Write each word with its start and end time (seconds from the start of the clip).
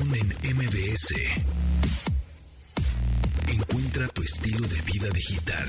En 0.00 0.08
MBS. 0.56 1.14
Encuentra 3.48 4.08
tu 4.08 4.22
estilo 4.22 4.66
de 4.66 4.80
vida 4.80 5.10
digital. 5.10 5.68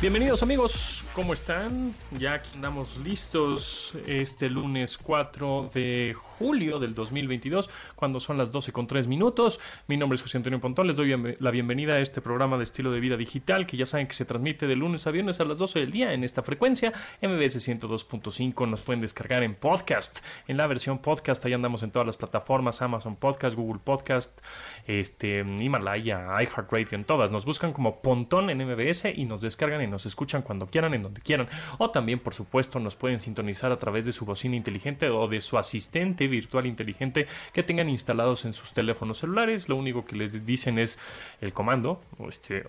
Bienvenidos 0.00 0.42
amigos, 0.42 1.04
¿cómo 1.14 1.34
están? 1.34 1.94
Ya 2.12 2.32
aquí 2.34 2.48
andamos 2.54 2.96
listos 2.96 3.92
este 4.06 4.48
lunes 4.48 4.96
4 4.96 5.70
de 5.74 6.16
julio 6.42 6.80
del 6.80 6.92
2022, 6.92 7.70
cuando 7.94 8.18
son 8.18 8.36
las 8.36 8.50
12 8.50 8.72
con 8.72 8.88
3 8.88 9.06
minutos. 9.06 9.60
Mi 9.86 9.96
nombre 9.96 10.16
es 10.16 10.22
José 10.22 10.38
Antonio 10.38 10.60
Pontón, 10.60 10.88
les 10.88 10.96
doy 10.96 11.36
la 11.38 11.50
bienvenida 11.52 11.94
a 11.94 12.00
este 12.00 12.20
programa 12.20 12.58
de 12.58 12.64
estilo 12.64 12.90
de 12.90 12.98
vida 12.98 13.16
digital 13.16 13.64
que 13.64 13.76
ya 13.76 13.86
saben 13.86 14.08
que 14.08 14.14
se 14.14 14.24
transmite 14.24 14.66
de 14.66 14.74
lunes 14.74 15.06
a 15.06 15.12
viernes 15.12 15.38
a 15.38 15.44
las 15.44 15.58
12 15.58 15.78
del 15.78 15.92
día 15.92 16.12
en 16.12 16.24
esta 16.24 16.42
frecuencia, 16.42 16.92
MBS 17.22 17.68
102.5. 17.68 18.68
Nos 18.68 18.82
pueden 18.82 19.00
descargar 19.00 19.44
en 19.44 19.54
podcast, 19.54 20.24
en 20.48 20.56
la 20.56 20.66
versión 20.66 20.98
podcast, 20.98 21.44
ahí 21.44 21.52
andamos 21.52 21.84
en 21.84 21.92
todas 21.92 22.06
las 22.06 22.16
plataformas, 22.16 22.82
Amazon 22.82 23.14
Podcast, 23.14 23.54
Google 23.54 23.80
Podcast, 23.84 24.40
este, 24.88 25.44
Himalaya, 25.60 26.26
iHeartRadio, 26.42 26.96
en 26.96 27.04
todas. 27.04 27.30
Nos 27.30 27.44
buscan 27.44 27.72
como 27.72 28.02
Pontón 28.02 28.50
en 28.50 28.58
MBS 28.58 29.04
y 29.14 29.26
nos 29.26 29.42
descargan 29.42 29.80
en 29.80 29.92
nos 29.92 30.06
escuchan 30.06 30.42
cuando 30.42 30.66
quieran, 30.66 30.94
en 30.94 31.04
donde 31.04 31.20
quieran. 31.20 31.48
O 31.78 31.90
también, 31.90 32.18
por 32.18 32.34
supuesto, 32.34 32.80
nos 32.80 32.96
pueden 32.96 33.20
sintonizar 33.20 33.70
a 33.70 33.78
través 33.78 34.06
de 34.06 34.10
su 34.10 34.24
bocina 34.24 34.56
inteligente 34.56 35.08
o 35.10 35.28
de 35.28 35.40
su 35.40 35.56
asistente 35.56 36.24
virtual 36.32 36.66
inteligente 36.66 37.28
que 37.52 37.62
tengan 37.62 37.88
instalados 37.88 38.44
en 38.44 38.52
sus 38.52 38.72
teléfonos 38.72 39.18
celulares. 39.18 39.68
Lo 39.68 39.76
único 39.76 40.04
que 40.04 40.16
les 40.16 40.44
dicen 40.44 40.78
es 40.78 40.98
el 41.40 41.52
comando, 41.52 42.00
este, 42.28 42.64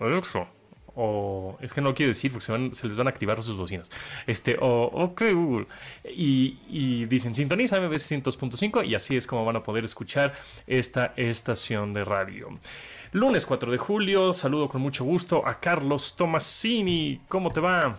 o 0.96 1.58
es 1.60 1.72
que 1.72 1.80
no 1.80 1.94
quiero 1.94 2.10
decir 2.10 2.30
porque 2.30 2.46
se, 2.46 2.86
les 2.86 2.96
van 2.96 3.06
a 3.06 3.10
activar 3.10 3.42
sus 3.42 3.56
bocinas. 3.56 3.90
Este, 4.26 4.56
o 4.60 4.84
ok 4.84 5.22
Google. 5.32 5.66
Y, 6.04 7.04
dicen 7.06 7.34
sintoniza 7.34 7.80
MBS 7.80 8.10
100.5 8.12 8.86
y 8.86 8.94
así 8.94 9.16
es 9.16 9.26
como 9.26 9.44
van 9.44 9.56
a 9.56 9.62
poder 9.62 9.84
escuchar 9.84 10.34
esta 10.66 11.12
estación 11.16 11.92
de 11.92 12.04
radio. 12.04 12.58
Lunes 13.12 13.46
4 13.46 13.70
de 13.72 13.78
julio, 13.78 14.32
saludo 14.32 14.68
con 14.68 14.80
mucho 14.80 15.04
gusto 15.04 15.46
a 15.46 15.60
Carlos 15.60 16.14
Tomasini. 16.16 17.20
¿Cómo 17.28 17.50
te 17.50 17.60
va? 17.60 17.98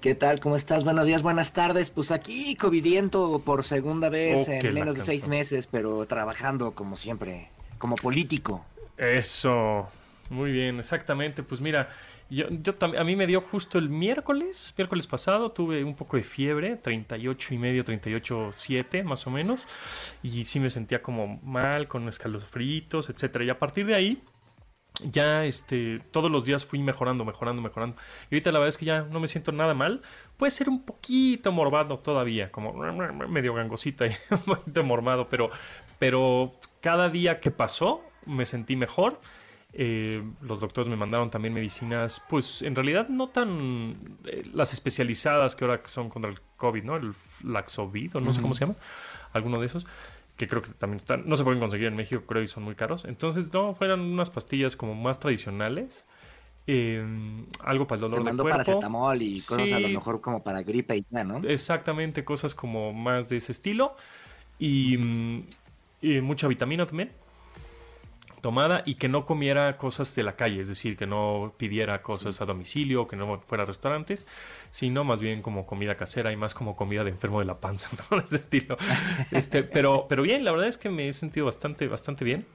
¿Qué 0.00 0.14
tal? 0.14 0.40
¿Cómo 0.40 0.56
estás? 0.56 0.82
Buenos 0.82 1.06
días, 1.06 1.20
buenas 1.20 1.52
tardes. 1.52 1.90
Pues 1.90 2.10
aquí 2.10 2.56
covidiento 2.56 3.42
por 3.44 3.64
segunda 3.64 4.08
vez 4.08 4.48
oh, 4.48 4.52
en 4.52 4.72
menos 4.72 4.96
de 4.96 5.04
seis 5.04 5.28
meses, 5.28 5.66
pero 5.66 6.06
trabajando 6.06 6.74
como 6.74 6.96
siempre, 6.96 7.50
como 7.76 7.96
político. 7.96 8.64
Eso, 8.96 9.88
muy 10.30 10.52
bien, 10.52 10.78
exactamente. 10.78 11.42
Pues 11.42 11.60
mira, 11.60 11.90
yo, 12.30 12.46
yo 12.48 12.74
a 12.80 13.04
mí 13.04 13.14
me 13.14 13.26
dio 13.26 13.42
justo 13.42 13.76
el 13.76 13.90
miércoles, 13.90 14.72
miércoles 14.78 15.06
pasado, 15.06 15.52
tuve 15.52 15.84
un 15.84 15.94
poco 15.94 16.16
de 16.16 16.22
fiebre, 16.22 16.76
38 16.76 17.54
y 17.54 17.58
medio, 17.58 17.84
38, 17.84 18.52
7 18.54 19.02
más 19.02 19.26
o 19.26 19.30
menos, 19.30 19.66
y 20.22 20.44
sí 20.44 20.60
me 20.60 20.70
sentía 20.70 21.02
como 21.02 21.38
mal, 21.42 21.88
con 21.88 22.08
escalofritos, 22.08 23.10
etcétera. 23.10 23.44
Y 23.44 23.50
a 23.50 23.58
partir 23.58 23.84
de 23.84 23.96
ahí, 23.96 24.22
ya 25.02 25.44
este, 25.44 26.00
todos 26.10 26.30
los 26.30 26.44
días 26.44 26.64
fui 26.64 26.80
mejorando, 26.80 27.24
mejorando, 27.24 27.62
mejorando. 27.62 27.96
Y 28.30 28.34
ahorita 28.34 28.52
la 28.52 28.58
verdad 28.58 28.68
es 28.70 28.78
que 28.78 28.84
ya 28.84 29.02
no 29.02 29.20
me 29.20 29.28
siento 29.28 29.52
nada 29.52 29.74
mal. 29.74 30.02
Puede 30.36 30.50
ser 30.50 30.68
un 30.68 30.82
poquito 30.82 31.52
morbado 31.52 31.98
todavía, 31.98 32.50
como 32.50 32.72
medio 33.28 33.54
gangosita 33.54 34.06
y 34.06 34.10
un 34.30 34.40
poquito 34.40 34.84
mormado, 34.84 35.28
pero, 35.28 35.50
pero 35.98 36.50
cada 36.80 37.08
día 37.08 37.40
que 37.40 37.50
pasó 37.50 38.02
me 38.26 38.46
sentí 38.46 38.76
mejor 38.76 39.18
eh, 39.72 40.22
los 40.40 40.58
doctores 40.58 40.90
me 40.90 40.96
mandaron 40.96 41.30
también 41.30 41.54
medicinas, 41.54 42.20
pues 42.28 42.62
en 42.62 42.74
realidad 42.74 43.08
no 43.08 43.28
tan 43.28 44.18
eh, 44.24 44.42
las 44.52 44.72
especializadas 44.72 45.54
que 45.54 45.64
ahora 45.64 45.82
son 45.84 46.08
contra 46.08 46.30
el 46.30 46.40
COVID, 46.56 46.82
¿no? 46.82 46.96
El 46.96 47.14
Laxovid, 47.44 48.16
o 48.16 48.20
no 48.20 48.32
sé 48.32 48.40
cómo 48.42 48.54
se 48.54 48.66
llama, 48.66 48.76
alguno 49.32 49.60
de 49.60 49.66
esos, 49.66 49.86
que 50.40 50.48
creo 50.48 50.62
que 50.62 50.70
también 50.70 51.00
están, 51.00 51.28
no 51.28 51.36
se 51.36 51.44
pueden 51.44 51.60
conseguir 51.60 51.88
en 51.88 51.96
México, 51.96 52.22
creo, 52.26 52.42
y 52.42 52.48
son 52.48 52.62
muy 52.62 52.74
caros. 52.74 53.04
Entonces, 53.04 53.52
no, 53.52 53.74
fueran 53.74 54.00
unas 54.00 54.30
pastillas 54.30 54.74
como 54.74 54.94
más 54.94 55.20
tradicionales. 55.20 56.06
Eh, 56.66 57.04
algo 57.62 57.86
para 57.86 57.96
el 57.96 58.00
dolor 58.00 58.24
de 58.24 58.30
cuerpo. 58.30 58.48
paracetamol 58.48 59.20
y 59.20 59.42
cosas 59.42 59.70
a 59.72 59.80
lo 59.80 59.88
mejor 59.88 60.22
como 60.22 60.42
para 60.42 60.62
gripe 60.62 60.96
y 60.96 61.04
ya, 61.10 61.24
¿no? 61.24 61.42
Exactamente, 61.46 62.24
cosas 62.24 62.54
como 62.54 62.94
más 62.94 63.28
de 63.28 63.36
ese 63.36 63.52
estilo. 63.52 63.96
y 64.58 64.96
mm, 64.96 65.44
mucha 66.22 66.48
vitamina 66.48 66.86
también 66.86 67.12
tomada 68.40 68.82
y 68.84 68.94
que 68.94 69.08
no 69.08 69.26
comiera 69.26 69.76
cosas 69.76 70.14
de 70.14 70.22
la 70.22 70.36
calle, 70.36 70.60
es 70.60 70.68
decir, 70.68 70.96
que 70.96 71.06
no 71.06 71.54
pidiera 71.56 72.02
cosas 72.02 72.40
a 72.40 72.46
domicilio, 72.46 73.06
que 73.06 73.16
no 73.16 73.40
fuera 73.40 73.64
a 73.64 73.66
restaurantes, 73.66 74.26
sino 74.70 75.04
más 75.04 75.20
bien 75.20 75.42
como 75.42 75.66
comida 75.66 75.96
casera 75.96 76.32
y 76.32 76.36
más 76.36 76.54
como 76.54 76.76
comida 76.76 77.04
de 77.04 77.10
enfermo 77.10 77.40
de 77.40 77.46
la 77.46 77.60
panza, 77.60 77.90
¿no? 78.10 78.18
De 78.18 78.24
ese 78.24 78.36
estilo. 78.36 78.76
Este, 79.30 79.62
pero, 79.62 80.06
pero 80.08 80.22
bien, 80.22 80.44
la 80.44 80.52
verdad 80.52 80.68
es 80.68 80.78
que 80.78 80.90
me 80.90 81.06
he 81.06 81.12
sentido 81.12 81.46
bastante, 81.46 81.86
bastante 81.86 82.24
bien. 82.24 82.46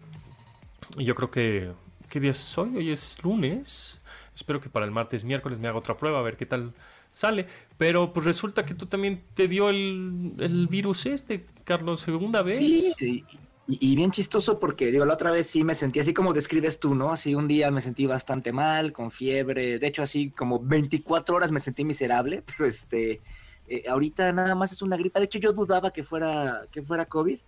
Y 0.97 1.05
yo 1.05 1.15
creo 1.15 1.31
que, 1.31 1.71
¿qué 2.09 2.19
día 2.19 2.31
es 2.31 2.57
hoy? 2.57 2.75
Hoy 2.75 2.91
es 2.91 3.23
lunes. 3.23 4.01
Espero 4.35 4.59
que 4.59 4.69
para 4.69 4.85
el 4.85 4.91
martes, 4.91 5.23
miércoles 5.23 5.59
me 5.59 5.67
haga 5.67 5.77
otra 5.77 5.97
prueba, 5.97 6.19
a 6.19 6.21
ver 6.21 6.37
qué 6.37 6.45
tal 6.45 6.73
sale. 7.09 7.47
Pero 7.77 8.13
pues 8.13 8.25
resulta 8.25 8.65
que 8.65 8.73
tú 8.73 8.85
también 8.85 9.23
te 9.33 9.47
dio 9.47 9.69
el, 9.69 10.33
el 10.39 10.67
virus 10.67 11.05
este, 11.05 11.45
Carlos, 11.63 12.01
segunda 12.01 12.41
vez. 12.41 12.57
Sí, 12.57 13.25
y, 13.67 13.95
bien 13.95 14.11
chistoso 14.11 14.59
porque, 14.59 14.91
digo, 14.91 15.05
la 15.05 15.15
otra 15.15 15.31
vez 15.31 15.47
sí 15.47 15.63
me 15.63 15.73
sentí 15.73 15.99
así 15.99 16.13
como 16.13 16.33
describes 16.33 16.79
tú, 16.79 16.93
¿no? 16.93 17.11
Así 17.11 17.33
un 17.33 17.47
día 17.47 17.71
me 17.71 17.81
sentí 17.81 18.05
bastante 18.05 18.53
mal, 18.53 18.93
con 18.93 19.09
fiebre, 19.09 19.79
de 19.79 19.87
hecho 19.87 20.03
así 20.03 20.29
como 20.29 20.59
24 20.59 21.35
horas 21.35 21.51
me 21.51 21.59
sentí 21.59 21.83
miserable, 21.83 22.43
pero 22.45 22.65
este, 22.69 23.21
eh, 23.67 23.83
ahorita 23.87 24.31
nada 24.33 24.53
más 24.53 24.71
es 24.71 24.81
una 24.81 24.97
gripa, 24.97 25.19
de 25.19 25.25
hecho 25.25 25.39
yo 25.39 25.51
dudaba 25.51 25.91
que 25.91 26.03
fuera, 26.03 26.67
que 26.71 26.83
fuera 26.83 27.05
COVID, 27.05 27.39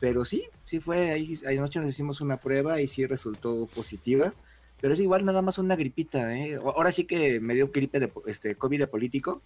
pero 0.00 0.24
sí, 0.24 0.44
sí 0.64 0.80
fue, 0.80 1.10
ahí 1.12 1.38
anoche 1.46 1.80
nos 1.80 1.90
hicimos 1.90 2.20
una 2.20 2.36
prueba 2.36 2.80
y 2.80 2.88
sí 2.88 3.06
resultó 3.06 3.66
positiva, 3.66 4.32
pero 4.80 4.94
es 4.94 5.00
igual 5.00 5.24
nada 5.24 5.42
más 5.42 5.58
una 5.58 5.76
gripita, 5.76 6.36
¿eh? 6.36 6.56
Ahora 6.56 6.90
sí 6.90 7.04
que 7.04 7.38
me 7.40 7.54
dio 7.54 7.70
gripe 7.70 8.00
de, 8.00 8.12
este, 8.26 8.54
COVID 8.56 8.78
de 8.78 8.86
político, 8.86 9.42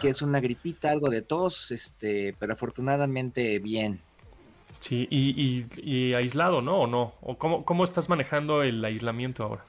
que 0.00 0.08
es 0.08 0.22
una 0.22 0.40
gripita, 0.40 0.90
algo 0.90 1.10
de 1.10 1.22
tos, 1.22 1.70
este, 1.72 2.34
pero 2.38 2.52
afortunadamente 2.52 3.58
bien. 3.58 4.00
Sí, 4.80 5.08
y, 5.10 6.12
aislado, 6.14 6.62
¿no? 6.62 6.82
¿O 6.82 6.86
no? 6.86 7.14
¿O 7.20 7.36
cómo, 7.36 7.64
cómo 7.64 7.84
estás 7.84 8.08
manejando 8.08 8.62
el 8.62 8.84
aislamiento 8.84 9.44
ahora? 9.44 9.64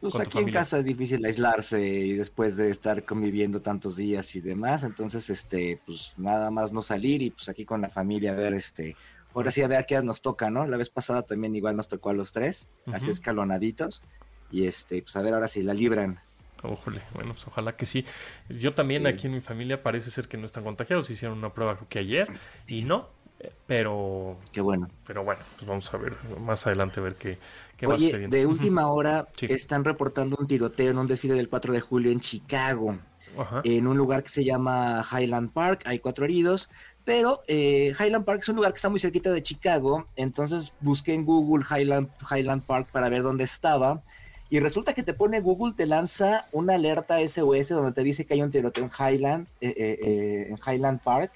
Pues 0.00 0.14
aquí 0.20 0.38
en 0.38 0.50
casa 0.50 0.78
es 0.78 0.84
difícil 0.84 1.24
aislarse 1.24 1.80
y 1.80 2.12
después 2.12 2.56
de 2.56 2.70
estar 2.70 3.04
conviviendo 3.04 3.62
tantos 3.62 3.96
días 3.96 4.36
y 4.36 4.40
demás, 4.40 4.84
entonces 4.84 5.28
este, 5.28 5.80
pues 5.84 6.14
nada 6.16 6.50
más 6.50 6.72
no 6.72 6.82
salir 6.82 7.20
y 7.22 7.30
pues 7.30 7.48
aquí 7.48 7.64
con 7.64 7.80
la 7.80 7.88
familia 7.88 8.32
a 8.32 8.36
ver 8.36 8.54
este, 8.54 8.94
ahora 9.34 9.50
sí 9.50 9.62
a 9.62 9.68
ver 9.68 9.86
qué 9.86 10.00
nos 10.02 10.22
toca, 10.22 10.50
¿no? 10.50 10.66
La 10.66 10.76
vez 10.76 10.90
pasada 10.90 11.22
también 11.22 11.54
igual 11.56 11.76
nos 11.76 11.88
tocó 11.88 12.10
a 12.10 12.14
los 12.14 12.32
tres, 12.32 12.68
así 12.92 13.10
escalonaditos, 13.10 14.02
y 14.50 14.66
este, 14.66 15.02
pues 15.02 15.16
a 15.16 15.22
ver 15.22 15.34
ahora 15.34 15.48
si 15.48 15.62
la 15.62 15.74
libran. 15.74 16.20
Ojole, 16.62 17.02
bueno, 17.14 17.32
pues 17.32 17.46
ojalá 17.46 17.76
que 17.76 17.86
sí. 17.86 18.04
Yo 18.48 18.74
también 18.74 19.06
aquí 19.06 19.28
en 19.28 19.34
mi 19.34 19.40
familia 19.40 19.82
parece 19.82 20.10
ser 20.10 20.26
que 20.26 20.36
no 20.36 20.46
están 20.46 20.64
contagiados, 20.64 21.08
hicieron 21.08 21.38
una 21.38 21.52
prueba 21.52 21.78
que 21.88 22.00
ayer 22.00 22.28
y 22.66 22.82
no, 22.82 23.10
pero. 23.66 24.38
Qué 24.52 24.60
bueno. 24.60 24.88
Pero 25.06 25.24
bueno, 25.24 25.40
pues 25.56 25.66
vamos 25.66 25.92
a 25.92 25.96
ver 25.96 26.16
más 26.40 26.66
adelante 26.66 27.00
a 27.00 27.02
ver 27.02 27.16
qué, 27.16 27.38
qué 27.76 27.86
va 27.86 27.98
sucediendo. 27.98 28.36
De 28.36 28.46
última 28.46 28.88
hora 28.88 29.28
están 29.40 29.84
reportando 29.84 30.36
un 30.38 30.46
tiroteo 30.46 30.90
en 30.90 30.98
un 30.98 31.06
desfile 31.06 31.34
del 31.34 31.48
4 31.48 31.72
de 31.72 31.80
julio 31.80 32.10
en 32.10 32.20
Chicago. 32.20 32.98
En 33.62 33.86
un 33.86 33.96
lugar 33.96 34.24
que 34.24 34.30
se 34.30 34.44
llama 34.44 35.06
Highland 35.12 35.52
Park. 35.52 35.82
Hay 35.84 36.00
cuatro 36.00 36.24
heridos. 36.24 36.68
Pero 37.04 37.42
eh, 37.46 37.92
Highland 37.98 38.24
Park 38.24 38.40
es 38.42 38.48
un 38.48 38.56
lugar 38.56 38.72
que 38.72 38.76
está 38.76 38.88
muy 38.88 38.98
cerquita 38.98 39.30
de 39.30 39.42
Chicago. 39.42 40.06
Entonces 40.16 40.74
busqué 40.80 41.14
en 41.14 41.24
Google 41.24 41.64
Highland, 41.64 42.10
Highland 42.30 42.64
Park 42.64 42.88
para 42.90 43.08
ver 43.08 43.22
dónde 43.22 43.44
estaba. 43.44 44.02
Y 44.50 44.60
resulta 44.60 44.94
que 44.94 45.02
te 45.02 45.12
pone 45.12 45.40
Google, 45.40 45.74
te 45.76 45.86
lanza 45.86 46.46
una 46.52 46.74
alerta 46.74 47.18
SOS 47.26 47.68
donde 47.68 47.92
te 47.92 48.02
dice 48.02 48.24
que 48.24 48.34
hay 48.34 48.42
un 48.42 48.50
tiroteo 48.50 48.84
en 48.84 48.90
Highland, 48.90 49.46
eh, 49.60 49.74
eh, 49.78 50.46
en 50.48 50.56
Highland 50.56 51.00
Park 51.00 51.32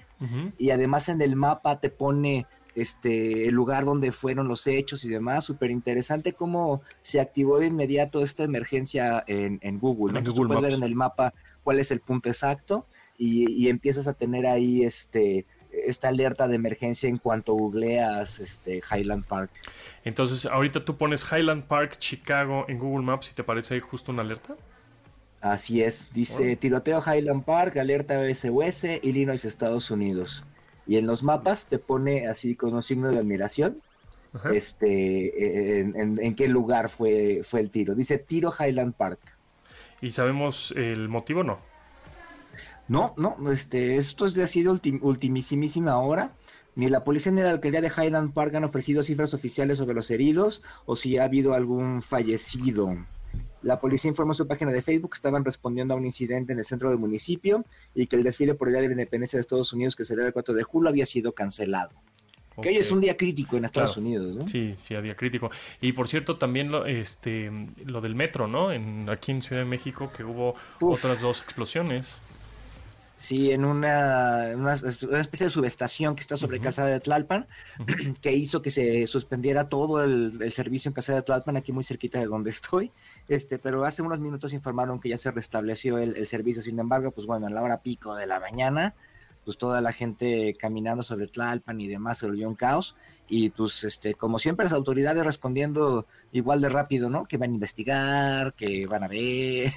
y 0.57 0.69
además 0.69 1.09
en 1.09 1.21
el 1.21 1.35
mapa 1.35 1.81
te 1.81 1.89
pone 1.89 2.47
este 2.75 3.47
el 3.49 3.53
lugar 3.53 3.83
donde 3.83 4.11
fueron 4.13 4.47
los 4.47 4.65
hechos 4.67 5.03
y 5.03 5.09
demás. 5.09 5.43
Súper 5.43 5.69
interesante 5.69 6.33
cómo 6.33 6.81
se 7.01 7.19
activó 7.19 7.59
de 7.59 7.67
inmediato 7.67 8.23
esta 8.23 8.43
emergencia 8.43 9.23
en, 9.27 9.79
Google. 9.79 10.21
¿no? 10.21 10.33
puedes 10.33 10.61
ver 10.61 10.73
en 10.73 10.83
el 10.83 10.95
mapa 10.95 11.33
cuál 11.63 11.79
es 11.79 11.91
el 11.91 11.99
punto 11.99 12.29
exacto 12.29 12.85
y, 13.17 13.69
empiezas 13.69 14.07
a 14.07 14.13
tener 14.13 14.45
ahí 14.45 14.83
este 14.83 15.45
esta 15.83 16.09
alerta 16.09 16.47
de 16.47 16.55
emergencia 16.55 17.09
en 17.09 17.17
cuanto 17.17 17.53
googleas 17.53 18.39
este 18.39 18.81
Highland 18.91 19.25
Park. 19.25 19.51
Entonces, 20.03 20.45
ahorita 20.45 20.83
tú 20.85 20.97
pones 20.97 21.25
Highland 21.29 21.63
Park, 21.63 21.97
Chicago 21.99 22.65
en 22.67 22.79
Google 22.79 23.05
Maps 23.05 23.29
y 23.31 23.33
te 23.33 23.41
aparece 23.41 23.75
ahí 23.75 23.79
justo 23.79 24.11
una 24.11 24.21
alerta. 24.21 24.55
Así 25.41 25.81
es, 25.81 26.09
dice 26.13 26.55
tiroteo 26.55 27.03
Highland 27.05 27.43
Park, 27.43 27.75
alerta 27.75 28.15
SOS, 28.33 28.85
Illinois, 29.01 29.43
Estados 29.43 29.91
Unidos. 29.91 30.45
Y 30.87 30.97
en 30.97 31.05
los 31.05 31.21
mapas 31.21 31.65
te 31.65 31.79
pone 31.79 32.27
así 32.27 32.55
con 32.55 32.73
un 32.73 32.83
signo 32.83 33.11
de 33.11 33.19
admiración, 33.19 33.81
este, 34.51 35.81
en, 35.81 36.35
qué 36.35 36.47
lugar 36.47 36.89
fue, 36.89 37.41
fue 37.43 37.59
el 37.59 37.69
tiro. 37.69 37.93
Dice 37.93 38.17
tiro 38.17 38.53
Highland 38.57 38.95
Park. 38.95 39.19
¿Y 40.01 40.11
sabemos 40.11 40.73
el 40.75 41.07
motivo 41.07 41.43
no? 41.43 41.59
No, 42.87 43.13
no, 43.17 43.51
este, 43.51 43.97
esto 43.97 44.25
es 44.25 44.33
de 44.33 44.43
así 44.43 44.63
de 44.63 44.69
ultimísima 45.01 45.97
hora, 45.97 46.33
Ni 46.75 46.89
la 46.89 47.03
policía 47.03 47.31
ni 47.31 47.41
la 47.41 47.51
alcaldía 47.51 47.81
de 47.81 47.91
Highland 47.95 48.33
Park 48.33 48.55
han 48.55 48.63
ofrecido 48.63 49.03
cifras 49.03 49.33
oficiales 49.33 49.77
sobre 49.77 49.93
los 49.93 50.09
heridos 50.09 50.63
o 50.85 50.95
si 50.95 51.17
ha 51.17 51.25
habido 51.25 51.53
algún 51.53 52.01
fallecido. 52.01 52.95
La 53.61 53.79
policía 53.79 54.09
informó 54.09 54.33
en 54.33 54.37
su 54.37 54.47
página 54.47 54.71
de 54.71 54.81
Facebook 54.81 55.11
que 55.11 55.17
estaban 55.17 55.45
respondiendo 55.45 55.93
a 55.93 55.97
un 55.97 56.05
incidente 56.05 56.51
en 56.51 56.59
el 56.59 56.65
centro 56.65 56.89
del 56.89 56.97
municipio 56.97 57.63
y 57.95 58.07
que 58.07 58.15
el 58.17 58.23
desfile 58.23 58.55
por 58.55 58.67
el 58.67 58.73
Día 58.73 58.81
de 58.81 58.87
la 58.87 58.93
Independencia 58.93 59.37
de 59.37 59.41
Estados 59.41 59.71
Unidos 59.71 59.95
que 59.95 60.03
celebra 60.03 60.27
el 60.27 60.33
4 60.33 60.53
de 60.53 60.63
julio 60.63 60.89
había 60.89 61.05
sido 61.05 61.33
cancelado. 61.33 61.91
Que 62.61 62.69
hoy 62.69 62.75
es 62.75 62.91
un 62.91 63.01
día 63.01 63.17
crítico 63.17 63.57
en 63.57 63.65
Estados 63.65 63.97
Unidos, 63.97 64.35
¿no? 64.35 64.47
Sí, 64.47 64.75
sí, 64.77 64.95
día 65.01 65.15
crítico. 65.15 65.49
Y 65.81 65.93
por 65.93 66.07
cierto, 66.07 66.37
también 66.37 66.71
lo, 66.71 66.85
este, 66.85 67.51
lo 67.83 67.99
del 67.99 68.13
metro, 68.13 68.47
¿no? 68.47 68.71
En, 68.71 69.09
aquí 69.09 69.31
en 69.31 69.41
Ciudad 69.41 69.63
de 69.63 69.67
México, 69.67 70.11
que 70.15 70.23
hubo 70.23 70.53
otras 70.79 71.21
dos 71.21 71.41
explosiones. 71.41 72.15
Sí, 73.23 73.53
en 73.53 73.63
una, 73.63 74.51
una, 74.53 74.73
especie 74.73 75.45
de 75.45 75.49
subestación 75.49 76.13
que 76.13 76.19
está 76.19 76.35
sobre 76.35 76.59
Calzada 76.59 76.89
de 76.89 76.99
Tlalpan, 76.99 77.47
que 78.21 78.33
hizo 78.33 78.61
que 78.61 78.69
se 78.69 79.07
suspendiera 79.07 79.69
todo 79.69 80.03
el, 80.03 80.51
servicio 80.51 80.89
en 80.89 80.93
Calzada 80.93 81.19
de 81.19 81.23
Tlalpan, 81.23 81.55
aquí 81.55 81.71
muy 81.71 81.85
cerquita 81.85 82.19
de 82.19 82.25
donde 82.25 82.49
estoy. 82.49 82.91
Este, 83.29 83.59
pero 83.59 83.85
hace 83.85 84.01
unos 84.01 84.19
minutos 84.19 84.51
informaron 84.51 84.99
que 84.99 85.07
ya 85.07 85.17
se 85.17 85.31
restableció 85.31 85.99
el, 85.99 86.17
el 86.17 86.27
servicio. 86.27 86.61
Sin 86.61 86.77
embargo, 86.77 87.11
pues 87.11 87.25
bueno, 87.25 87.47
a 87.47 87.49
la 87.49 87.63
hora 87.63 87.81
pico 87.81 88.13
de 88.13 88.27
la 88.27 88.41
mañana, 88.41 88.93
pues 89.45 89.57
toda 89.57 89.81
la 89.81 89.91
gente 89.91 90.55
caminando 90.57 91.03
sobre 91.03 91.27
Tlalpan 91.27 91.79
y 91.81 91.87
demás 91.87 92.19
se 92.19 92.27
volvió 92.27 92.47
un 92.47 92.55
caos. 92.55 92.95
Y 93.29 93.49
pues 93.49 93.83
este 93.83 94.13
como 94.13 94.37
siempre 94.37 94.65
las 94.65 94.73
autoridades 94.73 95.25
respondiendo 95.25 96.05
igual 96.31 96.61
de 96.61 96.69
rápido 96.69 97.09
no 97.09 97.25
que 97.25 97.37
van 97.37 97.51
a 97.51 97.53
investigar 97.53 98.53
que 98.53 98.85
van 98.85 99.03
a 99.03 99.07
ver. 99.07 99.71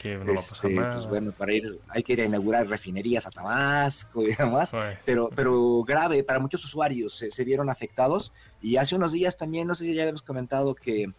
Que 0.00 0.16
no 0.16 0.26
va 0.26 0.32
a 0.32 0.34
este, 0.34 0.74
pues 0.74 1.06
bueno 1.06 1.32
para 1.32 1.52
ir 1.52 1.80
hay 1.88 2.02
que 2.02 2.14
ir 2.14 2.20
a 2.22 2.24
inaugurar 2.24 2.66
refinerías 2.68 3.26
a 3.26 3.30
Tabasco 3.30 4.22
y 4.22 4.34
demás. 4.34 4.72
Pero 5.04 5.30
pero 5.34 5.82
grave 5.84 6.24
para 6.24 6.40
muchos 6.40 6.64
usuarios 6.64 7.24
se, 7.28 7.44
vieron 7.44 7.70
afectados. 7.70 8.32
Y 8.60 8.76
hace 8.76 8.94
unos 8.94 9.12
días 9.12 9.36
también 9.36 9.66
no 9.66 9.74
sé 9.74 9.84
si 9.84 9.94
ya 9.94 10.04
hemos 10.04 10.22
comentado 10.22 10.74
que 10.74 11.12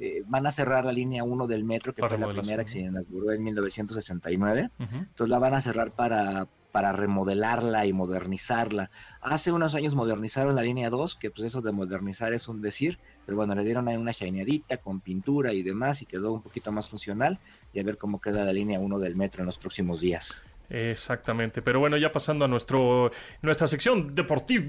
eh, 0.00 0.22
van 0.26 0.46
a 0.46 0.52
cerrar 0.52 0.84
la 0.84 0.92
línea 0.92 1.24
1 1.24 1.46
del 1.46 1.64
metro, 1.64 1.92
que 1.92 2.06
fue 2.06 2.18
la 2.18 2.28
primera 2.28 2.64
que 2.64 2.70
se 2.70 2.80
inauguró 2.80 3.32
en 3.32 3.42
1969. 3.42 4.70
Entonces 4.78 5.28
la 5.28 5.38
van 5.38 5.54
a 5.54 5.62
cerrar 5.62 5.92
para, 5.92 6.46
para 6.72 6.92
remodelarla 6.92 7.86
y 7.86 7.92
modernizarla. 7.92 8.90
Hace 9.20 9.52
unos 9.52 9.74
años 9.74 9.94
modernizaron 9.94 10.54
la 10.54 10.62
línea 10.62 10.90
2, 10.90 11.16
que 11.16 11.30
pues 11.30 11.46
eso 11.46 11.62
de 11.62 11.72
modernizar 11.72 12.32
es 12.32 12.48
un 12.48 12.60
decir, 12.60 12.98
pero 13.24 13.36
bueno, 13.36 13.54
le 13.54 13.64
dieron 13.64 13.88
ahí 13.88 13.96
una 13.96 14.12
shineadita 14.12 14.78
con 14.78 15.00
pintura 15.00 15.52
y 15.52 15.62
demás 15.62 16.02
y 16.02 16.06
quedó 16.06 16.32
un 16.32 16.42
poquito 16.42 16.72
más 16.72 16.88
funcional 16.88 17.40
y 17.72 17.80
a 17.80 17.84
ver 17.84 17.98
cómo 17.98 18.20
queda 18.20 18.44
la 18.44 18.52
línea 18.52 18.80
1 18.80 18.98
del 18.98 19.16
metro 19.16 19.42
en 19.42 19.46
los 19.46 19.58
próximos 19.58 20.00
días. 20.00 20.47
Exactamente, 20.70 21.62
pero 21.62 21.80
bueno, 21.80 21.96
ya 21.96 22.12
pasando 22.12 22.44
a 22.44 22.48
nuestro 22.48 23.10
nuestra 23.40 23.66
sección 23.66 24.14
deportiva. 24.14 24.66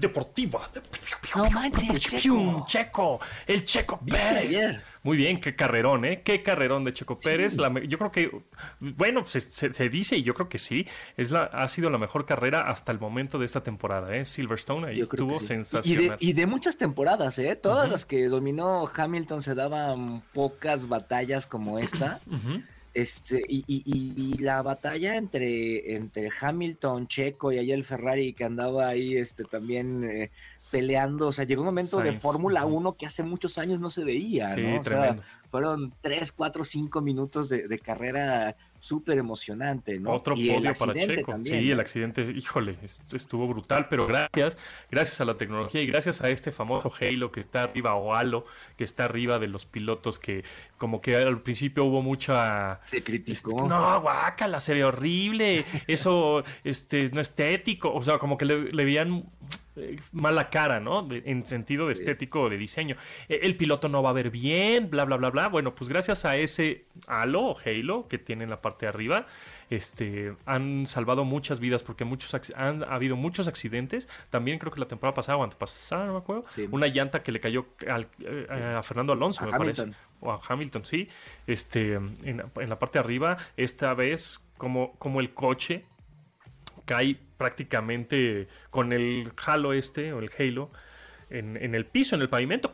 deportiva. 0.00 0.70
No 1.36 1.50
manches, 1.50 2.00
checo. 2.00 2.64
checo. 2.66 3.20
el 3.46 3.64
Checo 3.64 4.00
Pérez. 4.00 4.80
Muy 5.02 5.16
bien, 5.16 5.40
qué 5.40 5.56
carrerón, 5.56 6.04
¿eh? 6.04 6.22
Qué 6.22 6.42
carrerón 6.42 6.84
de 6.84 6.92
Checo 6.92 7.18
Pérez. 7.18 7.56
yo 7.88 7.98
creo 7.98 8.12
que, 8.12 8.30
bueno, 8.78 9.24
se, 9.26 9.88
dice 9.88 10.16
y 10.16 10.22
yo 10.22 10.32
creo 10.34 10.48
que 10.48 10.58
sí, 10.58 10.86
es 11.16 11.32
la, 11.32 11.44
ha 11.44 11.66
sido 11.68 11.90
la 11.90 11.98
mejor 11.98 12.24
carrera 12.24 12.70
hasta 12.70 12.92
el 12.92 13.00
momento 13.00 13.38
de 13.38 13.44
esta 13.44 13.62
temporada, 13.62 14.14
¿eh? 14.14 14.24
Silverstone 14.24 14.86
ahí 14.86 15.00
estuvo 15.00 15.40
sensacional. 15.40 16.16
Y 16.20 16.32
de, 16.32 16.46
muchas 16.46 16.78
temporadas, 16.78 17.38
¿eh? 17.38 17.56
Todas 17.56 17.90
las 17.90 18.04
que 18.04 18.28
dominó 18.28 18.88
Hamilton 18.94 19.42
se 19.42 19.54
daban 19.54 20.22
pocas 20.32 20.88
batallas 20.88 21.46
como 21.46 21.78
esta. 21.78 22.20
Este, 22.94 23.42
y, 23.48 23.64
y, 23.66 24.36
la 24.38 24.60
batalla 24.60 25.16
entre, 25.16 25.94
entre 25.94 26.28
Hamilton, 26.38 27.06
Checo 27.06 27.50
y 27.50 27.56
ahí 27.56 27.72
el 27.72 27.84
Ferrari 27.84 28.34
que 28.34 28.44
andaba 28.44 28.88
ahí 28.88 29.16
este, 29.16 29.44
también 29.44 30.04
eh, 30.04 30.30
peleando, 30.70 31.28
o 31.28 31.32
sea, 31.32 31.46
llegó 31.46 31.62
un 31.62 31.66
momento 31.66 32.00
de 32.00 32.12
Fórmula 32.12 32.66
1 32.66 32.92
que 32.98 33.06
hace 33.06 33.22
muchos 33.22 33.56
años 33.56 33.80
no 33.80 33.88
se 33.88 34.04
veía, 34.04 34.54
¿no? 34.56 34.80
O 34.80 34.82
sea, 34.82 35.16
fueron 35.50 35.94
3, 36.02 36.32
4, 36.32 36.64
5 36.66 37.00
minutos 37.00 37.48
de, 37.48 37.66
de 37.66 37.78
carrera 37.78 38.56
súper 38.82 39.16
emocionante, 39.16 40.00
¿no? 40.00 40.10
Otro 40.10 40.34
podio 40.34 40.72
para 40.74 40.92
Checo. 40.92 41.36
sí, 41.44 41.70
el 41.70 41.78
accidente, 41.78 42.22
híjole, 42.22 42.76
estuvo 43.12 43.46
brutal, 43.46 43.86
pero 43.88 44.08
gracias, 44.08 44.58
gracias 44.90 45.20
a 45.20 45.24
la 45.24 45.34
tecnología 45.34 45.82
y 45.82 45.86
gracias 45.86 46.20
a 46.20 46.28
este 46.30 46.50
famoso 46.50 46.92
Halo 47.00 47.30
que 47.30 47.38
está 47.38 47.62
arriba, 47.62 47.94
o 47.94 48.12
Halo, 48.12 48.44
que 48.76 48.82
está 48.82 49.04
arriba 49.04 49.38
de 49.38 49.46
los 49.46 49.66
pilotos, 49.66 50.18
que 50.18 50.42
como 50.78 51.00
que 51.00 51.14
al 51.14 51.42
principio 51.42 51.84
hubo 51.84 52.02
mucha... 52.02 52.80
Se 52.84 53.04
criticó. 53.04 53.50
Este, 53.50 53.68
no, 53.68 54.00
guácala, 54.00 54.58
se 54.58 54.74
ve 54.74 54.82
horrible, 54.82 55.64
eso 55.86 56.42
este, 56.64 57.06
no 57.12 57.20
estético, 57.20 57.94
o 57.94 58.02
sea, 58.02 58.18
como 58.18 58.36
que 58.36 58.46
le, 58.46 58.72
le 58.72 58.84
veían 58.84 59.26
eh, 59.76 59.98
mala 60.12 60.50
cara, 60.50 60.80
¿no? 60.80 61.08
en 61.10 61.46
sentido 61.46 61.86
de 61.86 61.94
estético 61.94 62.42
o 62.42 62.50
de 62.50 62.58
diseño. 62.58 62.96
E, 63.28 63.40
el 63.42 63.56
piloto 63.56 63.88
no 63.88 64.02
va 64.02 64.10
a 64.10 64.12
ver 64.12 64.30
bien, 64.30 64.90
bla, 64.90 65.04
bla, 65.04 65.16
bla, 65.16 65.30
bla. 65.30 65.48
Bueno, 65.48 65.74
pues 65.74 65.88
gracias 65.88 66.24
a 66.24 66.36
ese 66.36 66.84
halo 67.06 67.40
o 67.42 67.56
halo 67.58 68.06
que 68.06 68.18
tiene 68.18 68.44
en 68.44 68.50
la 68.50 68.60
parte 68.60 68.84
de 68.84 68.90
arriba, 68.90 69.26
este, 69.70 70.34
han 70.44 70.86
salvado 70.86 71.24
muchas 71.24 71.58
vidas 71.58 71.82
porque 71.82 72.04
muchos 72.04 72.52
han 72.54 72.84
habido 72.84 73.16
muchos 73.16 73.48
accidentes. 73.48 74.08
También 74.28 74.58
creo 74.58 74.72
que 74.72 74.80
la 74.80 74.88
temporada 74.88 75.14
pasada 75.14 75.38
o 75.38 75.44
antepasada, 75.44 76.04
no 76.04 76.12
me 76.12 76.18
acuerdo, 76.18 76.44
una 76.70 76.88
llanta 76.88 77.22
que 77.22 77.32
le 77.32 77.40
cayó 77.40 77.66
eh, 77.80 78.76
a 78.76 78.82
Fernando 78.82 79.14
Alonso, 79.14 79.46
me 79.46 79.52
parece. 79.52 79.92
O 80.20 80.30
a 80.30 80.40
Hamilton, 80.46 80.84
sí. 80.84 81.08
Este, 81.46 81.94
en, 81.94 82.42
en 82.54 82.68
la 82.68 82.78
parte 82.78 82.98
de 82.98 83.04
arriba, 83.04 83.38
esta 83.56 83.94
vez 83.94 84.46
como, 84.58 84.92
como 84.98 85.20
el 85.20 85.32
coche 85.32 85.84
cae 86.84 87.16
prácticamente 87.42 88.46
con 88.70 88.92
el 88.92 89.32
halo 89.44 89.72
este 89.72 90.12
o 90.12 90.20
el 90.20 90.30
halo 90.38 90.70
en, 91.28 91.74
el 91.74 91.86
piso, 91.86 92.14
en 92.14 92.22
el 92.22 92.28
pavimento, 92.28 92.72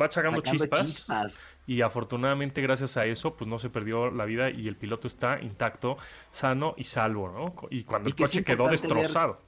va 0.00 0.10
sacando 0.10 0.40
chispas, 0.40 1.46
Y 1.66 1.82
afortunadamente, 1.82 2.62
gracias 2.62 2.96
a 2.96 3.04
eso, 3.04 3.36
pues 3.36 3.48
no 3.48 3.58
se 3.58 3.68
perdió 3.70 4.10
la 4.10 4.24
vida 4.24 4.50
y 4.50 4.66
el 4.66 4.76
piloto 4.76 5.06
está 5.06 5.40
intacto, 5.40 5.98
sano 6.30 6.74
y 6.76 6.84
salvo, 6.84 7.28
¿no? 7.28 7.68
Y 7.70 7.84
cuando 7.84 8.08
el 8.08 8.16
coche 8.16 8.42
quedó 8.42 8.68
destrozado. 8.68 9.40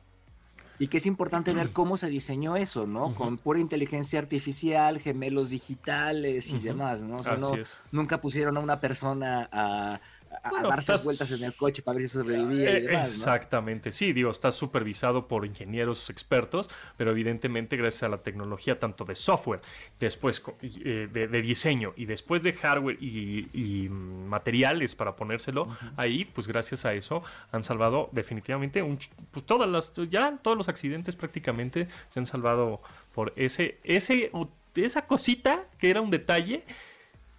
y 0.78 0.88
que 0.88 0.98
es 0.98 1.06
importante 1.06 1.52
ver 1.52 1.70
cómo 1.70 1.96
se 1.96 2.08
diseñó 2.08 2.56
eso, 2.56 2.86
¿no? 2.86 3.14
Con 3.14 3.38
pura 3.38 3.58
inteligencia 3.58 4.20
artificial, 4.20 5.00
gemelos 5.00 5.50
digitales 5.50 6.52
y 6.52 6.58
demás, 6.58 7.02
¿no? 7.02 7.16
O 7.16 7.22
sea, 7.22 7.36
no, 7.38 7.52
nunca 7.90 8.20
pusieron 8.20 8.56
a 8.56 8.60
una 8.60 8.78
persona 8.78 9.48
a 9.50 10.00
a, 10.42 10.62
darse 10.62 10.96
vueltas 10.98 11.30
en 11.32 11.44
el 11.44 11.54
coche 11.54 11.82
para 11.82 11.98
ver 11.98 12.08
si 12.08 12.18
sobrevivía 12.18 12.70
y 12.70 12.76
eh, 12.76 12.80
demás, 12.82 13.08
Exactamente, 13.08 13.92
sí, 13.92 14.12
digo, 14.12 14.30
está 14.30 14.52
supervisado 14.52 15.26
por 15.26 15.44
ingenieros 15.44 16.08
expertos, 16.10 16.68
pero 16.96 17.10
evidentemente 17.10 17.76
gracias 17.76 18.04
a 18.04 18.08
la 18.08 18.18
tecnología 18.18 18.78
tanto 18.78 19.04
de 19.04 19.14
software, 19.14 19.60
después 19.98 20.42
eh, 20.62 21.08
de, 21.12 21.42
diseño 21.42 21.92
y 21.96 22.04
después 22.06 22.42
de 22.42 22.52
hardware 22.52 22.96
y, 23.00 23.88
materiales 23.90 24.94
para 24.94 25.16
ponérselo 25.16 25.68
ahí, 25.96 26.24
pues 26.24 26.46
gracias 26.46 26.84
a 26.84 26.94
eso 26.94 27.22
han 27.52 27.62
salvado 27.62 28.08
definitivamente 28.12 28.82
un, 28.82 28.98
pues 29.30 29.44
todas 29.44 29.68
las, 29.68 29.92
ya 30.08 30.38
todos 30.42 30.56
los 30.56 30.68
accidentes 30.68 31.16
prácticamente 31.16 31.88
se 32.08 32.20
han 32.20 32.26
salvado 32.26 32.80
por 33.12 33.32
ese, 33.36 33.78
ese, 33.82 34.30
esa 34.76 35.06
cosita 35.06 35.64
que 35.78 35.90
era 35.90 36.00
un 36.00 36.10
detalle 36.10 36.64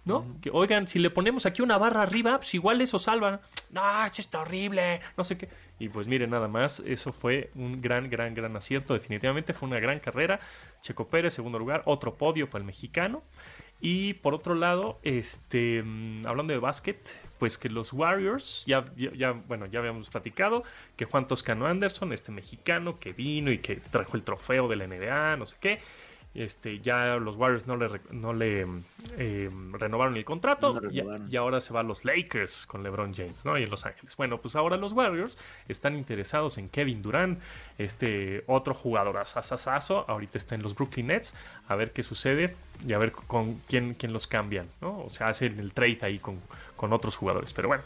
¿no? 0.04 0.26
Que 0.40 0.50
oigan, 0.52 0.88
si 0.88 0.98
le 0.98 1.10
ponemos 1.10 1.46
aquí 1.46 1.62
una 1.62 1.78
barra 1.78 2.02
arriba, 2.02 2.38
pues 2.38 2.54
igual 2.54 2.80
eso 2.80 2.98
salva. 2.98 3.40
No, 3.70 3.82
eso 4.04 4.20
está 4.20 4.40
horrible, 4.40 5.00
no 5.16 5.24
sé 5.24 5.38
qué. 5.38 5.48
Y 5.78 5.88
pues 5.88 6.06
miren, 6.06 6.30
nada 6.30 6.48
más, 6.48 6.80
eso 6.80 7.12
fue 7.12 7.50
un 7.54 7.80
gran, 7.80 8.10
gran, 8.10 8.34
gran 8.34 8.56
acierto. 8.56 8.94
Definitivamente 8.94 9.52
fue 9.52 9.68
una 9.68 9.80
gran 9.80 10.00
carrera. 10.00 10.40
Checo 10.80 11.08
Pérez, 11.08 11.34
segundo 11.34 11.58
lugar, 11.58 11.82
otro 11.86 12.14
podio 12.14 12.50
para 12.50 12.62
el 12.62 12.66
mexicano. 12.66 13.22
Y 13.84 14.14
por 14.14 14.32
otro 14.32 14.54
lado, 14.54 15.00
este, 15.02 15.82
mm, 15.82 16.24
hablando 16.26 16.52
de 16.52 16.60
básquet, 16.60 17.20
pues 17.40 17.58
que 17.58 17.68
los 17.68 17.92
Warriors, 17.92 18.62
ya, 18.64 18.84
ya, 18.96 19.32
bueno, 19.32 19.66
ya 19.66 19.80
habíamos 19.80 20.08
platicado, 20.08 20.62
que 20.96 21.04
Juan 21.04 21.26
Toscano 21.26 21.66
Anderson, 21.66 22.12
este 22.12 22.30
mexicano 22.30 23.00
que 23.00 23.12
vino 23.12 23.50
y 23.50 23.58
que 23.58 23.76
trajo 23.76 24.16
el 24.16 24.22
trofeo 24.22 24.68
de 24.68 24.76
la 24.76 24.86
NBA, 24.86 25.36
no 25.36 25.46
sé 25.46 25.56
qué, 25.60 25.80
este, 26.34 26.80
ya 26.80 27.16
los 27.16 27.36
Warriors 27.36 27.66
no 27.66 27.76
le, 27.76 28.00
no 28.10 28.32
le 28.32 28.66
eh, 29.18 29.50
renovaron 29.72 30.16
el 30.16 30.24
contrato 30.24 30.80
y, 30.90 31.36
ahora 31.36 31.60
se 31.60 31.74
va 31.74 31.80
a 31.80 31.82
los 31.82 32.04
Lakers 32.04 32.66
con 32.66 32.82
LeBron 32.82 33.14
James, 33.14 33.44
¿no? 33.44 33.58
Y 33.58 33.64
en 33.64 33.70
Los 33.70 33.84
Ángeles. 33.84 34.16
Bueno, 34.16 34.40
pues 34.40 34.56
ahora 34.56 34.76
los 34.76 34.92
Warriors 34.92 35.36
están 35.68 35.96
interesados 35.96 36.56
en 36.58 36.68
Kevin 36.68 37.02
Durant, 37.02 37.40
este 37.78 38.44
otro 38.46 38.74
jugador 38.74 39.18
asasazo, 39.18 40.04
ahorita 40.08 40.38
está 40.38 40.54
en 40.54 40.62
los 40.62 40.74
Brooklyn 40.74 41.08
Nets, 41.08 41.34
a 41.68 41.76
ver 41.76 41.92
qué 41.92 42.02
sucede 42.02 42.54
y 42.86 42.94
a 42.94 42.98
ver 42.98 43.12
con 43.12 43.54
quién, 43.68 43.94
quién 43.94 44.12
los 44.12 44.26
cambian, 44.26 44.66
¿no? 44.80 45.00
O 45.00 45.10
sea, 45.10 45.28
hacen 45.28 45.58
el 45.58 45.72
trade 45.72 45.98
ahí 46.02 46.18
con, 46.18 46.40
con 46.76 46.92
otros 46.92 47.16
jugadores. 47.16 47.52
Pero 47.52 47.68
bueno, 47.68 47.82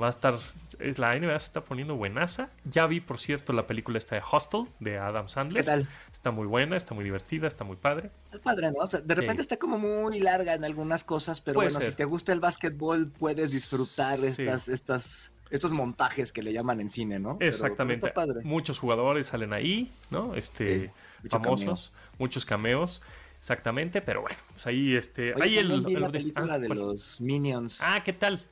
va 0.00 0.08
a 0.08 0.10
estar, 0.10 0.38
es, 0.78 0.98
la 0.98 1.18
NBA 1.18 1.38
se 1.38 1.46
está 1.46 1.64
poniendo 1.64 1.96
buenaza. 1.96 2.50
Ya 2.64 2.86
vi, 2.86 3.00
por 3.00 3.18
cierto, 3.18 3.52
la 3.52 3.66
película 3.66 3.98
esta 3.98 4.16
de 4.16 4.22
Hostel 4.30 4.66
de 4.80 4.98
Adam 4.98 5.28
Sandler. 5.28 5.64
¿Qué 5.64 5.70
tal? 5.70 5.88
Está 6.12 6.30
muy 6.30 6.46
buena, 6.46 6.76
está 6.76 6.94
muy 6.94 7.04
divertida, 7.04 7.46
está 7.46 7.64
muy 7.64 7.76
padre. 7.76 8.10
Es 8.32 8.38
padre, 8.40 8.70
¿no? 8.72 8.86
de 8.86 9.14
repente 9.14 9.42
está 9.42 9.56
como 9.56 9.78
muy 9.78 10.18
larga 10.20 10.54
en 10.54 10.64
algunas 10.64 11.04
cosas, 11.04 11.40
pero 11.40 11.56
bueno, 11.56 11.80
si 11.80 11.92
te 11.92 12.04
gusta 12.04 12.32
el 12.32 12.40
básquetbol, 12.40 13.08
puedes 13.08 13.52
disfrutar 13.52 14.18
estas, 14.24 14.68
estas 14.68 15.30
estos 15.50 15.72
montajes 15.72 16.32
que 16.32 16.42
le 16.42 16.52
llaman 16.52 16.80
en 16.80 16.88
cine, 16.88 17.18
¿no? 17.18 17.36
Exactamente. 17.40 18.12
Muchos 18.42 18.78
jugadores 18.78 19.28
salen 19.28 19.52
ahí, 19.52 19.90
¿no? 20.10 20.34
Este, 20.34 20.92
famosos, 21.28 21.92
muchos 22.18 22.44
cameos. 22.44 23.02
Exactamente, 23.38 24.00
pero 24.00 24.22
bueno, 24.22 24.38
pues 24.52 24.66
ahí 24.66 24.96
este, 24.96 25.34
ahí 25.38 25.58
el, 25.58 25.82
la 26.00 26.08
película 26.08 26.54
ah, 26.54 26.58
de 26.58 26.68
los 26.70 27.20
Minions. 27.20 27.78
Ah, 27.82 28.02
¿qué 28.02 28.14
tal? 28.14 28.42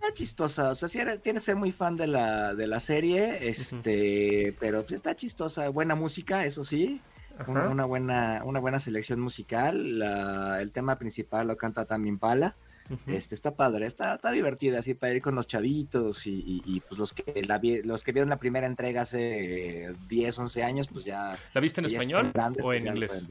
Está 0.00 0.14
chistosa, 0.14 0.70
o 0.70 0.74
sea, 0.74 0.88
sí 0.88 0.98
tiene 1.22 1.40
que 1.40 1.44
ser 1.44 1.56
muy 1.56 1.72
fan 1.72 1.94
de 1.94 2.06
la, 2.06 2.54
de 2.54 2.66
la 2.66 2.80
serie, 2.80 3.46
este, 3.46 4.56
pero 4.58 4.80
pues 4.80 4.92
está 4.92 5.14
chistosa, 5.14 5.68
buena 5.68 5.94
música, 5.94 6.46
eso 6.46 6.64
sí, 6.64 7.02
una, 7.46 7.84
buena, 7.84 8.40
una 8.46 8.60
buena 8.60 8.80
selección 8.80 9.20
musical, 9.20 10.00
el 10.58 10.72
tema 10.72 10.96
principal 10.96 11.48
lo 11.48 11.58
canta 11.58 11.84
también 11.84 12.18
Pala, 12.18 12.56
este, 13.06 13.34
está 13.34 13.54
padre, 13.54 13.84
está, 13.84 14.14
está 14.14 14.30
divertida 14.30 14.78
así 14.78 14.94
para 14.94 15.12
ir 15.12 15.20
con 15.20 15.34
los 15.34 15.46
chavitos 15.46 16.26
y, 16.26 16.82
pues 16.88 16.98
los 16.98 17.12
que 17.12 17.42
la 17.42 17.60
los 17.84 18.02
que 18.02 18.12
vieron 18.12 18.30
la 18.30 18.38
primera 18.38 18.66
entrega 18.66 19.02
hace 19.02 19.94
10, 20.08 20.38
11 20.38 20.62
años, 20.62 20.88
pues 20.88 21.04
ya... 21.04 21.38
¿La 21.52 21.60
viste 21.60 21.82
en 21.82 21.88
español 21.88 22.32
o 22.34 22.62
pues 22.62 22.80
en 22.80 22.88
inglés? 22.88 23.28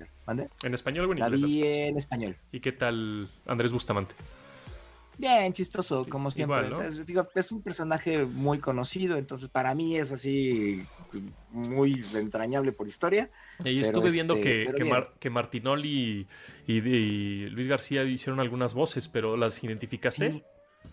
¿En 0.61 0.73
español 0.75 1.05
o 1.07 1.13
en 1.13 1.17
inglés? 1.17 1.41
La 1.41 1.47
vi 1.47 1.63
en 1.63 1.97
español. 1.97 2.37
¿Y 2.51 2.59
qué 2.59 2.73
tal 2.73 3.27
Andrés 3.47 3.71
Bustamante? 3.71 4.13
Bien, 5.19 5.51
chistoso, 5.51 6.05
como 6.07 6.31
siempre. 6.31 6.69
es, 6.87 7.05
digo, 7.05 7.27
es 7.35 7.51
un 7.51 7.61
personaje 7.61 8.23
muy 8.25 8.59
conocido, 8.59 9.17
entonces 9.17 9.49
para 9.49 9.75
mí 9.75 9.97
es 9.97 10.13
así 10.13 10.81
muy 11.49 12.01
entrañable 12.15 12.71
por 12.71 12.87
historia. 12.87 13.29
Y 13.65 13.81
estuve 13.81 14.11
viendo 14.11 14.37
este, 14.37 14.71
que, 14.71 15.07
que, 15.19 15.29
Martinoli 15.29 16.25
y, 16.65 17.49
Luis 17.49 17.67
García 17.67 18.05
hicieron 18.05 18.39
algunas 18.39 18.73
voces, 18.73 19.09
pero 19.09 19.35
¿las 19.35 19.61
identificaste? 19.61 20.41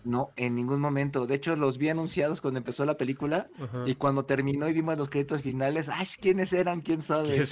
No, 0.03 0.31
en 0.37 0.55
ningún 0.55 0.79
momento. 0.79 1.27
De 1.27 1.35
hecho, 1.35 1.55
los 1.57 1.77
vi 1.77 1.89
anunciados 1.89 2.39
cuando 2.39 2.59
empezó 2.59 2.85
la 2.85 2.95
película 2.95 3.47
y 3.85 3.95
cuando 3.95 4.23
terminó 4.23 4.69
y 4.69 4.73
vimos 4.73 4.97
los 4.97 5.09
créditos 5.09 5.41
finales, 5.41 5.89
¡ay! 5.89 6.07
¿Quiénes 6.21 6.53
eran? 6.53 6.79
¿Quién 6.81 7.01
sabe? 7.01 7.43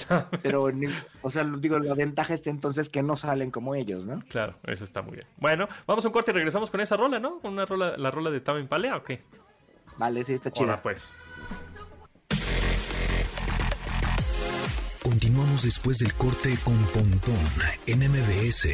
Pero, 0.42 0.70
o 1.22 1.30
sea, 1.30 1.44
digo, 1.44 1.78
la 1.78 1.94
ventaja 1.94 2.32
es 2.32 2.46
entonces 2.46 2.88
que 2.88 3.02
no 3.02 3.16
salen 3.16 3.50
como 3.50 3.74
ellos, 3.74 4.06
¿no? 4.06 4.22
Claro, 4.28 4.54
eso 4.64 4.84
está 4.84 5.02
muy 5.02 5.16
bien. 5.16 5.26
Bueno, 5.36 5.68
vamos 5.86 6.04
a 6.04 6.08
un 6.08 6.12
corte 6.14 6.30
y 6.30 6.34
regresamos 6.34 6.70
con 6.70 6.80
esa 6.80 6.96
rola, 6.96 7.18
¿no? 7.18 7.40
Con 7.40 7.52
una 7.52 7.66
rola, 7.66 7.96
la 7.98 8.10
rola 8.10 8.30
de 8.30 8.40
Tamen 8.40 8.68
Palea, 8.68 8.96
¿o 8.96 9.02
qué? 9.02 9.22
Vale, 9.98 10.24
sí, 10.24 10.32
está 10.34 10.50
chida. 10.50 10.64
Hola, 10.64 10.82
pues. 10.82 11.12
Continuamos 15.02 15.62
después 15.62 15.98
del 15.98 16.14
corte 16.14 16.56
con 16.64 16.76
Pontón 16.86 17.34
en 17.86 17.98
MBS. 18.00 18.68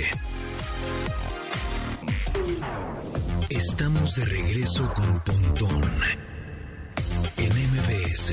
Estamos 3.54 4.16
de 4.16 4.24
regreso 4.24 4.90
con 4.94 5.20
Pontón 5.20 5.82
en 7.36 7.50
MBS. 7.50 8.32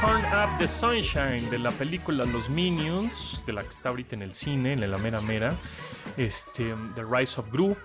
Turn 0.00 0.24
Up 0.32 0.58
the 0.58 0.66
Sunshine 0.66 1.50
de 1.50 1.58
la 1.58 1.70
película 1.72 2.24
Los 2.24 2.48
Minions, 2.48 3.44
de 3.44 3.52
la 3.52 3.64
que 3.64 3.68
está 3.68 3.90
ahorita 3.90 4.16
en 4.16 4.22
el 4.22 4.32
cine, 4.32 4.72
en 4.72 4.90
la 4.90 4.96
mera 4.96 5.20
mera. 5.20 5.52
Este, 6.16 6.74
The 6.94 7.04
Rise 7.04 7.38
of 7.38 7.52
Gru. 7.52 7.76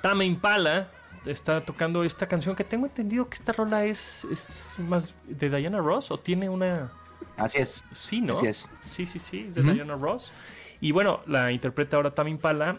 Tame 0.00 0.26
Impala 0.26 0.88
está 1.26 1.64
tocando 1.64 2.04
esta 2.04 2.28
canción 2.28 2.54
que 2.54 2.62
tengo 2.62 2.86
entendido 2.86 3.28
que 3.28 3.34
esta 3.34 3.52
rola 3.52 3.84
es, 3.84 4.24
es 4.30 4.74
más 4.78 5.12
de 5.26 5.50
Diana 5.50 5.78
Ross 5.78 6.12
o 6.12 6.20
tiene 6.20 6.48
una. 6.48 6.92
Así 7.36 7.58
es. 7.58 7.82
Sí, 7.90 8.20
¿no? 8.20 8.34
Así 8.34 8.46
es. 8.46 8.68
Sí, 8.80 9.06
sí, 9.06 9.18
sí, 9.18 9.46
es 9.48 9.56
de 9.56 9.62
Diana 9.64 9.96
Ross. 9.96 10.32
Y 10.80 10.92
bueno, 10.92 11.20
la 11.26 11.50
interpreta 11.50 11.96
ahora 11.96 12.14
Tame 12.14 12.30
Impala 12.30 12.78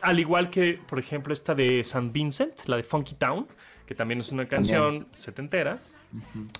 al 0.00 0.20
igual 0.20 0.50
que, 0.50 0.78
por 0.86 0.98
ejemplo, 0.98 1.32
esta 1.32 1.54
de 1.54 1.80
St. 1.80 2.10
Vincent, 2.12 2.66
la 2.66 2.76
de 2.76 2.82
Funky 2.82 3.14
Town, 3.14 3.46
que 3.86 3.94
también 3.94 4.20
es 4.20 4.32
una 4.32 4.46
canción 4.46 5.06
setentera. 5.16 5.78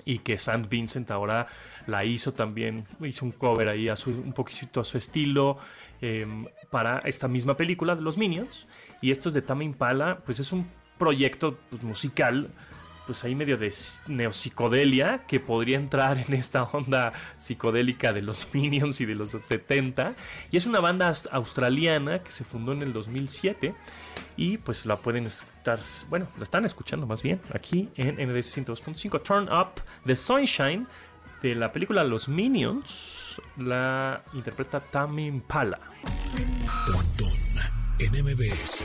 Y 0.05 0.19
que 0.19 0.35
St. 0.35 0.67
Vincent 0.69 1.11
ahora 1.11 1.47
la 1.87 2.05
hizo 2.05 2.35
también, 2.35 2.87
hizo 3.01 3.25
un 3.25 3.33
cover 3.33 3.69
ahí 3.69 3.89
a 3.89 3.97
su, 3.97 4.11
un 4.11 4.35
poquito 4.35 4.81
a 4.81 4.85
su 4.85 4.99
estilo 4.99 5.57
em, 6.03 6.45
para 6.71 6.99
esta 6.99 7.29
misma 7.29 7.55
película 7.55 7.97
de 7.97 8.03
los 8.03 8.19
Minions. 8.19 8.67
Y 9.01 9.11
esto 9.11 9.31
es 9.31 9.35
de 9.35 9.41
Tame 9.41 9.65
Impala, 9.65 10.19
pues 10.27 10.39
es 10.41 10.53
un 10.53 10.69
proyecto 10.99 11.59
pues, 11.71 11.83
musical 11.83 12.51
pues 13.09 13.25
ahí 13.25 13.35
medio 13.35 13.57
de 13.57 13.73
neopsicodelia 14.07 15.25
que 15.27 15.41
podría 15.41 15.79
entrar 15.79 16.19
en 16.19 16.35
esta 16.35 16.65
onda 16.65 17.15
psicodélica 17.39 18.13
de 18.13 18.21
los 18.21 18.47
Minions 18.53 19.01
y 19.01 19.07
de 19.07 19.15
los 19.15 19.31
70 19.31 20.15
y 20.51 20.59
es 20.59 20.67
una 20.67 20.81
banda 20.81 21.11
australiana 21.33 22.23
que 22.23 22.31
se 22.31 22.45
fundó 22.45 22.73
en 22.73 22.83
el 22.83 22.93
2007 22.93 23.75
y 24.37 24.59
pues 24.59 24.85
la 24.85 24.99
pueden 24.99 25.25
estar, 25.25 25.79
bueno, 26.11 26.29
la 26.37 26.45
están 26.45 26.67
escuchando 26.67 27.07
más 27.07 27.23
bien 27.23 27.41
aquí 27.55 27.89
en 27.97 28.17
NBC 28.17 28.67
102.5 28.67 29.23
Turn 29.23 29.49
Up 29.51 29.81
the 30.05 30.15
Sunshine 30.15 30.87
de 31.41 31.55
la 31.55 31.73
película 31.73 32.05
Los 32.05 32.29
Minions 32.29 33.41
la 33.57 34.23
interpreta 34.35 34.81
Tammy 34.81 35.29
Impala. 35.29 35.81
en 37.99 38.13
MBS. 38.13 38.85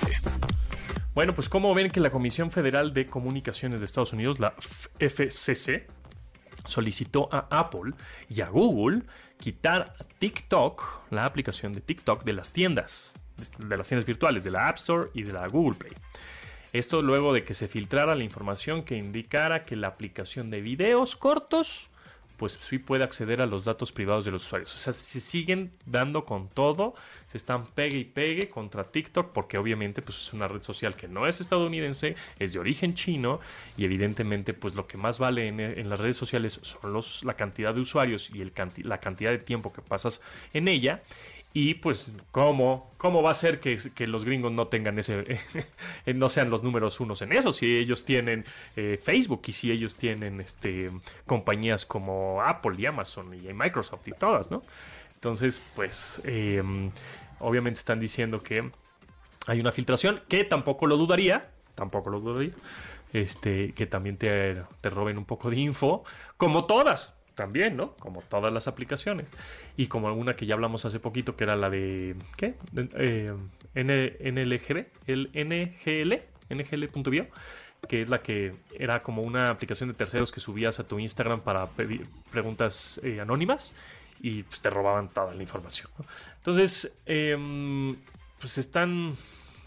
Bueno, 1.14 1.36
pues 1.36 1.48
como 1.48 1.74
ven 1.76 1.92
que 1.92 2.00
la 2.00 2.10
Comisión 2.10 2.50
Federal 2.50 2.94
de 2.94 3.06
Comunicaciones 3.06 3.80
de 3.82 3.86
Estados 3.86 4.14
Unidos, 4.14 4.40
la 4.40 4.56
FCC, 5.00 5.88
solicitó 6.66 7.30
a 7.32 7.48
Apple 7.52 7.94
y 8.30 8.42
a 8.42 8.50
Google 8.50 9.04
quitar 9.38 9.94
TikTok, 10.18 11.12
la 11.12 11.26
aplicación 11.26 11.74
de 11.74 11.82
TikTok, 11.82 12.24
de 12.24 12.34
las 12.34 12.52
tiendas, 12.52 13.14
de 13.60 13.78
las 13.78 13.88
tiendas 13.88 14.06
virtuales, 14.06 14.44
de 14.44 14.52
la 14.52 14.68
App 14.68 14.78
Store 14.78 15.10
y 15.14 15.24
de 15.24 15.34
la 15.34 15.48
Google 15.48 15.78
Play. 15.78 15.94
Esto 16.72 17.04
luego 17.04 17.34
de 17.34 17.44
que 17.44 17.54
se 17.54 17.68
filtrara 17.68 18.16
la 18.16 18.24
información 18.24 18.84
que 18.84 18.98
indicara 18.98 19.66
que 19.66 19.76
la 19.76 19.90
aplicación 19.90 20.50
de 20.50 20.62
videos 20.62 21.16
cortos 21.16 21.92
pues 22.44 22.60
sí 22.60 22.78
puede 22.78 23.06
acceder 23.06 23.42
a 23.42 23.46
los 23.46 23.64
datos 23.64 23.94
privados 23.94 24.26
de 24.26 24.32
los 24.32 24.46
usuarios. 24.46 24.76
O 24.76 24.78
sea, 24.78 24.92
se 24.92 25.22
siguen 25.22 25.72
dando 25.86 26.26
con 26.26 26.50
todo, 26.50 26.94
se 27.30 27.38
están 27.38 27.68
pegue 27.68 28.00
y 28.00 28.04
pegue 28.04 28.50
contra 28.50 28.84
TikTok, 28.84 29.32
porque 29.32 29.58
obviamente 29.58 30.02
pues 30.02 30.20
es 30.20 30.34
una 30.34 30.50
red 30.50 30.62
social 30.62 30.94
que 30.98 31.08
no 31.08 31.26
es 31.26 31.40
estadounidense, 31.40 32.18
es 32.40 32.52
de 32.52 32.60
origen 32.60 32.96
chino, 32.96 33.40
y 33.78 33.86
evidentemente 33.86 34.54
pues 34.54 34.76
lo 34.76 34.88
que 34.88 34.98
más 34.98 35.20
vale 35.20 35.48
en, 35.48 35.90
las 35.90 36.02
redes 36.02 36.18
sociales 36.18 36.60
son 36.64 36.92
los, 36.92 37.24
la 37.24 37.36
cantidad 37.36 37.74
de 37.74 37.80
usuarios 37.80 38.30
y 38.30 38.42
el, 38.42 38.52
la 38.84 38.98
cantidad 38.98 39.32
de 39.32 39.38
tiempo 39.38 39.72
que 39.72 39.82
pasas 39.82 40.22
en 40.54 40.68
ella. 40.68 41.02
Y 41.56 41.76
pues, 41.76 42.12
¿cómo, 42.32 42.92
cómo 42.98 43.22
va 43.22 43.30
a 43.30 43.36
ser 43.36 43.60
que, 43.60 43.78
los 44.08 44.26
gringos 44.26 44.52
no 44.52 44.68
tengan 44.68 44.98
ese, 44.98 45.24
no 46.16 46.28
sean 46.28 46.50
los 46.50 46.64
números 46.64 47.00
unos 47.00 47.22
en 47.22 47.32
eso? 47.32 47.52
Si 47.52 47.78
ellos 47.78 48.06
tienen 48.06 48.46
eh, 48.76 49.00
Facebook 49.02 49.44
y 49.46 49.52
si 49.52 49.72
ellos 49.72 49.96
tienen 49.96 50.42
este, 50.42 50.90
compañías 51.28 51.86
como 51.86 52.42
Apple 52.42 52.76
y 52.80 52.88
Amazon 52.88 53.36
y 53.36 53.54
Microsoft 53.54 54.08
y 54.08 54.14
todas, 54.14 54.50
¿no? 54.50 54.64
Entonces, 55.14 55.62
pues, 55.76 56.22
em, 56.26 56.90
obviamente 57.40 57.78
están 57.78 58.00
diciendo 58.00 58.42
que 58.42 58.72
hay 59.46 59.60
una 59.60 59.72
filtración, 59.72 60.22
que 60.28 60.44
tampoco 60.46 60.88
lo 60.88 60.98
dudaría, 60.98 61.52
tampoco 61.76 62.10
lo 62.10 62.20
dudaría, 62.20 62.54
este, 63.14 63.74
que 63.74 63.86
también 63.86 64.18
te, 64.18 64.64
te 64.82 64.90
roben 64.90 65.20
un 65.20 65.26
poco 65.26 65.52
de 65.52 65.60
info, 65.60 66.04
como 66.38 66.66
todas, 66.66 67.16
también, 67.36 67.78
¿no? 67.78 67.96
Como 67.98 68.22
todas 68.22 68.52
las 68.52 68.68
aplicaciones. 68.68 69.32
Y 69.76 69.88
como 69.88 70.08
alguna 70.08 70.36
que 70.36 70.46
ya 70.46 70.54
hablamos 70.54 70.86
hace 70.86 71.00
poquito, 71.00 71.36
que 71.36 71.46
era 71.46 71.56
la 71.56 71.70
de, 71.70 72.16
¿qué? 72.38 72.56
Eh, 72.76 73.34
NLGB, 73.76 74.86
el 75.08 75.30
NGL, 75.34 76.22
NGL.bio, 76.54 77.28
que 77.88 78.02
es 78.04 78.10
la 78.10 78.22
que 78.22 78.54
era 78.78 79.02
como 79.02 79.24
una 79.24 79.50
aplicación 79.50 79.90
de 79.90 79.96
terceros 79.96 80.32
que 80.32 80.40
subías 80.40 80.80
a 80.80 80.88
tu 80.88 81.00
Instagram 81.00 81.42
para 81.42 81.68
pedir 81.68 82.08
preguntas 82.32 83.02
eh, 83.04 83.20
anónimas 83.20 83.76
y 84.22 84.44
pues, 84.44 84.62
te 84.62 84.70
robaban 84.70 85.10
toda 85.10 85.34
la 85.34 85.42
información. 85.42 85.90
Entonces, 86.38 86.94
em, 87.06 87.96
pues 88.40 88.58
están 88.58 89.16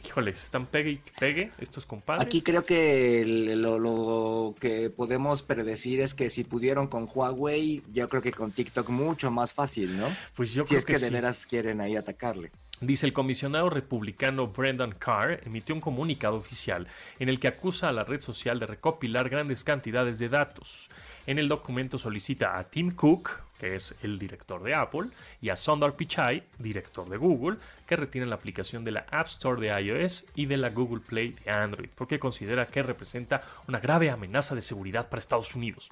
híjoles, 0.07 0.45
están 0.45 0.67
pegue 0.67 0.91
y 0.91 1.01
pegue 1.19 1.51
estos 1.59 1.87
compadres. 1.87 2.27
Aquí 2.27 2.43
creo 2.43 2.65
que 2.65 3.25
lo, 3.57 4.55
que 4.59 4.91
podemos 4.91 5.43
predecir 5.43 6.01
es 6.01 6.15
que 6.15 6.31
si 6.31 6.45
pudieron 6.45 6.87
con 6.87 7.09
Huawei, 7.13 7.83
yo 7.93 8.09
creo 8.09 8.23
que 8.23 8.33
con 8.33 8.53
TikTok 8.53 8.89
mucho 8.91 9.31
más 9.31 9.53
fácil, 9.53 9.99
¿no? 9.99 10.07
Pues 10.35 10.53
yo 10.53 10.65
si 10.65 10.69
creo 10.69 10.79
es 10.79 10.85
que, 10.85 10.99
de 10.99 11.11
veras 11.11 11.47
quieren 11.47 11.81
ahí 11.81 11.97
atacarle. 11.97 12.51
Dice 12.83 13.07
el 13.07 13.15
comisionado 13.15 13.71
republicano 13.71 14.49
Brendan 14.49 14.93
Carr 14.93 15.41
emitió 15.47 15.75
un 15.75 15.81
comunicado 15.81 16.37
oficial 16.37 16.87
en 17.19 17.31
el 17.31 17.41
que 17.41 17.49
acusa 17.49 17.89
a 17.89 17.93
la 17.93 18.05
red 18.05 18.21
social 18.21 18.59
de 18.59 18.67
recopilar 18.67 19.31
grandes 19.31 19.65
cantidades 19.65 20.19
de 20.19 20.29
datos. 20.29 20.91
En 21.27 21.39
el 21.39 21.49
documento 21.49 21.97
solicita 21.97 22.59
a 22.59 22.65
Tim 22.65 22.91
Cook, 22.91 23.41
que 23.59 23.77
es 23.77 23.95
el 24.03 24.19
director 24.19 24.63
de 24.63 24.75
Apple, 24.75 25.09
y 25.41 25.49
a 25.49 25.57
Sundar 25.57 25.97
Pichai, 25.97 26.43
director 26.59 27.09
de 27.09 27.17
Google, 27.17 27.57
que 27.87 27.97
retiren 27.97 28.29
la 28.29 28.37
aplicación 28.37 28.85
de 28.85 28.91
la 28.91 29.07
App 29.11 29.27
Store 29.29 29.59
de 29.59 29.81
iOS 29.81 30.27
y 30.35 30.45
de 30.45 30.59
la 30.59 30.69
Google 30.69 31.01
Play 31.01 31.35
de 31.45 31.51
Android, 31.51 31.89
porque 31.95 32.19
considera 32.19 32.67
que 32.67 32.83
representa 32.83 33.41
una 33.67 33.81
grave 33.81 34.11
amenaza 34.11 34.55
de 34.55 34.61
seguridad 34.61 35.09
para 35.09 35.21
Estados 35.21 35.55
Unidos. 35.55 35.89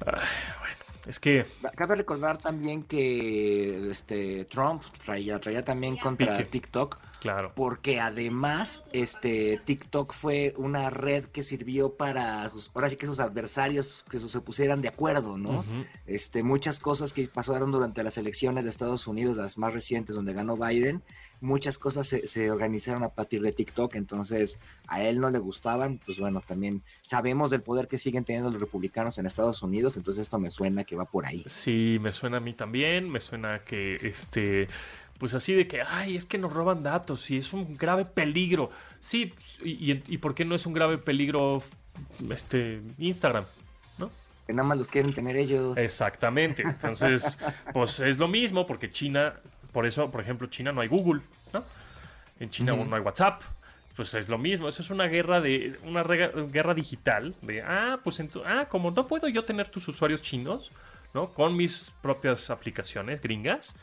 bueno, 0.00 0.85
es 1.06 1.20
que... 1.20 1.46
Cabe 1.74 1.96
recordar 1.96 2.38
también 2.38 2.82
que 2.82 3.90
este 3.90 4.44
Trump 4.46 4.82
traía, 5.04 5.40
traía 5.40 5.64
también 5.64 5.96
contra 5.96 6.44
TikTok 6.44 6.98
Claro. 7.20 7.52
Porque 7.54 8.00
además, 8.00 8.84
este 8.92 9.60
TikTok 9.64 10.12
fue 10.12 10.54
una 10.56 10.90
red 10.90 11.24
que 11.24 11.42
sirvió 11.42 11.94
para 11.94 12.48
sus, 12.50 12.70
ahora 12.74 12.90
sí 12.90 12.96
que 12.96 13.06
sus 13.06 13.20
adversarios 13.20 14.04
que 14.10 14.20
se 14.20 14.40
pusieran 14.40 14.82
de 14.82 14.88
acuerdo, 14.88 15.38
¿no? 15.38 15.64
Este, 16.06 16.42
muchas 16.42 16.78
cosas 16.78 17.12
que 17.12 17.26
pasaron 17.28 17.72
durante 17.72 18.02
las 18.02 18.18
elecciones 18.18 18.64
de 18.64 18.70
Estados 18.70 19.06
Unidos, 19.06 19.38
las 19.38 19.58
más 19.58 19.72
recientes 19.72 20.14
donde 20.14 20.34
ganó 20.34 20.56
Biden, 20.56 21.02
muchas 21.40 21.78
cosas 21.78 22.06
se, 22.06 22.26
se, 22.26 22.50
organizaron 22.50 23.04
a 23.04 23.10
partir 23.10 23.42
de 23.42 23.52
TikTok, 23.52 23.94
entonces 23.94 24.58
a 24.86 25.02
él 25.02 25.20
no 25.20 25.30
le 25.30 25.38
gustaban, 25.38 25.98
pues 26.04 26.18
bueno, 26.18 26.42
también 26.46 26.82
sabemos 27.02 27.50
del 27.50 27.62
poder 27.62 27.88
que 27.88 27.98
siguen 27.98 28.24
teniendo 28.24 28.50
los 28.50 28.60
republicanos 28.60 29.18
en 29.18 29.26
Estados 29.26 29.62
Unidos, 29.62 29.96
entonces 29.96 30.22
esto 30.22 30.38
me 30.38 30.50
suena 30.50 30.84
que 30.84 30.96
va 30.96 31.04
por 31.04 31.26
ahí. 31.26 31.44
Sí, 31.46 31.98
me 32.00 32.12
suena 32.12 32.38
a 32.38 32.40
mí 32.40 32.54
también, 32.54 33.10
me 33.10 33.20
suena 33.20 33.64
que 33.64 33.96
este 34.02 34.68
pues 35.18 35.34
así 35.34 35.54
de 35.54 35.66
que, 35.66 35.80
ay, 35.80 36.16
es 36.16 36.24
que 36.24 36.38
nos 36.38 36.52
roban 36.52 36.82
datos 36.82 37.30
y 37.30 37.38
es 37.38 37.52
un 37.52 37.76
grave 37.76 38.04
peligro. 38.04 38.70
Sí, 39.00 39.32
y, 39.64 39.92
y, 40.12 40.18
por 40.18 40.34
qué 40.34 40.44
no 40.44 40.54
es 40.54 40.66
un 40.66 40.74
grave 40.74 40.98
peligro 40.98 41.62
este 42.30 42.82
Instagram? 42.98 43.44
¿No? 43.98 44.10
Que 44.46 44.52
nada 44.52 44.68
más 44.68 44.78
los 44.78 44.88
quieren 44.88 45.14
tener 45.14 45.36
ellos. 45.36 45.76
Exactamente. 45.78 46.62
Entonces, 46.62 47.38
pues 47.72 48.00
es 48.00 48.18
lo 48.18 48.28
mismo 48.28 48.66
porque 48.66 48.90
China 48.90 49.40
por 49.72 49.86
eso, 49.86 50.10
por 50.10 50.20
ejemplo, 50.20 50.46
China 50.48 50.72
no 50.72 50.80
hay 50.80 50.88
Google, 50.88 51.22
¿no? 51.52 51.64
En 52.40 52.50
China 52.50 52.76
no 52.76 52.96
hay 52.96 53.02
WhatsApp. 53.02 53.42
Pues 53.94 54.12
es 54.12 54.28
lo 54.28 54.36
mismo, 54.36 54.68
eso 54.68 54.82
es 54.82 54.90
una 54.90 55.06
guerra 55.06 55.40
de 55.40 55.78
una 55.82 56.02
guerra 56.02 56.74
digital 56.74 57.34
de 57.40 57.62
ah, 57.62 57.98
pues 58.04 58.22
ah, 58.44 58.66
como 58.68 58.90
no 58.90 59.08
puedo 59.08 59.26
yo 59.26 59.46
tener 59.46 59.70
tus 59.70 59.88
usuarios 59.88 60.20
chinos, 60.20 60.70
¿no? 61.14 61.32
Con 61.32 61.56
mis 61.56 61.94
propias 62.02 62.50
aplicaciones 62.50 63.22
gringas, 63.22 63.74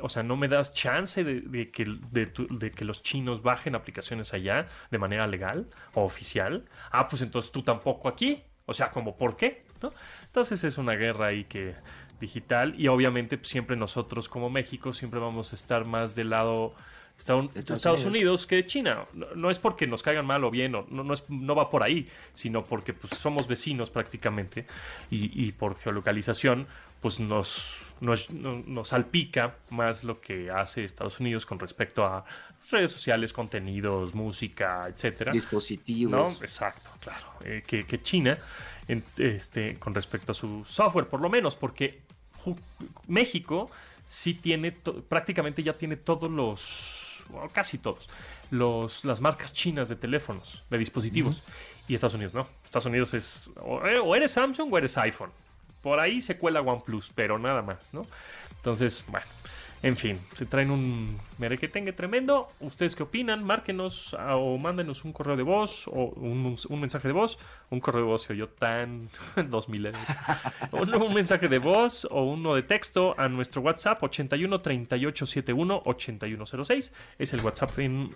o 0.00 0.08
sea, 0.08 0.22
no 0.22 0.36
me 0.36 0.48
das 0.48 0.72
chance 0.72 1.24
de, 1.24 1.70
que, 1.70 1.84
de, 2.10 2.70
que, 2.70 2.84
los 2.84 3.02
chinos 3.02 3.42
bajen 3.42 3.74
aplicaciones 3.74 4.34
allá 4.34 4.66
de 4.90 4.98
manera 4.98 5.26
legal 5.26 5.68
o 5.94 6.04
oficial. 6.04 6.64
Ah, 6.90 7.08
pues 7.08 7.22
entonces 7.22 7.50
tú 7.50 7.62
tampoco 7.62 8.08
aquí. 8.08 8.42
O 8.66 8.74
sea, 8.74 8.90
como, 8.90 9.16
¿por 9.16 9.36
qué? 9.36 9.64
¿No? 9.82 9.92
Entonces 10.24 10.64
es 10.64 10.78
una 10.78 10.94
guerra 10.94 11.28
ahí 11.28 11.44
que 11.44 11.74
digital 12.20 12.74
y 12.78 12.88
obviamente 12.88 13.36
pues, 13.36 13.48
siempre 13.48 13.76
nosotros 13.76 14.28
como 14.28 14.50
México 14.50 14.92
siempre 14.92 15.20
vamos 15.20 15.52
a 15.52 15.56
estar 15.56 15.84
más 15.84 16.14
del 16.14 16.30
lado 16.30 16.74
de 17.16 17.50
Estados, 17.54 18.04
Unidos. 18.04 18.46
que 18.46 18.66
China. 18.66 19.06
No, 19.34 19.50
es 19.50 19.58
porque 19.58 19.86
nos 19.86 20.02
caigan 20.02 20.26
mal 20.26 20.44
o 20.44 20.50
bien, 20.50 20.72
no, 20.72 20.86
no, 20.90 21.12
es, 21.12 21.28
no 21.30 21.54
va 21.54 21.70
por 21.70 21.82
ahí, 21.82 22.06
sino 22.34 22.62
porque 22.64 22.92
pues, 22.92 23.14
somos 23.14 23.48
vecinos 23.48 23.90
prácticamente 23.90 24.66
y, 25.10 25.50
por 25.52 25.78
geolocalización 25.78 26.66
pues 27.00 27.20
nos, 27.20 27.82
nos, 28.00 28.30
nos, 28.30 28.88
salpica 28.88 29.56
más 29.70 30.02
lo 30.02 30.20
que 30.20 30.50
hace 30.50 30.82
Estados 30.82 31.20
Unidos 31.20 31.46
con 31.46 31.58
respecto 31.58 32.04
a 32.04 32.24
redes 32.70 32.90
sociales, 32.90 33.32
contenidos, 33.32 34.14
música, 34.14 34.86
etcétera. 34.88 35.32
Dispositivos. 35.32 36.12
¿No? 36.12 36.30
Exacto, 36.42 36.90
claro. 37.00 37.26
Eh, 37.44 37.62
que, 37.66 37.84
que 37.84 38.02
China 38.02 38.38
este, 38.88 39.78
con 39.78 39.94
respecto 39.94 40.32
a 40.32 40.34
su 40.34 40.64
software, 40.64 41.08
por 41.08 41.20
lo 41.20 41.28
menos, 41.28 41.56
porque 41.56 42.00
México 43.06 43.70
sí 44.04 44.34
tiene, 44.34 44.72
prácticamente 44.72 45.62
ya 45.62 45.76
tiene 45.76 45.96
todos 45.96 46.30
los, 46.30 47.24
casi 47.52 47.78
todos, 47.78 48.08
los, 48.50 49.04
las 49.04 49.20
marcas 49.20 49.52
chinas 49.52 49.88
de 49.88 49.96
teléfonos, 49.96 50.64
de 50.70 50.78
dispositivos. 50.78 51.42
Y 51.88 51.94
Estados 51.94 52.14
Unidos 52.14 52.34
no. 52.34 52.48
Estados 52.64 52.86
Unidos 52.86 53.14
es, 53.14 53.50
o 53.56 54.14
eres 54.14 54.32
Samsung 54.32 54.72
o 54.72 54.78
eres 54.78 54.96
iPhone. 54.98 55.30
Por 55.82 56.00
ahí 56.00 56.20
se 56.20 56.36
cuela 56.36 56.60
OnePlus, 56.60 57.12
pero 57.14 57.38
nada 57.38 57.62
más, 57.62 57.94
¿no? 57.94 58.04
Entonces, 58.56 59.04
bueno. 59.08 59.26
En 59.86 59.96
fin, 59.96 60.18
se 60.34 60.46
traen 60.46 60.72
un 60.72 61.16
merequetengue 61.38 61.92
tremendo. 61.92 62.48
¿Ustedes 62.58 62.96
qué 62.96 63.04
opinan? 63.04 63.44
Márquenos 63.44 64.14
o 64.14 64.58
mándenos 64.58 65.04
un 65.04 65.12
correo 65.12 65.36
de 65.36 65.44
voz 65.44 65.86
o 65.86 66.06
un, 66.16 66.56
mensaje 66.80 67.06
de 67.06 67.14
voz. 67.14 67.38
Un 67.70 67.78
correo 67.78 68.02
de 68.02 68.08
voz 68.08 68.22
se 68.22 68.32
oyó 68.32 68.48
tan 68.48 69.08
2000 69.48 69.92
un, 70.72 70.94
un 71.02 71.14
mensaje 71.14 71.46
de 71.46 71.60
voz 71.60 72.04
o 72.10 72.24
uno 72.24 72.56
de 72.56 72.64
texto 72.64 73.14
a 73.16 73.28
nuestro 73.28 73.62
WhatsApp 73.62 74.02
81 74.02 74.60
38 74.60 75.24
71 75.24 75.82
8106. 75.84 76.92
Es 77.20 77.32
el 77.32 77.40
WhatsApp 77.42 77.70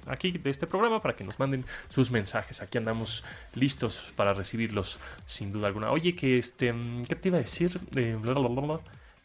aquí 0.08 0.32
de 0.32 0.50
este 0.50 0.66
programa 0.66 1.00
para 1.00 1.14
que 1.14 1.22
nos 1.22 1.38
manden 1.38 1.64
sus 1.88 2.10
mensajes. 2.10 2.62
Aquí 2.62 2.78
andamos 2.78 3.24
listos 3.54 4.12
para 4.16 4.34
recibirlos 4.34 4.98
sin 5.24 5.52
duda 5.52 5.68
alguna. 5.68 5.92
Oye, 5.92 6.16
que 6.16 6.36
este, 6.36 6.74
¿qué 7.08 7.14
te 7.14 7.28
iba 7.28 7.38
a 7.38 7.42
decir? 7.42 7.78
Eh, 7.94 8.18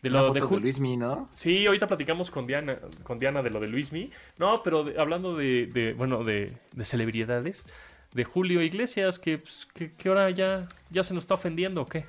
de 0.05 0.11
lo 0.11 0.33
de, 0.33 0.39
Luismi, 0.39 0.97
¿no? 0.97 1.27
Sí, 1.33 1.65
ahorita 1.65 1.87
platicamos 1.87 2.29
con 2.29 2.45
Diana, 2.45 2.77
con 3.01 3.17
Diana 3.17 3.41
de 3.41 3.49
lo 3.49 3.59
de 3.59 3.67
Luismi. 3.67 4.11
No, 4.37 4.61
pero 4.61 4.85
hablando 4.99 5.35
de, 5.35 5.95
bueno, 5.97 6.23
de, 6.23 6.55
celebridades, 6.83 7.65
de 8.13 8.23
Julio 8.23 8.61
Iglesias, 8.61 9.17
que, 9.17 9.39
pues, 9.39 9.67
que, 9.73 10.07
ahora 10.07 10.29
ya, 10.29 10.67
ya 10.91 11.01
se 11.01 11.15
nos 11.15 11.23
está 11.23 11.33
ofendiendo 11.33 11.81
o 11.81 11.87
qué. 11.87 12.05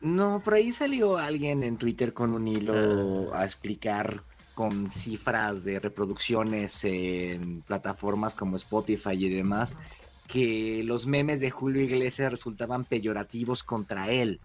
No, 0.00 0.40
por 0.44 0.54
ahí 0.54 0.72
salió 0.72 1.18
alguien 1.18 1.64
en 1.64 1.76
Twitter 1.76 2.12
con 2.12 2.32
un 2.32 2.46
hilo 2.46 3.32
ah. 3.34 3.40
a 3.40 3.44
explicar 3.44 4.22
con 4.54 4.92
cifras 4.92 5.64
de 5.64 5.80
reproducciones 5.80 6.84
en 6.84 7.62
plataformas 7.62 8.36
como 8.36 8.54
Spotify 8.54 9.14
y 9.14 9.28
demás, 9.28 9.76
que 10.28 10.82
los 10.84 11.06
memes 11.06 11.40
de 11.40 11.50
Julio 11.50 11.82
Iglesias 11.82 12.30
resultaban 12.30 12.84
peyorativos 12.84 13.64
contra 13.64 14.12
él. 14.12 14.40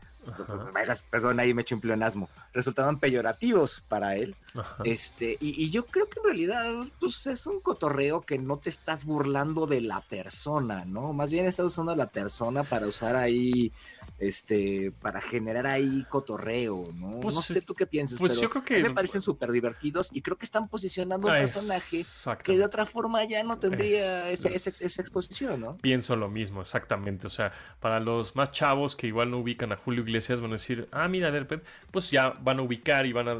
Perdón, 1.09 1.39
ahí 1.39 1.53
me 1.53 1.61
eché 1.61 1.75
un 1.75 1.81
pleonasmo. 1.81 2.29
Resultaban 2.53 2.99
peyorativos 2.99 3.83
para 3.87 4.15
él. 4.15 4.35
Este, 4.83 5.37
y, 5.39 5.69
yo 5.71 5.85
creo 5.85 6.07
que 6.07 6.19
en 6.19 6.25
realidad, 6.25 6.85
pues 6.99 7.25
es 7.27 7.47
un 7.47 7.59
cotorreo 7.59 8.21
que 8.21 8.37
no 8.37 8.57
te 8.57 8.69
estás 8.69 9.05
burlando 9.05 9.65
de 9.65 9.81
la 9.81 10.01
persona, 10.01 10.85
¿no? 10.85 11.13
Más 11.13 11.31
bien 11.31 11.45
estás 11.45 11.65
usando 11.65 11.91
a 11.91 11.95
la 11.95 12.07
persona 12.07 12.63
para 12.63 12.87
usar 12.87 13.15
ahí, 13.15 13.71
este, 14.19 14.91
para 15.01 15.21
generar 15.21 15.65
ahí 15.65 16.05
cotorreo, 16.09 16.89
¿no? 16.93 17.19
Pues 17.19 17.33
no 17.33 17.41
sé 17.41 17.61
tú 17.61 17.73
qué 17.73 17.87
piensas, 17.87 18.19
pues 18.19 18.39
yo 18.39 18.49
creo 18.49 18.63
que 18.63 18.81
me 18.83 18.91
parecen 18.91 19.21
súper 19.21 19.51
divertidos 19.51 20.09
y 20.11 20.21
creo 20.21 20.37
que 20.37 20.45
están 20.45 20.67
posicionando 20.67 21.27
un 21.27 21.33
personaje 21.33 22.03
que 22.43 22.57
de 22.57 22.63
otra 22.63 22.85
forma 22.85 23.23
ya 23.23 23.43
no 23.43 23.57
tendría 23.57 24.29
esa, 24.29 24.49
esa 24.49 25.01
exposición, 25.01 25.61
¿no? 25.61 25.77
Pienso 25.77 26.15
lo 26.15 26.29
mismo, 26.29 26.61
exactamente. 26.61 27.27
O 27.27 27.29
sea, 27.29 27.51
para 27.79 27.99
los 27.99 28.35
más 28.35 28.51
chavos 28.51 28.95
que 28.95 29.07
igual 29.07 29.31
no 29.31 29.39
ubican 29.39 29.71
a 29.71 29.77
Julio 29.77 30.03
Iglesias 30.13 30.41
van 30.41 30.51
a 30.51 30.53
decir, 30.53 30.87
ah, 30.91 31.07
mira, 31.07 31.31
de 31.31 31.39
repente, 31.39 31.65
pues 31.91 32.11
ya 32.11 32.29
van 32.29 32.59
a 32.59 32.61
ubicar 32.61 33.05
y 33.05 33.13
van 33.13 33.27
a, 33.27 33.37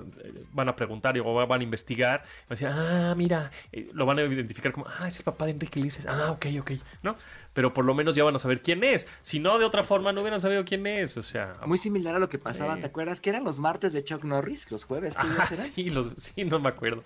van 0.51 0.69
a 0.69 0.75
preguntar 0.75 1.17
o 1.19 1.47
van 1.47 1.61
a 1.61 1.63
investigar. 1.63 2.21
Van 2.21 2.27
a 2.47 2.49
decir, 2.49 2.67
ah, 2.67 3.13
mira, 3.15 3.51
eh, 3.71 3.89
lo 3.93 4.05
van 4.05 4.19
a 4.19 4.23
identificar 4.23 4.71
como, 4.71 4.87
ah, 4.87 5.07
es 5.07 5.19
el 5.19 5.23
papá 5.23 5.45
de 5.45 5.51
Enrique 5.51 5.79
Iglesias. 5.79 6.07
Ah, 6.07 6.31
ok, 6.31 6.47
ok, 6.59 6.71
¿no? 7.03 7.15
Pero 7.53 7.73
por 7.73 7.85
lo 7.85 7.93
menos 7.93 8.15
ya 8.15 8.23
van 8.23 8.35
a 8.35 8.39
saber 8.39 8.61
quién 8.61 8.83
es. 8.83 9.07
Si 9.21 9.39
no, 9.39 9.59
de 9.59 9.65
otra 9.65 9.83
forma 9.83 10.11
no 10.11 10.21
hubieran 10.21 10.41
sabido 10.41 10.65
quién 10.65 10.87
es. 10.87 11.17
O 11.17 11.23
sea. 11.23 11.55
Muy 11.65 11.77
similar 11.77 12.15
a 12.15 12.19
lo 12.19 12.29
que 12.29 12.39
pasaba, 12.39 12.77
¿te 12.77 12.87
acuerdas? 12.87 13.19
Que 13.19 13.29
eran 13.29 13.43
los 13.43 13.59
martes 13.59 13.93
de 13.93 14.03
Chuck 14.03 14.23
Norris, 14.23 14.71
los 14.71 14.85
jueves. 14.85 15.15
Ah, 15.17 15.45
sí, 15.53 15.91
los, 15.91 16.11
sí, 16.17 16.45
no 16.45 16.59
me 16.59 16.69
acuerdo. 16.69 17.03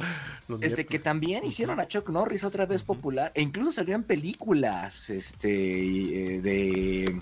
este, 0.61 0.85
que 0.85 0.99
también 0.99 1.45
hicieron 1.45 1.79
a 1.79 1.87
Chuck 1.87 2.09
Norris 2.09 2.43
otra 2.45 2.65
vez 2.65 2.83
popular. 2.83 3.31
E 3.35 3.41
incluso 3.41 3.73
salían 3.73 4.03
películas, 4.03 5.09
este, 5.09 6.37
eh, 6.37 7.19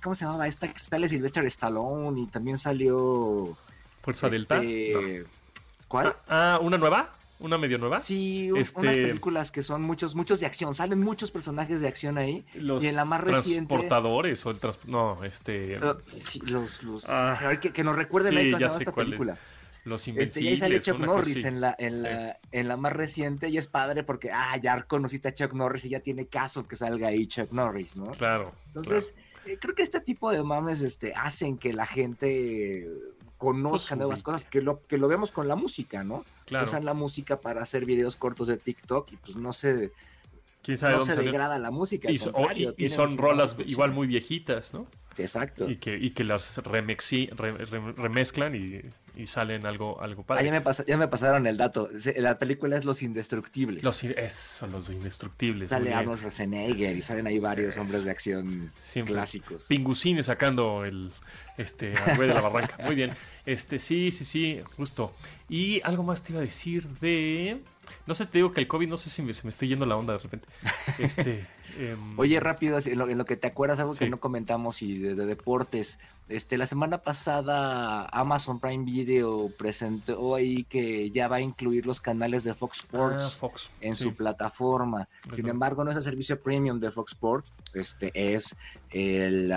¿cómo 0.00 0.14
se 0.14 0.24
llamaba? 0.24 0.46
Esta 0.46 0.72
que 0.72 0.78
sale 0.78 1.08
Sylvester 1.08 1.44
Stallone 1.46 2.20
y 2.20 2.26
también 2.26 2.58
salió. 2.58 3.56
Fuerza 4.02 4.28
Delta. 4.28 4.62
Este, 4.62 5.24
¿Cuál? 5.88 6.16
Ah, 6.28 6.54
ah, 6.54 6.58
¿una 6.62 6.78
nueva? 6.78 7.16
¿Una 7.38 7.58
medio 7.58 7.76
nueva? 7.76 8.00
Sí, 8.00 8.50
este... 8.56 8.80
unas 8.80 8.96
películas 8.96 9.52
que 9.52 9.62
son 9.62 9.82
muchos, 9.82 10.14
muchos 10.14 10.40
de 10.40 10.46
acción. 10.46 10.74
Salen 10.74 11.00
muchos 11.00 11.30
personajes 11.30 11.80
de 11.80 11.88
acción 11.88 12.16
ahí. 12.16 12.46
Los 12.54 12.82
y 12.82 12.88
en 12.88 12.96
la 12.96 13.04
más 13.04 13.20
reciente. 13.20 13.74
Transportadores 13.74 14.44
o 14.46 14.50
el 14.50 14.58
trans... 14.58 14.78
No, 14.86 15.22
este. 15.22 15.78
Uh, 15.78 15.96
sí, 16.06 16.40
los. 16.40 16.82
los... 16.82 17.04
Ah, 17.08 17.58
que, 17.60 17.72
que, 17.72 17.84
nos 17.84 17.96
recuerden 17.96 18.32
sí, 18.32 18.38
ahí 18.38 18.54
ya 18.58 18.70
sé 18.70 18.78
esta 18.78 18.92
película. 18.92 19.38
Los 19.84 20.08
Invencibles. 20.08 20.36
Este, 20.36 20.40
y 20.40 20.48
ahí 20.48 20.58
sale 20.58 20.80
Chuck 20.80 20.98
Norris 20.98 21.44
en 21.44 21.60
la, 21.60 21.76
en, 21.78 22.02
la, 22.02 22.40
en 22.50 22.68
la 22.68 22.76
más 22.76 22.92
reciente 22.92 23.50
y 23.50 23.56
es 23.56 23.68
padre 23.68 24.02
porque, 24.02 24.32
ah, 24.32 24.56
ya 24.56 24.82
conociste 24.82 25.28
a 25.28 25.34
Chuck 25.34 25.52
Norris 25.52 25.84
y 25.84 25.90
ya 25.90 26.00
tiene 26.00 26.26
caso 26.26 26.66
que 26.66 26.74
salga 26.74 27.08
ahí 27.08 27.26
Chuck 27.28 27.52
Norris, 27.52 27.96
¿no? 27.96 28.10
Claro. 28.10 28.52
Entonces, 28.66 29.14
creo 29.60 29.74
que 29.74 29.82
este 29.82 30.00
tipo 30.00 30.30
de 30.30 30.42
mames 30.42 30.82
este, 30.82 31.12
hacen 31.14 31.58
que 31.58 31.72
la 31.72 31.86
gente 31.86 32.88
conozca 33.38 33.90
pues, 33.90 33.98
nuevas 33.98 34.22
cosas, 34.22 34.46
que 34.46 34.62
lo, 34.62 34.82
que 34.86 34.98
lo 34.98 35.08
vemos 35.08 35.30
con 35.30 35.48
la 35.48 35.56
música, 35.56 36.02
¿no? 36.04 36.24
Claro. 36.46 36.66
Usan 36.66 36.84
la 36.84 36.94
música 36.94 37.40
para 37.40 37.62
hacer 37.62 37.84
videos 37.84 38.16
cortos 38.16 38.48
de 38.48 38.56
TikTok 38.56 39.12
y 39.12 39.16
pues 39.16 39.36
no 39.36 39.52
no 40.68 41.06
se 41.06 41.16
degrada 41.16 41.58
la 41.58 41.70
música. 41.70 42.10
Y, 42.10 42.18
son 42.88 43.18
rolas 43.18 43.56
igual 43.66 43.92
muy 43.92 44.06
viejitas, 44.06 44.74
¿no? 44.74 44.86
exacto. 45.18 45.70
Y 45.70 45.76
que, 45.76 45.96
y 45.96 46.10
que 46.10 46.24
las 46.24 46.58
remexi, 46.58 47.28
remezclan 47.28 48.54
y, 48.54 48.82
y, 49.20 49.26
salen 49.26 49.66
algo, 49.66 50.00
algo 50.00 50.22
padre. 50.22 50.42
Ah, 50.42 50.44
ya, 50.44 50.60
me 50.60 50.86
ya 50.86 50.96
me 50.96 51.08
pasaron 51.08 51.46
el 51.46 51.56
dato. 51.56 51.88
La 52.16 52.38
película 52.38 52.76
es 52.76 52.84
Los 52.84 53.02
Indestructibles. 53.02 53.82
Los, 53.82 54.04
son 54.30 54.72
los 54.72 54.90
Indestructibles. 54.90 55.70
Sale 55.70 55.94
Arnold 55.94 56.18
Schwarzenegger 56.18 56.96
y 56.96 57.02
salen 57.02 57.26
ahí 57.26 57.38
varios 57.38 57.76
hombres 57.78 58.04
de 58.04 58.10
acción 58.10 58.70
clásicos. 59.06 59.66
Pingucines 59.66 60.26
sacando 60.26 60.84
el 60.84 61.12
este 61.56 61.94
güey 62.16 62.28
de 62.28 62.34
la 62.34 62.42
barranca. 62.42 62.76
Muy 62.84 62.94
bien. 62.94 63.12
Este, 63.46 63.78
sí, 63.78 64.10
sí, 64.10 64.24
sí, 64.24 64.60
justo. 64.76 65.12
Y 65.48 65.80
algo 65.82 66.02
más 66.02 66.22
te 66.22 66.32
iba 66.32 66.40
a 66.40 66.44
decir 66.44 66.88
de. 67.00 67.62
No 68.06 68.14
sé, 68.14 68.26
te 68.26 68.38
digo 68.38 68.52
que 68.52 68.60
el 68.60 68.68
COVID, 68.68 68.88
no 68.88 68.96
sé 68.96 69.10
si 69.10 69.32
se 69.32 69.44
me 69.44 69.50
estoy 69.50 69.68
yendo 69.68 69.86
la 69.86 69.96
onda 69.96 70.14
de 70.14 70.18
repente. 70.20 70.48
Este, 70.98 71.46
em, 71.78 72.18
Oye, 72.18 72.40
rápido, 72.40 72.78
en 72.84 73.18
lo, 73.18 73.24
que 73.24 73.36
te 73.36 73.46
acuerdas, 73.46 73.78
algo 73.80 73.94
que 73.94 74.08
no 74.08 74.18
comentamos 74.18 74.82
y 74.82 74.98
de, 74.98 75.14
deportes. 75.14 75.98
Este, 76.28 76.58
la 76.58 76.66
semana 76.66 76.98
pasada 76.98 78.06
Amazon 78.06 78.58
Prime 78.58 78.84
Video 78.84 79.50
presentó 79.56 80.34
ahí 80.34 80.64
que 80.64 81.10
ya 81.10 81.28
va 81.28 81.36
a 81.36 81.40
incluir 81.40 81.86
los 81.86 82.00
canales 82.00 82.44
de 82.44 82.54
Fox 82.54 82.78
Sports 82.78 83.38
ah, 83.42 83.48
en 83.80 83.94
su 83.94 84.14
plataforma. 84.14 85.08
Sin 85.34 85.48
embargo, 85.48 85.84
no 85.84 85.90
es 85.90 85.96
el 85.96 86.02
servicio 86.02 86.40
premium 86.40 86.80
de 86.80 86.90
Fox 86.90 87.12
Sports, 87.12 87.52
este 87.80 88.10
es 88.14 88.56
el, 88.90 89.52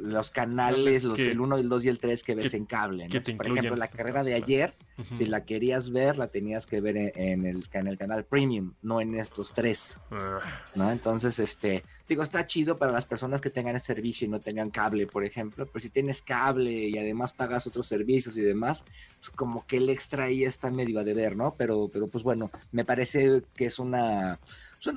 los 0.00 0.30
canales, 0.30 1.04
los, 1.04 1.18
el 1.18 1.40
1, 1.40 1.56
el 1.58 1.68
2 1.68 1.84
y 1.84 1.88
el 1.88 1.98
3 1.98 2.22
que 2.22 2.34
ves 2.34 2.54
en 2.54 2.66
cable. 2.66 3.08
Por 3.36 3.46
ejemplo, 3.46 3.76
la 3.76 3.88
carrera 3.88 4.22
de 4.22 4.34
ayer, 4.34 4.74
si 5.14 5.26
la 5.26 5.44
querías 5.44 5.90
ver, 5.90 6.18
la 6.18 6.28
tenías 6.28 6.66
que 6.66 6.80
ver 6.80 6.96
en, 6.96 7.46
el, 7.46 7.64
en 7.72 7.86
el 7.86 7.98
canal 7.98 8.24
premium, 8.24 8.74
no 8.82 9.00
en 9.00 9.14
estos 9.14 9.52
tres. 9.52 9.98
Ah. 10.10 10.40
¿no? 10.74 10.90
Entonces, 10.90 11.38
este, 11.38 11.82
digo, 12.08 12.22
está 12.22 12.46
chido 12.46 12.76
para 12.76 12.92
las 12.92 13.06
personas 13.06 13.40
que 13.40 13.50
tengan 13.50 13.74
el 13.74 13.82
servicio 13.82 14.26
y 14.26 14.30
no 14.30 14.40
tengan 14.40 14.70
cable, 14.70 15.06
por 15.06 15.24
ejemplo, 15.24 15.66
pero 15.66 15.80
si 15.80 15.90
tienes 15.90 16.22
cable 16.22 16.70
y 16.70 16.98
además 16.98 17.32
pagas 17.32 17.66
otros 17.66 17.86
servicios 17.86 18.36
y 18.36 18.42
demás, 18.42 18.84
pues 19.18 19.30
como 19.30 19.66
que 19.66 19.78
el 19.78 19.88
extra 19.88 20.24
ahí 20.24 20.44
está 20.44 20.70
medio 20.70 21.00
a 21.00 21.04
deber, 21.04 21.36
¿no? 21.36 21.54
Pero, 21.56 21.88
pero 21.92 22.08
pues 22.08 22.22
bueno, 22.22 22.50
me 22.70 22.84
parece 22.84 23.42
que 23.54 23.66
es 23.66 23.78
una, 23.78 24.38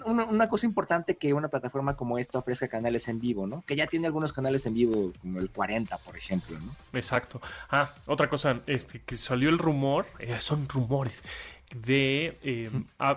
una, 0.06 0.48
cosa 0.48 0.66
importante 0.66 1.18
que 1.18 1.34
una 1.34 1.48
plataforma 1.48 1.96
como 1.96 2.18
esta 2.18 2.40
ofrezca 2.40 2.68
canales 2.68 3.08
en 3.08 3.20
vivo, 3.20 3.48
¿no? 3.48 3.64
Que 3.68 3.76
ya 3.76 3.88
tiene 3.88 4.08
algunos 4.08 4.34
canales 4.34 4.66
en 4.66 4.74
vivo, 4.74 5.14
como 5.22 5.40
el 5.40 5.50
40, 5.50 5.98
por 6.00 6.18
ejemplo, 6.18 6.60
¿no? 6.60 6.76
Exacto. 6.94 7.42
Ah, 7.70 7.94
otra 8.06 8.30
cosa, 8.30 8.60
este, 8.68 9.02
que 9.02 9.16
salió 9.16 9.50
el 9.50 9.60
rumor, 9.60 10.06
eh, 10.20 10.40
son 10.40 10.68
rumores, 10.68 11.24
de, 11.74 12.38
eh, 12.44 12.70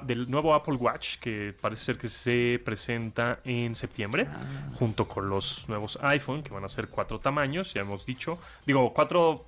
del 0.05 0.31
nuevo 0.31 0.55
Apple 0.55 0.77
Watch 0.77 1.19
que 1.19 1.55
parece 1.61 1.85
ser 1.85 1.99
que 1.99 2.09
se 2.09 2.61
presenta 2.65 3.41
en 3.45 3.75
septiembre 3.75 4.27
ah. 4.29 4.71
junto 4.79 5.07
con 5.07 5.29
los 5.29 5.69
nuevos 5.69 5.99
iPhone 6.03 6.43
que 6.43 6.51
van 6.51 6.65
a 6.65 6.69
ser 6.69 6.89
cuatro 6.89 7.21
tamaños, 7.21 7.75
ya 7.75 7.83
hemos 7.83 8.07
dicho, 8.07 8.39
digo 8.67 8.93
cuatro, 8.95 9.45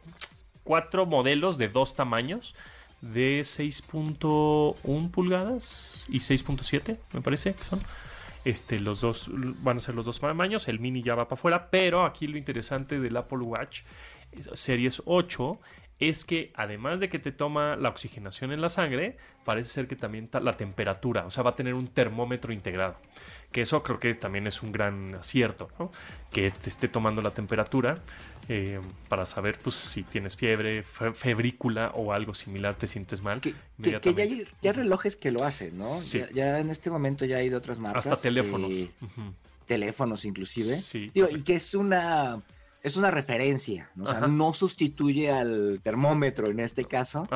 cuatro 0.64 1.06
modelos 1.06 1.58
de 1.58 1.68
dos 1.68 1.94
tamaños 1.94 2.54
de 3.00 3.40
6.1 3.40 5.10
pulgadas 5.10 6.06
y 6.08 6.18
6.7 6.18 6.98
me 7.12 7.20
parece 7.20 7.54
que 7.54 7.64
son. 7.64 7.80
Este, 8.44 8.80
los 8.80 9.02
dos 9.02 9.28
van 9.32 9.76
a 9.76 9.80
ser 9.80 9.94
los 9.94 10.06
dos 10.06 10.18
tamaños, 10.18 10.66
el 10.68 10.80
mini 10.80 11.02
ya 11.02 11.14
va 11.14 11.28
para 11.28 11.38
afuera, 11.38 11.68
pero 11.70 12.06
aquí 12.06 12.26
lo 12.26 12.38
interesante 12.38 12.98
del 12.98 13.16
Apple 13.16 13.40
Watch 13.40 13.82
Series 14.54 15.02
8 15.04 15.60
es 15.98 16.24
que 16.24 16.50
además 16.54 16.98
de 17.00 17.10
que 17.10 17.18
te 17.18 17.30
toma 17.30 17.76
la 17.76 17.90
oxigenación 17.90 18.52
en 18.52 18.62
la 18.62 18.70
sangre, 18.70 19.18
parece 19.44 19.68
ser 19.68 19.86
que 19.86 19.96
también 19.96 20.30
la 20.32 20.56
temperatura, 20.56 21.26
o 21.26 21.30
sea, 21.30 21.42
va 21.42 21.50
a 21.50 21.56
tener 21.56 21.74
un 21.74 21.88
termómetro 21.88 22.52
integrado. 22.52 22.96
Que 23.52 23.62
eso 23.62 23.82
creo 23.82 23.98
que 23.98 24.14
también 24.14 24.46
es 24.46 24.62
un 24.62 24.70
gran 24.70 25.14
acierto, 25.16 25.68
¿no? 25.78 25.90
Que 26.30 26.50
te 26.50 26.68
esté 26.68 26.86
tomando 26.88 27.20
la 27.20 27.32
temperatura 27.32 27.98
eh, 28.48 28.80
para 29.08 29.26
saber 29.26 29.58
pues, 29.58 29.74
si 29.74 30.02
tienes 30.04 30.36
fiebre, 30.36 30.82
febrícula 30.82 31.90
o 31.94 32.12
algo 32.12 32.32
similar, 32.34 32.76
te 32.76 32.86
sientes 32.86 33.22
mal. 33.22 33.40
Que, 33.40 33.54
ya, 33.78 34.00
hay, 34.04 34.72
relojes 34.72 35.16
que 35.16 35.30
lo 35.32 35.44
hacen, 35.44 35.78
¿no? 35.78 35.88
Ya, 36.32 36.60
en 36.60 36.70
este 36.70 36.90
momento 36.90 37.24
ya 37.24 37.38
hay 37.38 37.48
de 37.48 37.56
otras 37.56 37.78
marcas. 37.78 38.06
Hasta 38.06 38.22
teléfonos. 38.22 38.72
Teléfonos 39.66 40.24
inclusive. 40.24 40.76
Sí. 40.76 41.10
y 41.14 41.42
que 41.42 41.56
es 41.56 41.74
una 41.74 42.42
es 42.82 42.96
una 42.96 43.10
referencia, 43.10 43.90
¿no? 43.94 44.04
O 44.04 44.10
sea, 44.10 44.20
no 44.26 44.52
sustituye 44.52 45.30
al 45.30 45.80
termómetro 45.82 46.50
en 46.50 46.60
este 46.60 46.84
caso, 46.84 47.28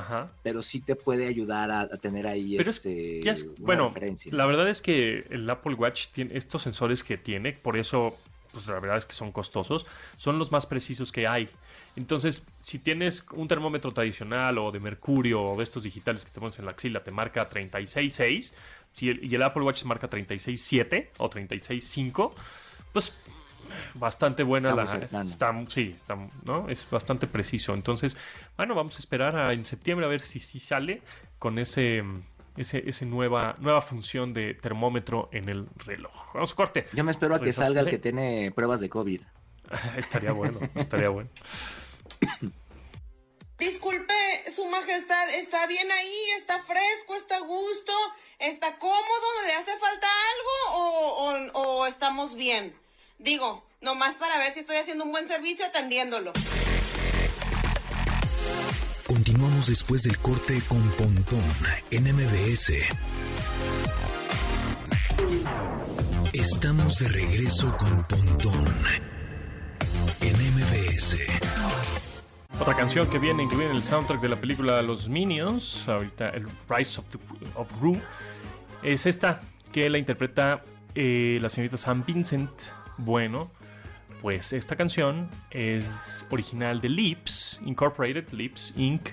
pero 0.43 0.63
sí 0.63 0.81
te 0.81 0.97
puede 0.97 1.27
ayudar 1.27 1.71
a, 1.71 1.89
tener 1.99 2.27
ahí 2.27 2.57
este, 2.57 3.21
bueno, 3.59 3.93
La 4.31 4.47
verdad 4.47 4.69
es 4.69 4.83
que 4.83 5.27
el 5.31 5.49
Apple 5.49 5.75
Watch 5.75 6.09
tiene 6.09 6.37
estos 6.37 6.63
sensores 6.63 7.05
que 7.05 7.17
tiene, 7.17 7.53
por 7.53 7.77
eso 7.77 8.17
pues 8.53 8.69
la 8.69 8.79
verdad 8.79 8.99
es 8.99 9.05
que 9.05 9.13
son 9.13 9.33
costosos, 9.33 9.85
son 10.17 10.39
los 10.39 10.53
más 10.53 10.65
precisos 10.65 11.11
que 11.11 11.27
hay. 11.27 11.49
Entonces, 11.97 12.47
si 12.63 12.79
tienes 12.79 13.25
un 13.33 13.49
termómetro 13.49 13.93
tradicional 13.93 14.59
o 14.59 14.71
de 14.71 14.79
mercurio 14.79 15.43
o 15.43 15.57
de 15.57 15.65
estos 15.65 15.83
digitales 15.83 16.25
que 16.25 16.31
te 16.31 16.39
pones 16.39 16.59
en 16.61 16.67
la 16.67 16.71
axila, 16.71 17.03
te 17.03 17.11
marca 17.11 17.51
36.6 17.51 18.53
si 18.95 19.07
y 19.07 19.35
el 19.35 19.43
Apple 19.43 19.65
Watch 19.65 19.85
marca 19.85 20.09
36.7 20.09 21.09
o 21.19 21.29
36.5, 21.29 22.33
pues 22.93 23.19
bastante 23.95 24.43
buena 24.43 24.75
la 24.75 24.85
está, 24.85 25.55
sí 25.69 25.95
está, 25.97 26.17
no 26.45 26.69
es 26.69 26.89
bastante 26.91 27.27
preciso 27.27 27.75
entonces 27.75 28.17
bueno 28.57 28.75
vamos 28.75 28.97
a 28.97 28.99
esperar 28.99 29.37
a, 29.37 29.53
en 29.53 29.65
septiembre 29.65 30.07
a 30.07 30.09
ver 30.09 30.21
si, 30.21 30.41
si 30.41 30.59
sale 30.61 31.03
con 31.39 31.59
ese 31.59 32.03
ese, 32.57 32.89
ese 32.89 33.07
nueva 33.07 33.57
nueva 33.59 33.81
función 33.81 34.33
de 34.33 34.55
termómetro 34.55 35.29
en 35.33 35.49
el 35.49 35.67
reloj 35.77 36.35
vamos 36.35 36.55
corte 36.55 36.87
yo 36.93 37.05
me 37.05 37.11
espero 37.11 37.35
a 37.35 37.41
que 37.41 37.53
salga 37.53 37.81
el 37.81 37.91
que 37.91 37.99
tiene 37.99 38.53
pruebas 38.55 38.81
de 38.81 38.89
covid 38.89 39.21
estaría 39.97 40.33
bueno 40.33 40.61
estaría 40.75 41.09
bueno 41.09 41.31
Disculpe, 43.59 44.15
su 44.55 44.67
majestad, 44.67 45.31
¿está 45.35 45.67
bien 45.67 45.91
ahí? 45.91 46.31
¿Está 46.37 46.59
fresco? 46.65 47.15
¿Está 47.15 47.37
a 47.37 47.41
gusto? 47.41 47.93
¿Está 48.41 48.79
cómodo? 48.79 49.27
¿Le 49.47 49.55
hace 49.55 49.79
falta 49.79 50.07
algo? 50.07 50.79
¿O, 50.79 51.61
o, 51.61 51.63
o 51.63 51.87
estamos 51.87 52.35
bien? 52.35 52.75
Digo, 53.19 53.65
nomás 53.81 54.17
para 54.17 54.39
ver 54.39 54.53
si 54.53 54.61
estoy 54.61 54.77
haciendo 54.77 55.05
un 55.05 55.13
buen 55.13 55.29
servicio 55.29 55.65
atendiéndolo. 55.67 56.33
Continuamos 59.07 59.69
después 59.69 60.03
del 60.03 60.19
corte 60.19 60.61
con 60.69 60.83
Pontón 60.93 61.45
en 61.91 62.05
MBS. 62.05 62.73
Estamos 66.33 66.99
de 66.99 67.09
regreso 67.09 67.77
con 67.77 68.05
Pontón 68.05 68.75
en 70.21 70.35
MBS. 70.35 71.17
Otra 72.61 72.75
canción 72.75 73.09
que 73.09 73.19
viene 73.19 73.45
incluida 73.45 73.71
en 73.71 73.77
el 73.77 73.83
soundtrack 73.83 74.21
de 74.21 74.29
la 74.29 74.41
película 74.41 74.83
Los 74.83 75.09
Minions, 75.09 75.89
ahorita 75.89 76.31
el 76.31 76.47
Rise 76.69 77.01
of, 77.01 77.07
the, 77.11 77.19
of 77.55 77.71
Rue, 77.81 78.01
es 78.83 79.07
esta 79.07 79.43
que 79.73 79.89
la 79.89 79.99
interpreta 79.99 80.65
eh, 80.95 81.39
la 81.41 81.49
señorita 81.49 81.77
Sam 81.77 82.05
Vincent 82.07 82.51
bueno, 82.99 83.51
pues 84.23 84.53
esta 84.53 84.77
canción 84.77 85.29
es 85.51 86.27
original 86.31 86.81
de 86.81 86.89
Lips 86.89 87.61
Incorporated, 87.65 88.31
Lips 88.31 88.73
Inc., 88.77 89.11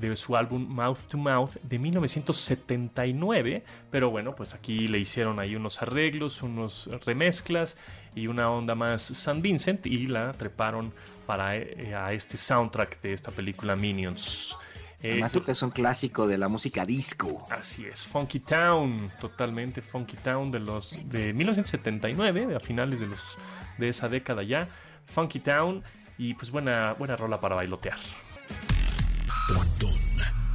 de 0.00 0.16
su 0.16 0.34
álbum 0.34 0.66
Mouth 0.66 1.06
to 1.10 1.18
Mouth 1.18 1.56
de 1.62 1.78
1979, 1.78 3.62
pero 3.90 4.10
bueno, 4.10 4.34
pues 4.34 4.54
aquí 4.54 4.88
le 4.88 4.98
hicieron 4.98 5.38
ahí 5.38 5.54
unos 5.54 5.82
arreglos, 5.82 6.42
unos 6.42 6.88
remezclas 7.04 7.76
y 8.14 8.26
una 8.26 8.50
onda 8.50 8.74
más 8.74 9.02
San 9.02 9.42
Vincent 9.42 9.86
y 9.86 10.06
la 10.06 10.32
treparon 10.32 10.92
para 11.26 11.56
eh, 11.56 11.94
a 11.94 12.12
este 12.14 12.38
soundtrack 12.38 13.02
de 13.02 13.12
esta 13.12 13.30
película 13.30 13.76
Minions. 13.76 14.56
Eh, 15.02 15.12
Además, 15.12 15.34
este 15.34 15.52
es 15.52 15.62
un 15.62 15.70
clásico 15.70 16.26
de 16.26 16.36
la 16.36 16.48
música 16.48 16.84
disco. 16.84 17.46
Así 17.50 17.86
es, 17.86 18.06
Funky 18.06 18.40
Town, 18.40 19.10
totalmente 19.20 19.80
Funky 19.80 20.16
Town 20.18 20.50
de 20.50 20.60
los 20.60 20.96
de 21.04 21.32
1979, 21.32 22.54
a 22.54 22.60
finales 22.60 23.00
de 23.00 23.06
los 23.06 23.38
de 23.78 23.88
esa 23.88 24.08
década 24.08 24.42
ya. 24.42 24.68
Funky 25.06 25.40
Town 25.40 25.82
y 26.18 26.34
pues 26.34 26.50
buena 26.50 26.92
buena 26.92 27.16
rola 27.16 27.40
para 27.40 27.56
bailotear. 27.56 27.98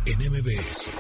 en 0.06 0.20
MBS. 0.20 0.92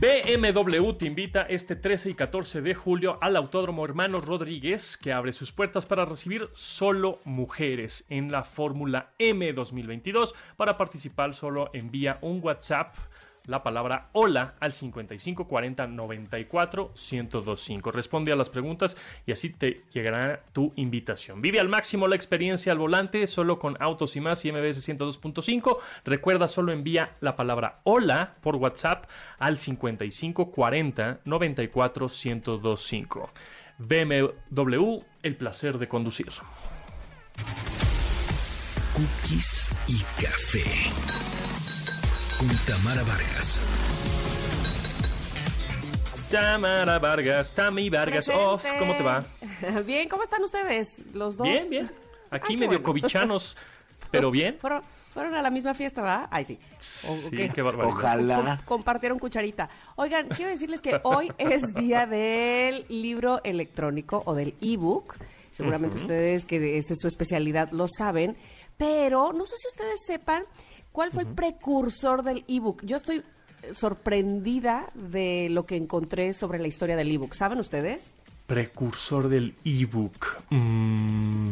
BMW 0.00 0.92
te 0.98 1.06
invita 1.06 1.42
este 1.42 1.76
13 1.76 2.10
y 2.10 2.14
14 2.14 2.62
de 2.62 2.74
julio 2.74 3.16
al 3.20 3.36
Autódromo 3.36 3.84
Hermanos 3.84 4.26
Rodríguez, 4.26 4.96
que 4.96 5.12
abre 5.12 5.32
sus 5.32 5.52
puertas 5.52 5.86
para 5.86 6.04
recibir 6.04 6.48
solo 6.52 7.20
mujeres 7.24 8.04
en 8.08 8.32
la 8.32 8.42
Fórmula 8.42 9.10
M 9.18 9.52
2022. 9.52 10.34
Para 10.56 10.76
participar 10.76 11.32
solo 11.32 11.70
envía 11.72 12.18
un 12.22 12.40
WhatsApp 12.42 12.96
la 13.46 13.62
palabra 13.62 14.08
hola 14.12 14.54
al 14.60 14.72
5540 14.72 15.86
94 15.86 16.92
1025. 16.94 17.90
Responde 17.90 18.32
a 18.32 18.36
las 18.36 18.50
preguntas 18.50 18.96
y 19.26 19.32
así 19.32 19.50
te 19.50 19.82
llegará 19.92 20.42
tu 20.52 20.72
invitación. 20.76 21.42
Vive 21.42 21.60
al 21.60 21.68
máximo 21.68 22.08
la 22.08 22.16
experiencia 22.16 22.72
al 22.72 22.78
volante 22.78 23.26
solo 23.26 23.58
con 23.58 23.76
Autos 23.80 24.16
y 24.16 24.20
más 24.20 24.44
y 24.44 24.52
MBS 24.52 24.88
102.5. 24.88 25.78
Recuerda, 26.04 26.48
solo 26.48 26.72
envía 26.72 27.16
la 27.20 27.36
palabra 27.36 27.80
hola 27.84 28.34
por 28.40 28.56
WhatsApp 28.56 29.06
al 29.38 29.58
5540 29.58 31.20
94 31.24 32.06
1025. 32.08 33.30
BMW, 33.78 35.00
el 35.22 35.36
placer 35.36 35.78
de 35.78 35.88
conducir. 35.88 36.28
Cookies 38.94 39.70
y 39.88 39.98
café 40.22 40.62
con 42.38 42.48
Tamara 42.66 43.02
Vargas. 43.02 43.60
Tamara 46.30 46.98
Vargas, 46.98 47.52
Tami 47.52 47.90
Vargas, 47.90 48.28
off, 48.28 48.64
¿cómo 48.78 48.96
te 48.96 49.02
va? 49.02 49.24
Bien, 49.86 50.08
¿cómo 50.08 50.22
están 50.22 50.42
ustedes? 50.42 50.98
Los 51.14 51.36
dos. 51.36 51.46
Bien, 51.46 51.70
bien. 51.70 51.90
Aquí 52.30 52.56
medio 52.56 52.82
cobichanos 52.82 53.56
pero 54.14 54.30
bien. 54.30 54.56
Fueron, 54.58 54.82
fueron 55.12 55.34
a 55.34 55.42
la 55.42 55.50
misma 55.50 55.74
fiesta, 55.74 56.02
¿verdad? 56.02 56.28
Ay, 56.30 56.44
sí. 56.44 56.58
sí, 56.80 57.48
qué 57.54 57.62
barbaridad. 57.62 57.94
Ojalá. 57.94 58.62
compartieron 58.64 59.18
cucharita. 59.18 59.68
Oigan, 59.96 60.28
quiero 60.28 60.50
decirles 60.50 60.80
que 60.80 61.00
hoy 61.02 61.32
es 61.38 61.74
día 61.74 62.06
del 62.06 62.86
libro 62.88 63.40
electrónico 63.44 64.22
o 64.26 64.34
del 64.34 64.54
ebook. 64.60 65.16
Seguramente 65.50 65.98
ustedes, 65.98 66.44
que 66.46 66.78
esta 66.78 66.94
es 66.94 66.98
su 67.00 67.06
especialidad, 67.06 67.70
lo 67.70 67.86
saben. 67.88 68.36
Pero 68.76 69.32
no 69.32 69.46
sé 69.46 69.56
si 69.56 69.68
ustedes 69.68 70.00
sepan 70.04 70.44
cuál 70.94 71.10
fue 71.10 71.24
el 71.24 71.34
precursor 71.34 72.22
del 72.22 72.44
ebook. 72.46 72.84
Yo 72.84 72.96
estoy 72.96 73.24
sorprendida 73.74 74.90
de 74.94 75.48
lo 75.50 75.66
que 75.66 75.74
encontré 75.74 76.32
sobre 76.32 76.60
la 76.60 76.68
historia 76.68 76.94
del 76.94 77.10
ebook. 77.10 77.34
¿Saben 77.34 77.58
ustedes? 77.58 78.14
Precursor 78.46 79.28
del 79.28 79.56
ebook. 79.64 80.38
Mm, 80.50 81.50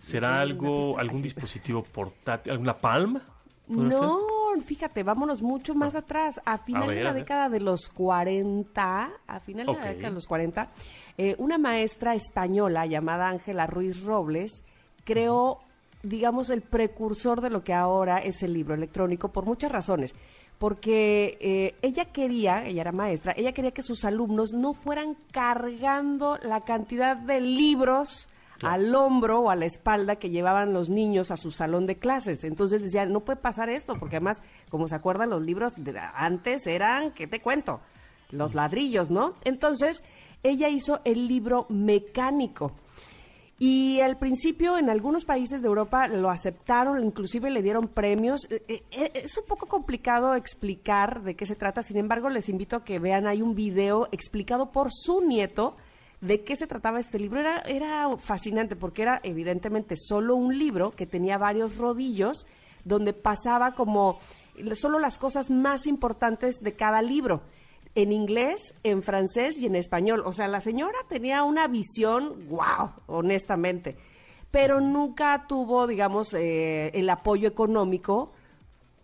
¿Será 0.00 0.40
algo, 0.40 0.98
algún 0.98 1.22
dispositivo 1.22 1.84
portátil, 1.84 2.50
alguna 2.50 2.76
Palm? 2.76 3.20
No, 3.68 4.26
fíjate, 4.64 5.04
vámonos 5.04 5.40
mucho 5.40 5.76
más 5.76 5.94
atrás. 5.94 6.40
A 6.44 6.58
final 6.58 6.88
de 6.88 7.04
la 7.04 7.12
década 7.14 7.48
de 7.48 7.60
los 7.60 7.90
40, 7.90 9.10
a 9.24 9.40
final 9.40 9.66
de 9.66 9.72
la 9.72 9.86
década 9.86 10.08
de 10.08 10.14
los 10.14 10.26
40, 10.26 10.68
eh, 11.16 11.36
una 11.38 11.58
maestra 11.58 12.14
española 12.14 12.86
llamada 12.86 13.28
Ángela 13.28 13.68
Ruiz 13.68 14.02
Robles 14.02 14.64
creó, 15.04 15.60
digamos, 16.02 16.50
el 16.50 16.62
precursor 16.62 17.40
de 17.40 17.50
lo 17.50 17.62
que 17.62 17.74
ahora 17.74 18.18
es 18.18 18.42
el 18.42 18.52
libro 18.52 18.74
electrónico 18.74 19.32
por 19.32 19.44
muchas 19.44 19.72
razones 19.72 20.14
porque 20.60 21.38
eh, 21.40 21.74
ella 21.80 22.04
quería, 22.12 22.66
ella 22.66 22.82
era 22.82 22.92
maestra, 22.92 23.32
ella 23.34 23.52
quería 23.52 23.70
que 23.70 23.80
sus 23.80 24.04
alumnos 24.04 24.52
no 24.52 24.74
fueran 24.74 25.16
cargando 25.32 26.36
la 26.42 26.60
cantidad 26.66 27.16
de 27.16 27.40
libros 27.40 28.28
al 28.62 28.94
hombro 28.94 29.40
o 29.40 29.50
a 29.50 29.56
la 29.56 29.64
espalda 29.64 30.16
que 30.16 30.28
llevaban 30.28 30.74
los 30.74 30.90
niños 30.90 31.30
a 31.30 31.38
su 31.38 31.50
salón 31.50 31.86
de 31.86 31.96
clases. 31.96 32.44
Entonces 32.44 32.82
decía, 32.82 33.06
no 33.06 33.20
puede 33.20 33.40
pasar 33.40 33.70
esto, 33.70 33.94
porque 33.98 34.16
además, 34.16 34.42
como 34.68 34.86
se 34.86 34.96
acuerdan, 34.96 35.30
los 35.30 35.40
libros 35.40 35.72
de 35.78 35.98
antes 35.98 36.66
eran, 36.66 37.12
¿qué 37.12 37.26
te 37.26 37.40
cuento? 37.40 37.80
Los 38.30 38.54
ladrillos, 38.54 39.10
¿no? 39.10 39.34
Entonces, 39.44 40.02
ella 40.42 40.68
hizo 40.68 41.00
el 41.04 41.26
libro 41.26 41.64
mecánico. 41.70 42.72
Y 43.62 44.00
al 44.00 44.16
principio 44.16 44.78
en 44.78 44.88
algunos 44.88 45.26
países 45.26 45.60
de 45.60 45.68
Europa 45.68 46.08
lo 46.08 46.30
aceptaron, 46.30 47.04
inclusive 47.04 47.50
le 47.50 47.60
dieron 47.60 47.88
premios. 47.88 48.50
Eh, 48.50 48.62
eh, 48.66 48.82
eh, 48.90 49.10
es 49.12 49.36
un 49.36 49.44
poco 49.44 49.66
complicado 49.66 50.34
explicar 50.34 51.22
de 51.22 51.36
qué 51.36 51.44
se 51.44 51.56
trata, 51.56 51.82
sin 51.82 51.98
embargo 51.98 52.30
les 52.30 52.48
invito 52.48 52.76
a 52.76 52.84
que 52.84 52.98
vean, 52.98 53.26
hay 53.26 53.42
un 53.42 53.54
video 53.54 54.08
explicado 54.12 54.72
por 54.72 54.88
su 54.90 55.20
nieto 55.20 55.76
de 56.22 56.42
qué 56.42 56.56
se 56.56 56.66
trataba 56.66 57.00
este 57.00 57.18
libro. 57.18 57.38
Era, 57.38 57.58
era 57.66 58.08
fascinante 58.16 58.76
porque 58.76 59.02
era 59.02 59.20
evidentemente 59.24 59.94
solo 59.94 60.36
un 60.36 60.58
libro 60.58 60.92
que 60.92 61.04
tenía 61.04 61.36
varios 61.36 61.76
rodillos 61.76 62.46
donde 62.84 63.12
pasaba 63.12 63.72
como 63.72 64.20
solo 64.72 64.98
las 64.98 65.18
cosas 65.18 65.50
más 65.50 65.86
importantes 65.86 66.60
de 66.62 66.72
cada 66.72 67.02
libro 67.02 67.42
en 67.94 68.12
inglés, 68.12 68.74
en 68.82 69.02
francés 69.02 69.58
y 69.58 69.66
en 69.66 69.76
español. 69.76 70.22
O 70.24 70.32
sea, 70.32 70.48
la 70.48 70.60
señora 70.60 70.98
tenía 71.08 71.42
una 71.42 71.68
visión, 71.68 72.48
wow, 72.48 72.90
honestamente, 73.06 73.96
pero 74.50 74.80
nunca 74.80 75.46
tuvo, 75.46 75.86
digamos, 75.86 76.34
eh, 76.34 76.90
el 76.94 77.08
apoyo 77.10 77.48
económico 77.48 78.32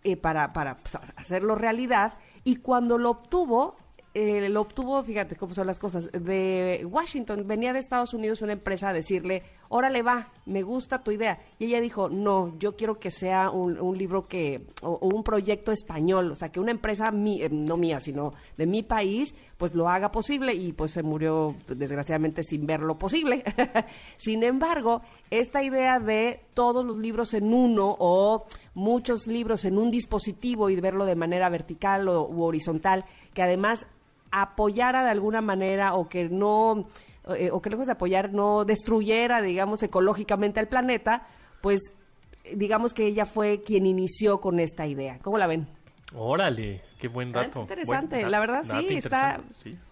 eh, 0.03 0.17
para, 0.17 0.53
para 0.53 0.77
pues, 0.77 0.95
hacerlo 1.15 1.55
realidad. 1.55 2.15
Y 2.43 2.57
cuando 2.57 2.97
lo 2.97 3.11
obtuvo, 3.11 3.75
eh, 4.19 4.49
lo 4.49 4.61
obtuvo, 4.61 5.03
fíjate 5.03 5.35
cómo 5.35 5.53
son 5.53 5.67
las 5.67 5.77
cosas, 5.77 6.09
de 6.11 6.83
Washington. 6.89 7.45
Venía 7.45 7.71
de 7.71 7.77
Estados 7.77 8.15
Unidos 8.15 8.41
una 8.41 8.53
empresa 8.53 8.89
a 8.89 8.93
decirle, 8.93 9.43
órale 9.69 10.01
va, 10.01 10.29
me 10.47 10.63
gusta 10.63 11.03
tu 11.03 11.11
idea. 11.11 11.39
Y 11.59 11.65
ella 11.65 11.79
dijo, 11.81 12.09
no, 12.09 12.57
yo 12.57 12.75
quiero 12.75 12.97
que 12.97 13.11
sea 13.11 13.51
un, 13.51 13.95
libro 13.95 14.27
que, 14.27 14.65
o, 14.81 14.97
un 15.01 15.23
proyecto 15.23 15.71
español, 15.71 16.31
o 16.31 16.35
sea, 16.35 16.49
que 16.49 16.59
una 16.59 16.71
empresa, 16.71 17.11
eh, 17.13 17.49
no 17.51 17.77
mía, 17.77 17.99
sino 17.99 18.33
de 18.57 18.65
mi 18.65 18.81
país, 18.81 19.35
pues 19.55 19.75
lo 19.75 19.87
haga 19.87 20.09
posible 20.09 20.55
y 20.55 20.73
pues 20.73 20.93
se 20.93 21.03
murió 21.03 21.55
desgraciadamente 21.67 22.41
sin 22.41 22.65
ver 22.65 22.79
lo 22.79 22.97
posible. 22.97 23.43
sin 24.17 24.41
embargo, 24.41 25.03
esta 25.29 25.61
idea 25.61 25.99
de 25.99 26.41
todos 26.55 26.83
los 26.83 26.97
libros 26.97 27.35
en 27.35 27.53
uno 27.53 27.95
o 27.99 28.45
muchos 28.73 29.27
libros 29.27 29.63
en 29.65 29.77
un 29.77 29.91
dispositivo 29.91 30.71
y 30.71 30.75
verlo 30.81 31.05
de 31.05 31.15
manera 31.15 31.49
vertical 31.49 32.07
o, 32.07 32.27
u 32.27 32.41
horizontal, 32.41 33.05
que 33.35 33.43
además 33.43 33.87
apoyara 34.31 35.03
de 35.03 35.09
alguna 35.09 35.41
manera 35.41 35.93
o 35.93 36.07
que 36.07 36.29
no, 36.29 36.87
eh, 37.35 37.49
o 37.51 37.61
que 37.61 37.69
lejos 37.69 37.87
de 37.87 37.93
apoyar 37.93 38.33
no 38.33 38.65
destruyera, 38.65 39.41
digamos, 39.41 39.83
ecológicamente 39.83 40.59
al 40.59 40.67
planeta, 40.67 41.27
pues 41.61 41.93
digamos 42.53 42.93
que 42.93 43.05
ella 43.05 43.25
fue 43.25 43.61
quien 43.63 43.85
inició 43.85 44.39
con 44.39 44.59
esta 44.59 44.87
idea. 44.87 45.19
¿Cómo 45.21 45.37
la 45.37 45.47
ven? 45.47 45.67
Órale, 46.15 46.81
qué 46.99 47.07
buen 47.07 47.31
dato. 47.31 47.61
interesante, 47.61 48.25
la 48.29 48.39
verdad 48.39 48.63
sí, 48.63 48.87
está... 48.95 49.41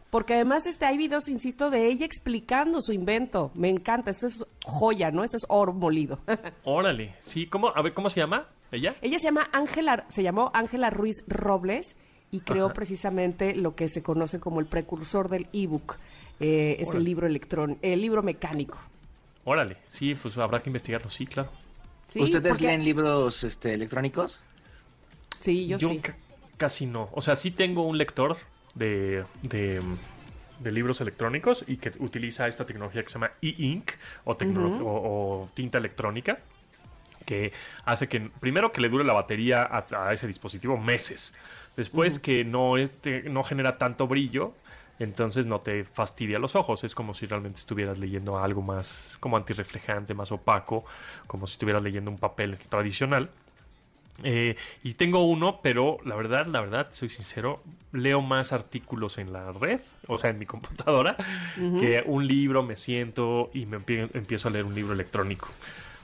Porque 0.09 0.35
además 0.35 0.65
este, 0.65 0.85
hay 0.85 0.97
videos, 0.97 1.27
insisto, 1.27 1.69
de 1.69 1.87
ella 1.87 2.05
explicando 2.05 2.79
su 2.79 2.93
invento. 2.93 3.51
Me 3.53 3.69
encanta, 3.69 4.11
eso 4.11 4.27
es 4.27 4.45
joya, 4.63 5.11
¿no? 5.11 5.25
Eso 5.25 5.35
es 5.35 5.45
oro 5.49 5.73
molido. 5.73 6.19
Órale, 6.63 7.15
sí, 7.19 7.47
¿cómo? 7.47 7.67
A 7.75 7.81
ver, 7.81 7.93
¿cómo 7.93 8.09
se 8.09 8.21
llama 8.21 8.47
ella? 8.71 8.95
Ella 9.01 9.19
se 9.19 9.25
llama 9.25 9.49
Ángela, 9.51 10.05
se 10.07 10.23
llamó 10.23 10.51
Ángela 10.53 10.89
Ruiz 10.89 11.25
Robles 11.27 11.97
y 12.31 12.39
creó 12.41 12.73
precisamente 12.73 13.55
lo 13.55 13.75
que 13.75 13.88
se 13.88 14.01
conoce 14.01 14.39
como 14.39 14.59
el 14.59 14.65
precursor 14.65 15.29
del 15.29 15.47
ebook. 15.53 15.97
Eh, 16.39 16.77
es 16.79 16.93
el 16.93 17.03
libro 17.03 17.27
electrónico, 17.27 17.79
el 17.81 18.01
libro 18.01 18.21
mecánico. 18.21 18.77
Órale, 19.45 19.77
sí, 19.88 20.15
pues 20.15 20.38
habrá 20.38 20.61
que 20.61 20.69
investigarlo, 20.69 21.09
sí, 21.09 21.25
claro. 21.25 21.49
¿Ustedes 22.13 22.61
leen 22.61 22.83
libros 22.83 23.43
este, 23.43 23.73
electrónicos? 23.73 24.43
Sí, 25.39 25.67
yo, 25.67 25.77
sí. 25.77 26.01
casi 26.57 26.85
no. 26.85 27.09
O 27.13 27.21
sea, 27.21 27.35
sí 27.35 27.51
tengo 27.51 27.85
un 27.85 27.97
lector 27.97 28.38
de, 28.73 29.23
de, 29.43 29.81
libros 30.71 31.01
electrónicos 31.01 31.63
y 31.67 31.77
que 31.77 31.91
utiliza 31.99 32.47
esta 32.47 32.65
tecnología 32.65 33.03
que 33.03 33.09
se 33.09 33.15
llama 33.15 33.31
e-ink 33.41 33.91
o, 34.23 34.31
o, 34.33 35.49
tinta 35.53 35.77
electrónica 35.77 36.39
que 37.25 37.53
hace 37.85 38.07
que 38.07 38.29
primero 38.39 38.71
que 38.71 38.81
le 38.81 38.89
dure 38.89 39.03
la 39.03 39.13
batería 39.13 39.67
a, 39.71 40.13
ese 40.13 40.27
dispositivo 40.27 40.77
meses, 40.77 41.33
después 41.75 42.19
que 42.19 42.43
no, 42.43 42.77
este, 42.77 43.23
no 43.23 43.43
genera 43.43 43.77
tanto 43.77 44.07
brillo, 44.07 44.53
entonces 44.99 45.45
no 45.45 45.59
te 45.59 45.83
fastidia 45.83 46.39
los 46.39 46.55
ojos, 46.55 46.83
es 46.83 46.95
como 46.95 47.13
si 47.13 47.25
realmente 47.25 47.59
estuvieras 47.59 47.97
leyendo 47.97 48.38
algo 48.38 48.61
más 48.61 49.17
como 49.19 49.38
antirreflejante, 49.38 50.13
más 50.13 50.31
opaco, 50.31 50.85
como 51.27 51.47
si 51.47 51.53
estuvieras 51.53 51.83
leyendo 51.83 52.11
un 52.11 52.17
papel 52.17 52.57
tradicional. 52.59 53.29
Eh, 54.23 54.55
y 54.81 54.93
tengo 54.93 55.25
uno, 55.25 55.59
pero 55.61 55.97
la 56.05 56.15
verdad, 56.15 56.45
la 56.45 56.61
verdad, 56.61 56.88
soy 56.91 57.09
sincero, 57.09 57.61
leo 57.91 58.21
más 58.21 58.53
artículos 58.53 59.17
en 59.17 59.33
la 59.33 59.51
red, 59.51 59.81
o 60.07 60.17
sea, 60.17 60.29
en 60.29 60.39
mi 60.39 60.45
computadora, 60.45 61.17
que 61.55 62.01
un 62.05 62.25
libro, 62.25 62.63
me 62.63 62.77
siento 62.77 63.49
y 63.53 63.65
me 63.65 63.77
empiezo 63.77 64.47
a 64.47 64.51
leer 64.51 64.63
un 64.63 64.73
libro 64.73 64.93
electrónico. 64.93 65.49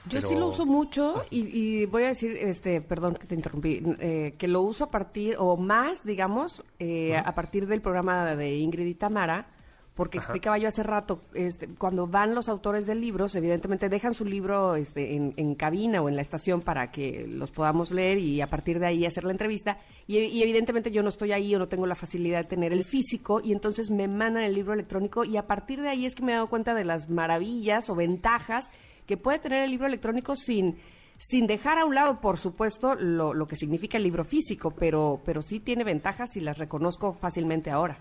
Yo 0.08 0.20
sí 0.20 0.34
lo 0.34 0.48
uso 0.48 0.66
mucho 0.66 1.24
y, 1.30 1.86
voy 1.86 2.04
a 2.04 2.08
decir, 2.08 2.36
este, 2.36 2.80
perdón 2.80 3.14
que 3.14 3.26
te 3.26 3.34
interrumpí, 3.34 3.82
eh, 4.00 4.34
que 4.36 4.48
lo 4.48 4.62
uso 4.62 4.84
a 4.84 4.90
partir, 4.90 5.36
o 5.38 5.56
más, 5.56 6.04
digamos, 6.04 6.64
eh, 6.78 7.16
a 7.16 7.34
partir 7.34 7.66
del 7.66 7.80
programa 7.80 8.34
de 8.34 8.56
Ingrid 8.56 8.86
y 8.86 8.94
Tamara, 8.94 9.46
porque 9.94 10.16
explicaba 10.16 10.56
yo 10.56 10.68
hace 10.68 10.82
rato, 10.82 11.20
este, 11.34 11.68
cuando 11.68 12.06
van 12.06 12.34
los 12.34 12.48
autores 12.48 12.86
de 12.86 12.94
libros, 12.94 13.34
evidentemente 13.34 13.90
dejan 13.90 14.14
su 14.14 14.24
libro 14.24 14.74
este, 14.74 15.14
en, 15.14 15.54
cabina 15.54 16.00
o 16.00 16.08
en 16.08 16.16
la 16.16 16.22
estación 16.22 16.62
para 16.62 16.90
que 16.90 17.26
los 17.28 17.50
podamos 17.50 17.92
leer 17.92 18.18
y 18.18 18.40
a 18.40 18.48
partir 18.48 18.78
de 18.78 18.86
ahí 18.86 19.04
hacer 19.04 19.24
la 19.24 19.32
entrevista. 19.32 19.78
Y, 20.06 20.16
y, 20.18 20.42
evidentemente 20.42 20.90
yo 20.90 21.02
no 21.02 21.10
estoy 21.10 21.32
ahí 21.32 21.54
o 21.54 21.58
no 21.58 21.68
tengo 21.68 21.86
la 21.86 21.94
facilidad 21.94 22.38
de 22.38 22.44
tener 22.44 22.72
el 22.72 22.84
físico 22.84 23.42
y 23.44 23.52
entonces 23.52 23.90
me 23.90 24.08
mandan 24.08 24.44
el 24.44 24.54
libro 24.54 24.72
electrónico 24.72 25.24
y 25.24 25.36
a 25.36 25.46
partir 25.46 25.82
de 25.82 25.90
ahí 25.90 26.06
es 26.06 26.14
que 26.14 26.22
me 26.22 26.32
he 26.32 26.36
dado 26.36 26.48
cuenta 26.48 26.72
de 26.72 26.84
las 26.84 27.10
maravillas 27.10 27.90
o 27.90 27.94
ventajas 27.94 28.70
que 29.12 29.18
puede 29.18 29.38
tener 29.38 29.62
el 29.64 29.70
libro 29.70 29.86
electrónico 29.86 30.36
sin, 30.36 30.78
sin 31.18 31.46
dejar 31.46 31.78
a 31.78 31.84
un 31.84 31.94
lado, 31.94 32.18
por 32.18 32.38
supuesto, 32.38 32.94
lo, 32.94 33.34
lo, 33.34 33.46
que 33.46 33.56
significa 33.56 33.98
el 33.98 34.04
libro 34.04 34.24
físico, 34.24 34.70
pero, 34.70 35.20
pero 35.22 35.42
sí 35.42 35.60
tiene 35.60 35.84
ventajas 35.84 36.34
y 36.36 36.40
las 36.40 36.56
reconozco 36.56 37.12
fácilmente 37.12 37.70
ahora. 37.70 37.98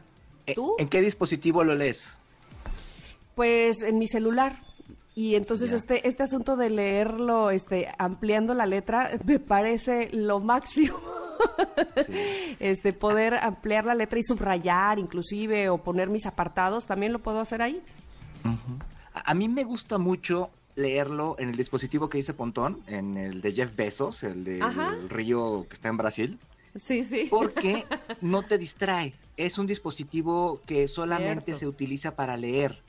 ¿Tú? 0.56 0.76
¿En 0.80 0.88
qué 0.88 1.02
dispositivo 1.02 1.66
lo 1.66 1.76
lees? 1.76 2.16
Pues 3.36 3.82
en 3.82 4.00
mi 4.00 4.08
celular. 4.08 4.64
Y 5.14 5.36
entonces 5.36 5.74
este, 5.74 6.08
este 6.08 6.24
asunto 6.24 6.56
de 6.56 6.70
leerlo 6.70 7.50
este, 7.50 7.90
ampliando 7.98 8.54
la 8.54 8.66
letra 8.66 9.12
me 9.26 9.40
parece 9.40 10.08
lo 10.14 10.40
máximo. 10.40 10.98
Este, 12.60 12.94
poder 12.94 13.34
ampliar 13.34 13.86
la 13.86 13.96
letra 13.96 14.20
y 14.20 14.22
subrayar 14.22 15.00
inclusive 15.00 15.70
o 15.70 15.80
poner 15.80 16.08
mis 16.08 16.28
apartados, 16.28 16.86
también 16.86 17.12
lo 17.12 17.18
puedo 17.18 17.40
hacer 17.40 17.64
ahí. 17.64 17.82
A 19.14 19.34
mí 19.34 19.50
me 19.50 19.64
gusta 19.64 19.98
mucho 19.98 20.52
leerlo 20.76 21.36
en 21.40 21.50
el 21.50 21.56
dispositivo 21.56 22.10
que 22.10 22.18
dice 22.18 22.34
Pontón, 22.34 22.82
en 22.88 23.18
el 23.18 23.42
de 23.42 23.54
Jeff 23.54 23.76
Bezos, 23.76 24.24
el 24.24 24.44
del 24.44 25.10
río 25.10 25.66
que 25.68 25.74
está 25.74 25.90
en 25.90 25.98
Brasil. 25.98 26.40
Sí, 26.76 27.04
sí. 27.04 27.28
Porque 27.30 27.86
no 28.22 28.44
te 28.44 28.58
distrae. 28.58 29.14
Es 29.38 29.58
un 29.58 29.68
dispositivo 29.68 30.62
que 30.66 30.88
solamente 30.88 31.56
se 31.56 31.68
utiliza 31.68 32.16
para 32.16 32.38
leer. 32.38 32.82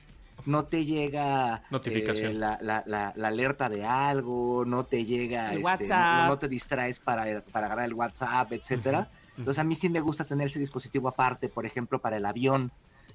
no 0.47 0.64
te 0.64 0.85
llega 0.85 1.62
Notificación. 1.71 2.33
Eh, 2.33 2.35
la, 2.35 2.59
la, 2.62 3.12
la, 3.16 3.29
alerta 3.29 3.68
de 3.68 3.85
algo, 3.85 4.64
no 4.64 4.85
te 4.85 5.05
llega, 5.05 5.53
este, 5.55 5.88
no, 5.88 6.38
te 6.38 6.49
distraes 6.49 6.99
para, 6.99 7.42
para 7.53 7.66
agarrar 7.66 7.87
el 7.87 7.95
WhatsApp, 7.95 8.53
etcétera. 8.53 9.11
Entonces 9.37 9.59
a 9.59 9.64
mí 9.64 9.75
sí 9.75 9.88
me 9.88 10.01
gusta 10.01 10.25
tener 10.25 10.49
ese 10.49 10.59
dispositivo 10.59 11.09
aparte, 11.09 11.49
por 11.49 11.64
ejemplo, 11.64 11.99
para 12.01 12.16
el 12.16 12.27
avión. 12.27 12.71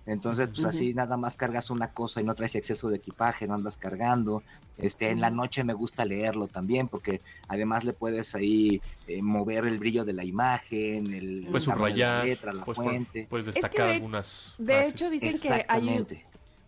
Entonces, 0.08 0.48
pues 0.48 0.64
así 0.64 0.94
nada 0.94 1.18
más 1.18 1.36
cargas 1.36 1.70
una 1.70 1.92
cosa 1.92 2.22
y 2.22 2.24
no 2.24 2.34
traes 2.34 2.56
exceso 2.56 2.90
de 2.90 2.96
equipaje, 2.96 3.46
no 3.46 3.56
andas 3.56 3.76
cargando. 3.76 4.42
Este, 4.78 5.10
en 5.10 5.20
la 5.20 5.30
noche 5.30 5.66
me 5.66 5.74
gusta 5.74 6.06
leerlo 6.06 6.48
también, 6.48 6.88
porque 6.88 7.20
además 7.50 7.84
le 7.84 7.92
puedes 7.92 8.34
ahí 8.34 8.82
eh, 9.08 9.22
mover 9.22 9.66
el 9.66 9.80
brillo 9.80 10.06
de 10.06 10.14
la 10.14 10.24
imagen, 10.24 11.14
el 11.14 11.48
subrayar, 11.60 12.20
la 12.20 12.24
letra, 12.24 12.54
la 12.54 12.64
fuente. 12.64 13.28
puedes 13.30 13.48
destacar 13.48 13.90
algunas. 13.90 14.56
De 14.58 14.88
hecho, 14.88 15.10
dicen 15.10 15.40
que 15.42 15.66
hay, 15.68 16.06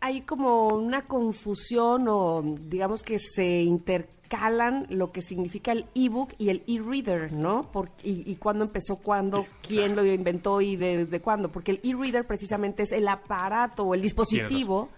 hay 0.01 0.21
como 0.21 0.67
una 0.69 1.03
confusión 1.03 2.07
o 2.07 2.41
digamos 2.43 3.03
que 3.03 3.19
se 3.19 3.61
intercalan 3.61 4.85
lo 4.89 5.11
que 5.11 5.21
significa 5.21 5.71
el 5.71 5.85
ebook 5.95 6.33
y 6.37 6.49
el 6.49 6.63
e-reader, 6.67 7.33
¿no? 7.33 7.69
y, 8.03 8.35
cuándo 8.35 8.63
empezó, 8.63 8.97
cuándo, 8.97 9.45
quién 9.67 9.95
lo 9.95 10.05
inventó 10.05 10.61
y 10.61 10.75
desde 10.75 11.19
cuándo, 11.19 11.51
porque 11.51 11.71
el 11.71 11.79
e-reader 11.83 12.25
precisamente 12.25 12.83
es 12.83 12.91
el 12.91 13.07
aparato 13.07 13.83
o 13.83 13.93
el 13.93 14.01
dispositivo. 14.01 14.89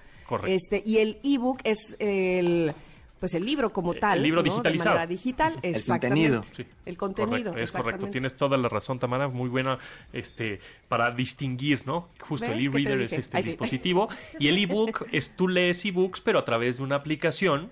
Este, 0.48 0.82
y 0.86 1.00
el 1.00 1.20
ebook 1.24 1.60
es 1.66 1.98
el 2.00 2.74
pues 3.22 3.36
el 3.36 3.46
libro 3.46 3.72
como 3.72 3.94
tal. 3.94 4.18
El 4.18 4.24
libro 4.24 4.42
digitalizado. 4.42 4.98
De 4.98 5.06
digital, 5.06 5.56
el 5.62 5.86
contenido. 5.86 6.44
el 6.88 6.98
contenido. 6.98 7.56
es 7.56 7.72
correcto. 7.72 8.08
Tienes 8.08 8.36
toda 8.36 8.58
la 8.58 8.68
razón, 8.68 8.98
Tamara. 8.98 9.28
Muy 9.28 9.48
buena 9.48 9.78
este, 10.12 10.60
para 10.88 11.12
distinguir, 11.12 11.86
¿no? 11.86 12.10
Justo 12.20 12.52
el 12.52 12.66
e-reader 12.66 13.00
es 13.02 13.14
este 13.14 13.44
dispositivo. 13.44 14.10
Y 14.40 14.48
el 14.48 14.58
e-book 14.58 15.06
es 15.12 15.36
tú 15.36 15.48
lees 15.48 15.86
e-books, 15.86 16.20
pero 16.20 16.40
a 16.40 16.46
través 16.46 16.78
de 16.78 16.84
una 16.84 16.96
aplicación 16.96 17.70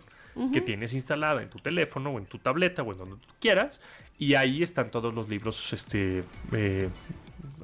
que 0.53 0.61
tienes 0.61 0.93
instalada 0.93 1.41
en 1.41 1.49
tu 1.49 1.57
teléfono 1.57 2.11
o 2.11 2.19
en 2.19 2.27
tu 2.27 2.37
tableta 2.37 2.83
o 2.83 2.91
en 2.91 2.99
donde 2.99 3.15
tú 3.15 3.33
quieras. 3.39 3.81
Y 4.19 4.35
ahí 4.35 4.61
están 4.61 4.91
todos 4.91 5.15
los 5.15 5.29
libros 5.29 5.73
este, 5.73 6.23
eh, 6.51 6.89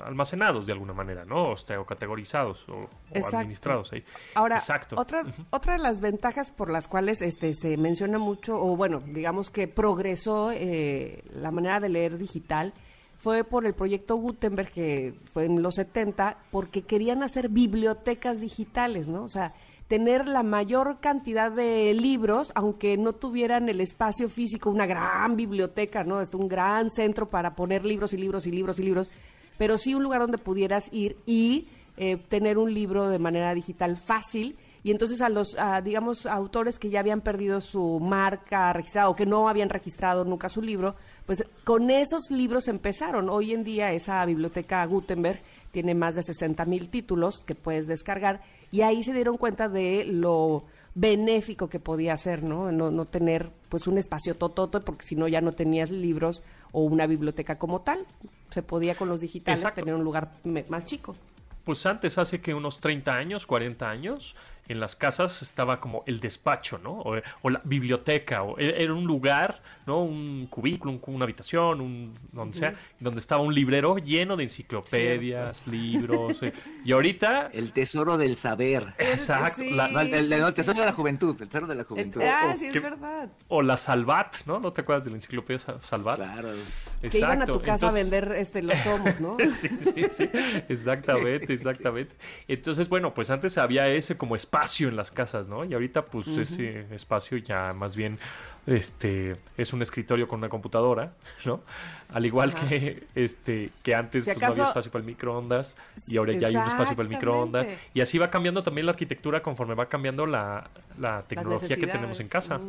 almacenados 0.03 0.65
de 0.65 0.73
alguna 0.73 0.93
manera, 0.93 1.25
¿no? 1.25 1.51
O, 1.51 1.57
sea, 1.57 1.79
o 1.79 1.85
categorizados 1.85 2.67
o, 2.69 2.89
administrados 3.13 3.93
ahí. 3.93 4.03
Ahora, 4.33 4.57
Otra, 4.95 5.23
otra 5.49 5.73
de 5.73 5.79
las 5.79 6.01
ventajas 6.01 6.51
por 6.51 6.69
las 6.69 6.87
cuales 6.87 7.21
este, 7.21 7.53
se 7.53 7.77
menciona 7.77 8.17
mucho, 8.17 8.55
o 8.55 8.75
bueno, 8.75 8.99
digamos 8.99 9.49
que 9.49 9.67
progresó 9.67 10.51
eh, 10.51 11.23
la 11.33 11.51
manera 11.51 11.79
de 11.79 11.89
leer 11.89 12.17
digital, 12.17 12.73
fue 13.17 13.43
por 13.43 13.65
el 13.65 13.73
proyecto 13.73 14.17
Gutenberg, 14.17 14.71
que 14.71 15.13
fue 15.33 15.45
en 15.45 15.61
los 15.61 15.75
70, 15.75 16.37
porque 16.51 16.83
querían 16.83 17.23
hacer 17.23 17.49
bibliotecas 17.49 18.39
digitales, 18.39 19.09
¿no? 19.09 19.23
O 19.23 19.27
sea, 19.27 19.53
tener 19.87 20.27
la 20.27 20.43
mayor 20.43 20.99
cantidad 20.99 21.51
de 21.51 21.93
libros, 21.93 22.51
aunque 22.55 22.97
no 22.97 23.13
tuvieran 23.13 23.69
el 23.69 23.81
espacio 23.81 24.29
físico, 24.29 24.69
una 24.69 24.85
gran 24.85 25.35
biblioteca, 25.35 26.03
¿no? 26.03 26.21
Es 26.21 26.33
un 26.33 26.47
gran 26.47 26.89
centro 26.89 27.29
para 27.29 27.55
poner 27.55 27.85
libros 27.85 28.13
y 28.13 28.17
libros 28.17 28.47
y 28.47 28.51
libros 28.51 28.79
y 28.79 28.83
libros, 28.83 29.09
pero 29.57 29.77
sí 29.77 29.95
un 29.95 30.03
lugar 30.03 30.21
donde 30.21 30.37
pudieras 30.37 30.89
ir 30.91 31.17
y 31.25 31.67
eh, 31.97 32.17
tener 32.17 32.57
un 32.57 32.73
libro 32.73 33.09
de 33.09 33.19
manera 33.19 33.53
digital 33.53 33.97
fácil 33.97 34.57
y 34.85 34.91
entonces 34.91 35.19
a 35.21 35.29
los, 35.29 35.57
digamos, 35.83 36.27
autores 36.27 36.77
que 36.77 36.91
ya 36.91 36.99
habían 36.99 37.21
perdido 37.21 37.59
su 37.59 37.99
marca 37.99 38.71
registrada 38.71 39.09
o 39.09 39.15
que 39.15 39.25
no 39.25 39.49
habían 39.49 39.69
registrado 39.69 40.25
nunca 40.25 40.47
su 40.47 40.61
libro, 40.61 40.93
pues 41.25 41.43
con 41.63 41.89
esos 41.89 42.29
libros 42.29 42.67
empezaron. 42.67 43.27
Hoy 43.29 43.53
en 43.53 43.63
día 43.63 43.91
esa 43.93 44.23
biblioteca 44.25 44.85
Gutenberg 44.85 45.39
tiene 45.71 45.95
más 45.95 46.13
de 46.13 46.21
60 46.21 46.63
mil 46.65 46.89
títulos 46.89 47.43
que 47.45 47.55
puedes 47.55 47.87
descargar 47.87 48.41
y 48.69 48.81
ahí 48.81 49.01
se 49.01 49.13
dieron 49.13 49.37
cuenta 49.37 49.69
de 49.69 50.05
lo 50.05 50.65
benéfico 50.93 51.67
que 51.67 51.79
podía 51.79 52.15
ser, 52.15 52.43
¿no? 52.43 52.71
No, 52.71 52.91
no 52.91 53.05
tener 53.05 53.49
pues 53.69 53.87
un 53.87 53.97
espacio 53.97 54.35
tototo 54.35 54.85
porque 54.85 55.03
si 55.03 55.15
no 55.15 55.27
ya 55.27 55.41
no 55.41 55.51
tenías 55.51 55.89
libros 55.89 56.43
o 56.75 56.81
una 56.81 57.07
biblioteca 57.07 57.57
como 57.57 57.81
tal. 57.81 58.05
Se 58.49 58.61
podía 58.61 58.95
con 58.95 59.07
los 59.07 59.21
digitales 59.21 59.65
tener 59.73 59.95
un 59.95 60.03
lugar 60.03 60.33
más 60.67 60.85
chico. 60.85 61.15
Pues 61.63 61.85
antes, 61.85 62.17
hace 62.17 62.41
que 62.41 62.53
unos 62.53 62.79
30 62.79 63.15
años, 63.15 63.45
40 63.47 63.89
años, 63.89 64.35
en 64.67 64.81
las 64.81 64.95
casas 64.95 65.41
estaba 65.41 65.79
como 65.79 66.03
el 66.05 66.19
despacho, 66.19 66.77
¿no? 66.77 67.01
O, 67.41 67.49
la 67.49 67.61
biblioteca, 67.63 68.43
o 68.43 68.59
e, 68.59 68.83
era 68.83 68.93
un 68.93 69.05
lugar, 69.05 69.61
¿no? 69.85 70.03
Un 70.03 70.47
cubículo, 70.47 70.99
una 71.07 71.23
habitación, 71.25 71.81
un 71.81 72.13
donde 72.31 72.57
sea, 72.57 72.73
donde 72.99 73.19
estaba 73.19 73.41
un 73.41 73.53
librero 73.53 73.97
lleno 73.97 74.35
de 74.35 74.43
enciclopedias, 74.43 75.67
libros. 75.67 76.43
Eh, 76.43 76.53
y 76.85 76.91
ahorita... 76.91 77.49
El 77.53 77.71
tesoro 77.71 78.17
del 78.17 78.35
saber. 78.35 78.93
Exacto. 78.97 79.61
el, 79.61 80.53
tesoro 80.53 80.79
de 80.79 80.85
la 80.85 80.93
juventud, 80.93 81.35
el 81.41 81.47
tesoro 81.47 81.67
de 81.67 81.75
la 81.75 81.83
juventud. 81.83 82.21
Ah, 82.21 82.55
sí, 82.57 82.67
es 82.67 82.73
verdad. 82.73 83.29
O 83.47 83.61
la 83.61 83.77
Salvat, 83.77 84.45
¿no? 84.45 84.59
¿No 84.59 84.73
te 84.73 84.81
acuerdas 84.81 85.05
de 85.05 85.11
la 85.11 85.17
enciclopedia 85.17 85.59
Salvat? 85.81 86.17
Claro. 86.17 86.49
Exacto. 86.51 87.09
Que 87.09 87.17
iban 87.17 87.41
a 87.41 87.45
tu 87.45 87.61
casa 87.61 87.87
a 87.87 87.91
vender 87.91 88.31
este, 88.37 88.61
los 88.61 88.81
tomos, 88.83 89.19
¿no? 89.19 89.37
sí, 89.55 89.69
sí, 89.79 90.03
sí. 90.09 90.29
Exactamente, 90.69 91.53
exactamente. 91.53 92.15
Entonces, 92.47 92.89
bueno, 92.89 93.13
pues 93.13 93.29
antes 93.29 93.57
había 93.57 93.87
ese 93.87 94.17
como 94.17 94.35
espacio 94.35 94.87
en 94.87 94.95
las 94.95 95.11
casas, 95.11 95.47
¿no? 95.47 95.65
Y 95.65 95.73
ahorita 95.73 96.05
pues 96.05 96.27
ese 96.27 96.85
espacio 96.93 97.37
ya 97.37 97.73
más 97.73 97.95
bien 97.95 98.19
este 98.65 99.35
es 99.57 99.73
un 99.75 99.81
escritorio 99.81 100.27
con 100.27 100.39
una 100.39 100.49
computadora, 100.49 101.13
¿no? 101.45 101.61
Al 102.09 102.25
igual 102.25 102.53
que 102.55 103.07
este 103.15 103.71
que 103.83 103.93
antes 103.95 104.25
pues, 104.25 104.37
no 104.37 104.51
había 104.51 104.63
espacio 104.69 104.91
para 104.91 105.01
el 105.01 105.05
microondas 105.07 105.77
y 106.07 106.17
ahora 106.17 106.33
ya 106.33 106.47
hay 106.47 106.55
un 106.55 106.67
espacio 106.67 106.95
para 106.95 107.03
el 107.05 107.09
microondas 107.09 107.67
y 107.93 108.01
así 108.01 108.17
va 108.17 108.29
cambiando 108.29 108.63
también 108.63 108.85
la 108.85 108.91
arquitectura 108.91 109.41
conforme 109.41 109.75
va 109.75 109.87
cambiando 109.87 110.25
la, 110.25 110.69
la 110.99 111.23
tecnología 111.23 111.75
que 111.75 111.87
tenemos 111.87 112.19
en 112.19 112.27
casa. 112.27 112.61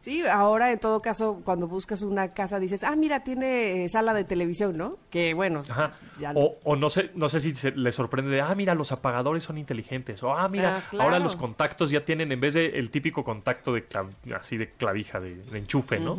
Sí, 0.00 0.26
ahora 0.26 0.72
en 0.72 0.78
todo 0.78 1.02
caso 1.02 1.42
cuando 1.44 1.66
buscas 1.66 2.02
una 2.02 2.32
casa 2.32 2.58
dices, 2.58 2.84
"Ah, 2.84 2.96
mira, 2.96 3.22
tiene 3.22 3.84
eh, 3.84 3.88
sala 3.88 4.14
de 4.14 4.24
televisión, 4.24 4.76
¿no?" 4.76 4.96
Que 5.10 5.34
bueno, 5.34 5.62
o, 6.34 6.56
o, 6.64 6.76
no 6.76 6.88
sé 6.88 7.10
no 7.14 7.28
sé 7.28 7.40
si 7.40 7.52
se 7.52 7.72
le 7.72 7.92
sorprende 7.92 8.30
de, 8.30 8.40
"Ah, 8.40 8.54
mira, 8.54 8.74
los 8.74 8.92
apagadores 8.92 9.42
son 9.44 9.58
inteligentes." 9.58 10.22
O, 10.22 10.34
"Ah, 10.34 10.48
mira, 10.48 10.78
ah, 10.78 10.96
ahora 10.98 11.18
los 11.18 11.36
contactos 11.36 11.90
ya 11.90 12.04
tienen 12.04 12.32
en 12.32 12.40
vez 12.40 12.54
de 12.54 12.66
el 12.66 12.90
típico 12.90 13.24
contacto 13.24 13.74
de 13.74 13.84
así 14.34 14.56
de 14.56 14.70
clavija 14.70 15.20
de, 15.20 15.42
enchufe, 15.52 15.98
¿no? 16.00 16.18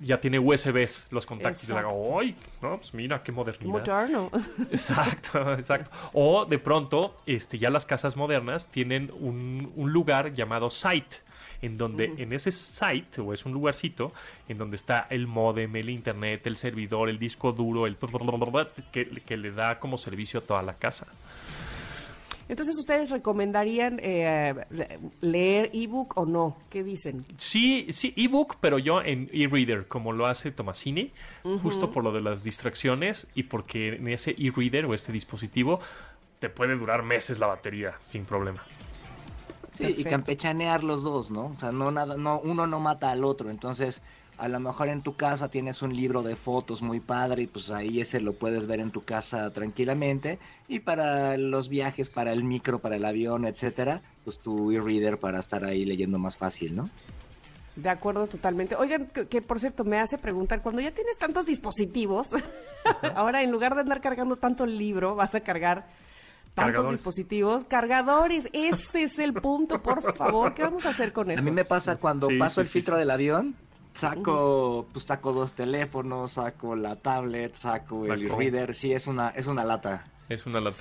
Ya 0.00 0.20
tiene 0.20 0.38
USBs 0.38 1.08
los 1.12 1.26
contactos 1.26 1.68
de 1.68 1.74
la 1.74 1.88
¡ay! 2.18 2.34
No, 2.60 2.76
pues 2.76 2.92
mira 2.92 3.22
qué 3.22 3.30
modernidad. 3.30 3.70
Moderno. 3.70 4.30
Exacto, 4.70 5.52
exacto. 5.54 5.90
O 6.12 6.44
de 6.44 6.58
pronto, 6.58 7.20
este, 7.26 7.56
ya 7.58 7.70
las 7.70 7.86
casas 7.86 8.16
modernas 8.16 8.66
tienen 8.70 9.12
un, 9.20 9.72
un 9.76 9.92
lugar 9.92 10.34
llamado 10.34 10.70
site 10.70 11.18
en 11.62 11.76
donde 11.76 12.12
en 12.16 12.32
ese 12.32 12.52
site 12.52 13.20
o 13.20 13.32
es 13.32 13.44
un 13.44 13.52
lugarcito 13.52 14.12
en 14.48 14.58
donde 14.58 14.76
está 14.76 15.06
el 15.10 15.26
modem, 15.26 15.74
el 15.76 15.90
internet, 15.90 16.46
el 16.46 16.56
servidor, 16.56 17.08
el 17.08 17.18
disco 17.18 17.52
duro, 17.52 17.86
el 17.86 17.96
que, 18.92 19.06
que 19.26 19.36
le 19.36 19.52
da 19.52 19.78
como 19.78 19.96
servicio 19.96 20.40
a 20.40 20.42
toda 20.42 20.62
la 20.62 20.74
casa. 20.74 21.06
Entonces, 22.50 22.76
¿ustedes 22.78 23.10
recomendarían 23.10 24.00
eh, 24.02 24.56
leer 25.20 25.70
ebook 25.72 26.18
o 26.18 26.26
no? 26.26 26.56
¿Qué 26.68 26.82
dicen? 26.82 27.24
Sí, 27.38 27.86
sí, 27.90 28.12
ebook, 28.16 28.56
pero 28.60 28.80
yo 28.80 29.02
en 29.02 29.30
e-reader, 29.32 29.86
como 29.86 30.10
lo 30.10 30.26
hace 30.26 30.50
Tomasini, 30.50 31.12
justo 31.62 31.92
por 31.92 32.02
lo 32.02 32.10
de 32.10 32.20
las 32.20 32.42
distracciones 32.42 33.28
y 33.36 33.44
porque 33.44 33.94
en 33.94 34.08
ese 34.08 34.34
e-reader 34.36 34.86
o 34.86 34.94
este 34.94 35.12
dispositivo 35.12 35.78
te 36.40 36.48
puede 36.48 36.74
durar 36.76 37.04
meses 37.04 37.38
la 37.38 37.46
batería 37.46 37.94
sin 38.00 38.24
problema. 38.24 38.64
Sí, 39.72 39.94
y 39.96 40.02
campechanear 40.02 40.82
los 40.82 41.04
dos, 41.04 41.30
¿no? 41.30 41.54
O 41.56 41.60
sea, 41.60 41.70
no 41.70 41.92
nada, 41.92 42.16
no, 42.16 42.40
uno 42.40 42.66
no 42.66 42.80
mata 42.80 43.12
al 43.12 43.22
otro, 43.22 43.50
entonces 43.50 44.02
a 44.40 44.48
lo 44.48 44.58
mejor 44.58 44.88
en 44.88 45.02
tu 45.02 45.16
casa 45.16 45.50
tienes 45.50 45.82
un 45.82 45.94
libro 45.94 46.22
de 46.22 46.34
fotos 46.34 46.80
muy 46.80 46.98
padre 46.98 47.42
y 47.42 47.46
pues 47.46 47.70
ahí 47.70 48.00
ese 48.00 48.20
lo 48.20 48.32
puedes 48.32 48.66
ver 48.66 48.80
en 48.80 48.90
tu 48.90 49.04
casa 49.04 49.52
tranquilamente. 49.52 50.38
Y 50.66 50.80
para 50.80 51.36
los 51.36 51.68
viajes, 51.68 52.08
para 52.08 52.32
el 52.32 52.42
micro, 52.42 52.78
para 52.78 52.96
el 52.96 53.04
avión, 53.04 53.44
etcétera, 53.44 54.00
pues 54.24 54.38
tu 54.38 54.72
e-reader 54.72 55.18
para 55.18 55.40
estar 55.40 55.62
ahí 55.64 55.84
leyendo 55.84 56.18
más 56.18 56.38
fácil, 56.38 56.74
¿no? 56.74 56.88
De 57.76 57.90
acuerdo, 57.90 58.26
totalmente. 58.28 58.74
Oigan, 58.76 59.08
que, 59.08 59.42
por 59.42 59.60
cierto 59.60 59.84
me 59.84 59.98
hace 59.98 60.16
preguntar, 60.16 60.62
cuando 60.62 60.80
ya 60.80 60.90
tienes 60.90 61.18
tantos 61.18 61.44
dispositivos, 61.44 62.28
ahora 63.14 63.42
en 63.42 63.50
lugar 63.50 63.74
de 63.74 63.82
andar 63.82 64.00
cargando 64.00 64.36
tanto 64.36 64.64
el 64.64 64.78
libro, 64.78 65.14
vas 65.16 65.34
a 65.34 65.40
cargar 65.40 65.86
tantos 66.54 66.90
dispositivos, 66.90 67.64
cargadores, 67.66 68.48
ese 68.54 69.02
es 69.02 69.18
el 69.18 69.34
punto, 69.34 69.82
por 69.82 70.14
favor, 70.16 70.54
¿qué 70.54 70.62
vamos 70.62 70.84
a 70.86 70.90
hacer 70.90 71.12
con 71.12 71.30
eso? 71.30 71.40
A 71.40 71.44
mí 71.44 71.50
me 71.50 71.64
pasa 71.64 71.96
cuando 71.96 72.28
paso 72.38 72.60
el 72.60 72.66
filtro 72.66 72.96
del 72.96 73.10
avión, 73.10 73.54
Saco, 73.94 74.86
pues 74.92 75.04
saco 75.04 75.32
dos 75.32 75.52
teléfonos, 75.52 76.32
saco 76.32 76.76
la 76.76 76.96
tablet, 76.96 77.54
saco 77.54 78.06
el 78.12 78.30
reader, 78.30 78.74
sí, 78.74 78.92
es 78.92 79.06
una, 79.06 79.30
es 79.30 79.46
una 79.46 79.64
lata. 79.64 80.06
Es 80.28 80.46
una 80.46 80.60
lata. 80.60 80.78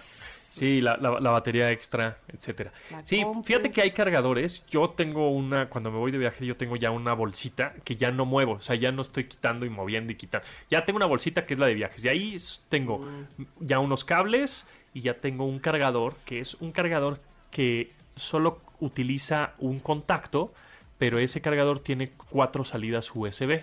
Sí, 0.52 0.82
la, 0.82 0.98
la, 0.98 1.30
batería 1.30 1.72
extra, 1.72 2.18
etcétera. 2.28 2.74
sí, 3.04 3.24
fíjate 3.44 3.72
que 3.72 3.82
hay 3.82 3.92
cargadores. 3.92 4.66
Yo 4.70 4.90
tengo 4.90 5.30
una, 5.30 5.70
cuando 5.70 5.90
me 5.92 5.98
voy 5.98 6.12
de 6.12 6.18
viaje, 6.18 6.46
yo 6.46 6.58
tengo 6.58 6.76
ya 6.76 6.92
una 6.92 7.14
bolsita 7.14 7.76
que 7.84 7.96
ya 7.96 8.12
no 8.12 8.26
muevo. 8.26 8.54
O 8.54 8.60
sea, 8.60 8.76
ya 8.76 8.92
no 8.92 9.02
estoy 9.02 9.26
quitando 9.26 9.66
y 9.66 9.70
moviendo 9.70 10.12
y 10.12 10.16
quitando. 10.16 10.46
Ya 10.70 10.84
tengo 10.86 10.98
una 10.98 11.06
bolsita 11.06 11.46
que 11.46 11.54
es 11.54 11.60
la 11.60 11.68
de 11.68 11.76
viajes. 11.76 12.04
Y 12.04 12.10
ahí 12.10 12.38
tengo 12.68 13.00
mm. 13.00 13.44
ya 13.62 13.80
unos 13.80 14.04
cables 14.04 14.68
y 14.94 15.02
ya 15.02 15.14
tengo 15.16 15.46
un 15.46 15.60
cargador 15.60 16.16
que 16.26 16.40
es 16.40 16.56
un 16.56 16.72
cargador 16.72 17.20
que 17.52 17.92
solo 18.16 18.60
utiliza 18.80 19.54
un 19.60 19.80
contacto, 19.80 20.52
pero 21.00 21.18
ese 21.18 21.42
cargador 21.42 21.80
tiene 21.80 22.12
cuatro 22.12 22.64
salidas 22.64 23.12
USB. 23.16 23.62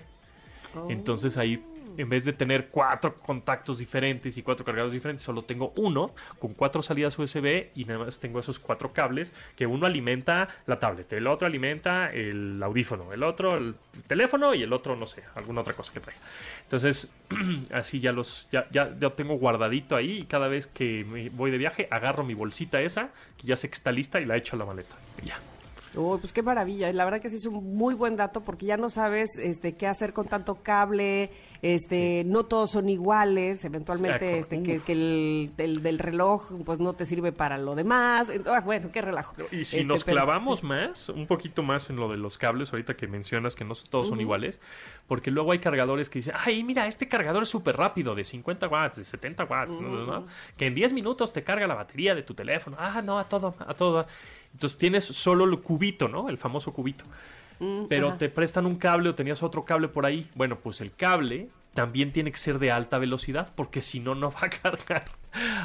Entonces 0.89 1.39
ahí 1.39 1.63
en 1.97 2.09
vez 2.09 2.25
de 2.25 2.33
tener 2.33 2.69
cuatro 2.69 3.19
contactos 3.19 3.79
diferentes 3.79 4.37
y 4.37 4.43
cuatro 4.43 4.65
cargadores 4.65 4.93
diferentes, 4.93 5.25
solo 5.25 5.45
tengo 5.45 5.73
uno 5.77 6.15
con 6.39 6.55
cuatro 6.55 6.83
salidas 6.83 7.19
USB 7.19 7.69
y 7.75 7.85
nada 7.85 8.05
más 8.05 8.19
tengo 8.19 8.39
esos 8.39 8.59
cuatro 8.59 8.93
cables 8.93 9.33
que 9.57 9.67
uno 9.67 9.87
alimenta 9.87 10.49
la 10.67 10.79
tablet, 10.79 11.13
el 11.15 11.27
otro 11.27 11.47
alimenta 11.47 12.13
el 12.13 12.63
audífono, 12.63 13.13
el 13.13 13.23
otro 13.23 13.57
el 13.57 13.75
teléfono 14.07 14.55
y 14.55 14.63
el 14.63 14.73
otro 14.73 14.97
no 14.97 15.07
sé, 15.07 15.23
alguna 15.35 15.63
otra 15.63 15.75
cosa 15.75 15.93
que 15.93 16.01
traiga. 16.01 16.21
Entonces, 16.63 17.13
así 17.73 18.01
ya 18.01 18.13
los 18.13 18.49
ya, 18.51 18.67
ya, 18.71 18.95
ya 18.99 19.11
tengo 19.11 19.37
guardadito 19.37 19.97
ahí 19.97 20.19
y 20.19 20.25
cada 20.25 20.49
vez 20.49 20.67
que 20.67 21.05
me 21.05 21.31
voy 21.31 21.51
de 21.51 21.59
viaje 21.59 21.89
agarro 21.91 22.25
mi 22.25 22.35
bolsita 22.35 22.81
esa 22.83 23.11
que 23.39 23.47
ya 23.47 23.57
sé 23.57 23.69
que 23.69 23.75
está 23.75 23.93
lista 23.93 24.21
y 24.21 24.27
la 24.27 24.37
echo 24.37 24.57
a 24.57 24.59
la 24.59 24.67
maleta. 24.67 24.97
Y 25.23 25.27
ya. 25.27 25.39
Uy, 25.97 26.19
pues 26.19 26.33
qué 26.33 26.43
maravilla. 26.43 26.93
La 26.93 27.05
verdad 27.05 27.21
que 27.21 27.31
sí 27.31 27.37
es 27.37 27.47
un 27.47 27.77
muy 27.77 27.95
buen 27.95 28.17
dato 28.17 28.43
porque 28.43 28.67
ya 28.67 28.77
no 28.77 28.91
sabes 28.91 29.39
este, 29.39 29.75
qué 29.75 29.87
hacer 29.87 30.13
con 30.13 30.27
tanto 30.27 30.57
cable. 30.63 31.31
Este, 31.63 32.23
no 32.25 32.45
todos 32.45 32.71
son 32.71 32.89
iguales. 32.89 33.65
Eventualmente, 33.65 34.39
este, 34.39 34.63
que, 34.63 34.93
el 34.93 35.53
del 35.57 35.99
reloj 35.99 36.53
pues 36.65 36.79
no 36.79 36.93
te 36.93 37.07
sirve 37.07 37.33
para 37.33 37.57
lo 37.59 37.75
demás. 37.75 38.31
Ah, 38.47 38.61
bueno, 38.61 38.91
qué 38.93 39.01
relajo. 39.01 39.35
Y 39.51 39.65
si 39.65 39.85
nos 39.85 40.01
este, 40.01 40.13
clavamos 40.13 40.63
más, 40.63 41.09
un 41.09 41.27
poquito 41.27 41.63
más 41.63 41.89
en 41.91 41.97
lo 41.97 42.09
de 42.09 42.19
los 42.19 42.37
cables, 42.37 42.73
ahorita 42.73 42.95
que 42.95 43.07
mencionas 43.07 43.57
que 43.57 43.65
no 43.65 43.75
todos 43.89 44.09
son 44.09 44.21
iguales, 44.21 44.61
porque 45.07 45.31
luego 45.31 45.53
hay 45.53 45.59
cargadores 45.59 46.11
que 46.11 46.19
dicen, 46.19 46.35
ay, 46.37 46.63
mira, 46.63 46.87
este 46.87 47.09
cargador 47.09 47.45
es 47.45 47.49
súper 47.49 47.77
rápido, 47.77 48.15
de 48.15 48.25
50 48.25 48.69
watts, 48.69 48.97
de 48.99 49.05
70 49.05 49.45
watts, 49.45 49.79
que 50.57 50.67
en 50.67 50.75
10 50.75 50.93
minutos 50.93 51.33
te 51.33 51.43
carga 51.43 51.67
la 51.67 51.75
batería 51.75 52.15
de 52.15 52.23
tu 52.23 52.35
teléfono. 52.35 52.77
Ah, 52.79 53.03
no, 53.03 53.19
a 53.19 53.25
todo, 53.25 53.55
a 53.59 53.75
todo. 53.75 54.07
Entonces 54.57 54.79
tienes 54.79 55.05
solo 55.05 55.45
el 55.45 55.61
cubito, 55.61 56.09
¿no? 56.09 56.31
El 56.31 56.39
famoso 56.39 56.73
cubito. 56.73 57.05
Mm, 57.59 57.85
Pero 57.91 58.15
te 58.15 58.31
prestan 58.31 58.65
un 58.65 58.77
cable 58.77 59.11
o 59.11 59.15
tenías 59.15 59.43
otro 59.43 59.67
cable 59.67 59.89
por 59.89 60.07
ahí. 60.07 60.27
Bueno, 60.35 60.59
pues 60.59 60.81
el 60.81 60.95
cable 60.95 61.51
también 61.75 62.11
tiene 62.11 62.31
que 62.31 62.39
ser 62.39 62.59
de 62.59 62.71
alta 62.71 62.97
velocidad 62.97 63.53
porque 63.55 63.83
si 63.83 64.01
no, 64.01 64.15
no 64.15 64.31
va 64.43 64.47
a 64.47 64.49
cargar 64.51 65.05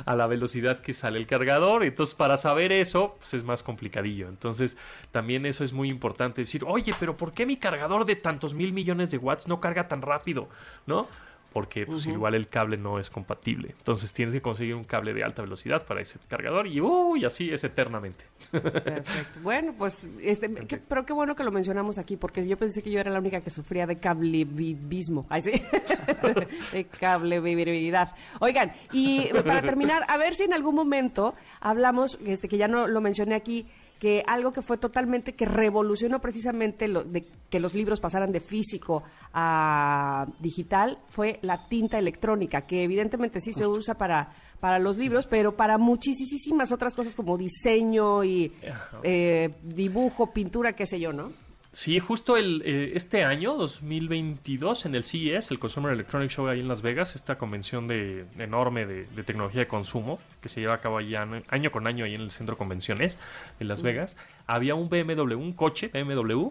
a 0.05 0.13
la 0.13 0.27
velocidad 0.27 0.81
que 0.81 0.91
sale 0.91 1.19
el 1.19 1.25
cargador. 1.25 1.85
Entonces, 1.85 2.13
para 2.13 2.35
saber 2.35 2.73
eso, 2.73 3.15
pues 3.17 3.33
es 3.33 3.45
más 3.45 3.63
complicadillo. 3.63 4.27
Entonces, 4.27 4.77
también 5.11 5.45
eso 5.45 5.63
es 5.63 5.71
muy 5.71 5.87
importante 5.87 6.41
decir, 6.41 6.65
oye, 6.67 6.93
pero 6.99 7.15
¿por 7.15 7.31
qué 7.31 7.45
mi 7.45 7.55
cargador 7.55 8.05
de 8.05 8.17
tantos 8.17 8.53
mil 8.53 8.73
millones 8.73 9.09
de 9.09 9.19
watts 9.19 9.47
no 9.47 9.61
carga 9.61 9.87
tan 9.87 10.01
rápido? 10.01 10.49
¿No? 10.85 11.07
Porque 11.51 11.85
pues, 11.85 12.07
igual 12.07 12.35
el 12.35 12.47
cable 12.47 12.77
no 12.77 12.99
es 12.99 13.09
compatible. 13.09 13.75
Entonces 13.77 14.13
tienes 14.13 14.33
que 14.33 14.41
conseguir 14.41 14.75
un 14.75 14.83
cable 14.83 15.13
de 15.13 15.23
alta 15.23 15.41
velocidad 15.41 15.85
para 15.85 16.01
ese 16.01 16.17
cargador 16.27 16.67
y, 16.67 16.79
uy, 16.79 17.25
así 17.25 17.51
es 17.51 17.63
eternamente. 17.63 18.25
Perfecto. 18.51 19.39
Bueno, 19.41 19.73
pues, 19.77 20.05
este, 20.21 20.49
pero 20.49 21.05
qué 21.05 21.13
bueno 21.13 21.35
que 21.35 21.43
lo 21.43 21.51
mencionamos 21.51 21.97
aquí, 21.97 22.15
porque 22.15 22.47
yo 22.47 22.57
pensé 22.57 22.81
que 22.81 22.91
yo 22.91 22.99
era 22.99 23.11
la 23.11 23.19
única 23.19 23.41
que 23.41 23.49
sufría 23.49 23.85
de 23.85 23.97
cablebismo. 23.97 25.25
Ay, 25.29 25.41
sí. 25.41 25.51
de 26.71 26.85
cablevibilidad. 26.85 28.15
Oigan, 28.39 28.71
y 28.93 29.27
para 29.45 29.61
terminar, 29.61 30.03
a 30.07 30.17
ver 30.17 30.35
si 30.35 30.43
en 30.43 30.53
algún 30.53 30.75
momento 30.75 31.35
hablamos, 31.59 32.17
este, 32.25 32.47
que 32.47 32.57
ya 32.57 32.67
no 32.67 32.87
lo 32.87 33.01
mencioné 33.01 33.35
aquí, 33.35 33.67
que 34.01 34.23
algo 34.25 34.51
que 34.51 34.63
fue 34.63 34.79
totalmente, 34.79 35.35
que 35.35 35.45
revolucionó 35.45 36.19
precisamente 36.19 36.87
lo, 36.87 37.03
de 37.03 37.23
que 37.51 37.59
los 37.59 37.75
libros 37.75 37.99
pasaran 37.99 38.31
de 38.31 38.39
físico 38.39 39.03
a 39.31 40.25
digital, 40.39 40.97
fue 41.07 41.37
la 41.43 41.67
tinta 41.67 41.99
electrónica, 41.99 42.65
que 42.65 42.83
evidentemente 42.83 43.39
sí 43.39 43.53
se 43.53 43.67
usa 43.67 43.93
para, 43.93 44.33
para 44.59 44.79
los 44.79 44.97
libros, 44.97 45.27
pero 45.27 45.55
para 45.55 45.77
muchísimas 45.77 46.71
otras 46.71 46.95
cosas 46.95 47.13
como 47.13 47.37
diseño 47.37 48.23
y 48.23 48.51
eh, 49.03 49.53
dibujo, 49.61 50.33
pintura, 50.33 50.73
qué 50.73 50.87
sé 50.87 50.99
yo, 50.99 51.13
¿no? 51.13 51.31
Sí, 51.73 51.99
justo 51.99 52.35
el, 52.35 52.61
eh, 52.65 52.91
este 52.95 53.23
año, 53.23 53.55
2022, 53.55 54.85
en 54.87 54.95
el 54.95 55.05
CES, 55.05 55.51
el 55.51 55.59
Consumer 55.59 55.93
Electronic 55.93 56.29
Show 56.29 56.47
ahí 56.47 56.59
en 56.59 56.67
Las 56.67 56.81
Vegas, 56.81 57.15
esta 57.15 57.37
convención 57.37 57.87
de, 57.87 58.25
enorme 58.37 58.85
de, 58.85 59.05
tecnología 59.23 59.61
de 59.61 59.67
consumo 59.67 60.19
que 60.41 60.49
se 60.49 60.59
lleva 60.59 60.73
a 60.73 60.81
cabo 60.81 60.97
allá 60.97 61.25
año 61.47 61.71
con 61.71 61.87
año 61.87 62.03
ahí 62.03 62.13
en 62.13 62.21
el 62.21 62.31
centro 62.31 62.55
de 62.55 62.57
convenciones 62.57 63.17
de 63.57 63.65
Las 63.65 63.83
Vegas, 63.83 64.17
había 64.47 64.75
un 64.75 64.89
BMW, 64.89 65.35
un 65.35 65.53
coche 65.53 65.87
BMW, 65.87 66.49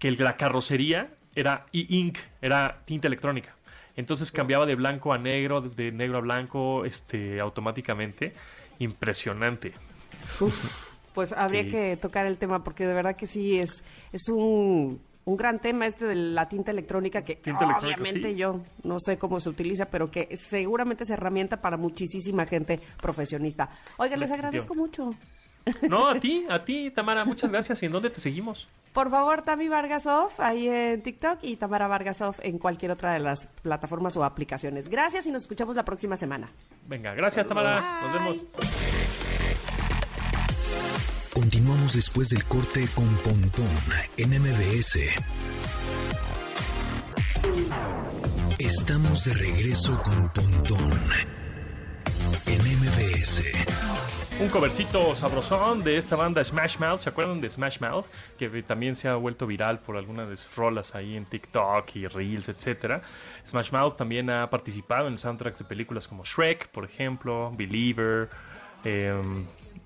que 0.00 0.10
la 0.10 0.36
carrocería 0.36 1.08
era 1.36 1.66
e-ink, 1.72 2.18
era 2.40 2.82
tinta 2.84 3.06
electrónica. 3.06 3.54
Entonces 3.94 4.32
cambiaba 4.32 4.66
de 4.66 4.74
blanco 4.74 5.12
a 5.12 5.18
negro, 5.18 5.60
de 5.60 5.92
negro 5.92 6.18
a 6.18 6.20
blanco, 6.20 6.84
este, 6.84 7.38
automáticamente. 7.38 8.34
Impresionante 8.80 9.74
pues 11.14 11.32
habría 11.32 11.68
que 11.68 11.96
tocar 11.96 12.26
el 12.26 12.38
tema 12.38 12.64
porque 12.64 12.86
de 12.86 12.94
verdad 12.94 13.16
que 13.16 13.26
sí 13.26 13.58
es, 13.58 13.82
es 14.12 14.28
un, 14.28 15.00
un 15.24 15.36
gran 15.36 15.60
tema 15.60 15.86
este 15.86 16.04
de 16.04 16.14
la 16.14 16.48
tinta 16.48 16.70
electrónica 16.70 17.22
que 17.22 17.40
obviamente 17.80 18.34
yo 18.34 18.60
no 18.82 18.98
sé 18.98 19.18
cómo 19.18 19.40
se 19.40 19.48
utiliza, 19.48 19.86
pero 19.86 20.10
que 20.10 20.36
seguramente 20.36 21.04
es 21.04 21.10
herramienta 21.10 21.60
para 21.60 21.76
muchísima 21.76 22.46
gente 22.46 22.80
profesionista. 23.00 23.70
Oigan, 23.98 24.20
les 24.20 24.30
agradezco 24.30 24.74
mucho. 24.74 25.10
No, 25.88 26.08
a 26.08 26.18
ti, 26.18 26.44
a 26.48 26.64
ti, 26.64 26.90
Tamara, 26.90 27.24
muchas 27.24 27.50
gracias. 27.50 27.82
¿Y 27.82 27.86
en 27.86 27.92
dónde 27.92 28.10
te 28.10 28.20
seguimos? 28.20 28.68
Por 28.92 29.10
favor, 29.10 29.42
Tami 29.42 29.68
Vargasov 29.68 30.30
ahí 30.38 30.68
en 30.68 31.02
TikTok 31.02 31.38
y 31.42 31.56
Tamara 31.56 31.86
Vargasov 31.86 32.36
en 32.42 32.58
cualquier 32.58 32.90
otra 32.90 33.12
de 33.12 33.20
las 33.20 33.46
plataformas 33.46 34.16
o 34.16 34.24
aplicaciones. 34.24 34.88
Gracias 34.88 35.26
y 35.26 35.30
nos 35.30 35.42
escuchamos 35.42 35.76
la 35.76 35.84
próxima 35.84 36.16
semana. 36.16 36.50
Venga, 36.86 37.14
gracias, 37.14 37.46
Tamara. 37.46 38.02
Nos 38.02 38.12
vemos. 38.12 39.01
Continuamos 41.34 41.94
después 41.94 42.28
del 42.28 42.44
corte 42.44 42.86
con 42.94 43.08
Pontón 43.16 43.66
en 44.18 44.30
MBS. 44.38 44.98
Estamos 48.58 49.24
de 49.24 49.34
regreso 49.34 49.98
con 50.02 50.28
Pontón 50.28 50.92
en 52.46 52.60
MBS. 52.60 53.44
Un 54.40 54.50
covercito 54.50 55.14
sabrosón 55.14 55.82
de 55.82 55.96
esta 55.96 56.16
banda 56.16 56.44
Smash 56.44 56.76
Mouth. 56.78 57.00
¿Se 57.00 57.08
acuerdan 57.08 57.40
de 57.40 57.48
Smash 57.48 57.80
Mouth? 57.80 58.04
Que 58.38 58.62
también 58.62 58.94
se 58.94 59.08
ha 59.08 59.14
vuelto 59.14 59.46
viral 59.46 59.80
por 59.80 59.96
algunas 59.96 60.28
de 60.28 60.36
sus 60.36 60.54
rolas 60.54 60.94
ahí 60.94 61.16
en 61.16 61.24
TikTok 61.24 61.96
y 61.96 62.08
Reels, 62.08 62.50
etc. 62.50 63.02
Smash 63.46 63.72
Mouth 63.72 63.96
también 63.96 64.28
ha 64.28 64.50
participado 64.50 65.08
en 65.08 65.16
soundtracks 65.16 65.60
de 65.60 65.64
películas 65.64 66.06
como 66.06 66.24
Shrek, 66.24 66.68
por 66.68 66.84
ejemplo, 66.84 67.50
Believer. 67.56 68.28
Eh, 68.84 69.14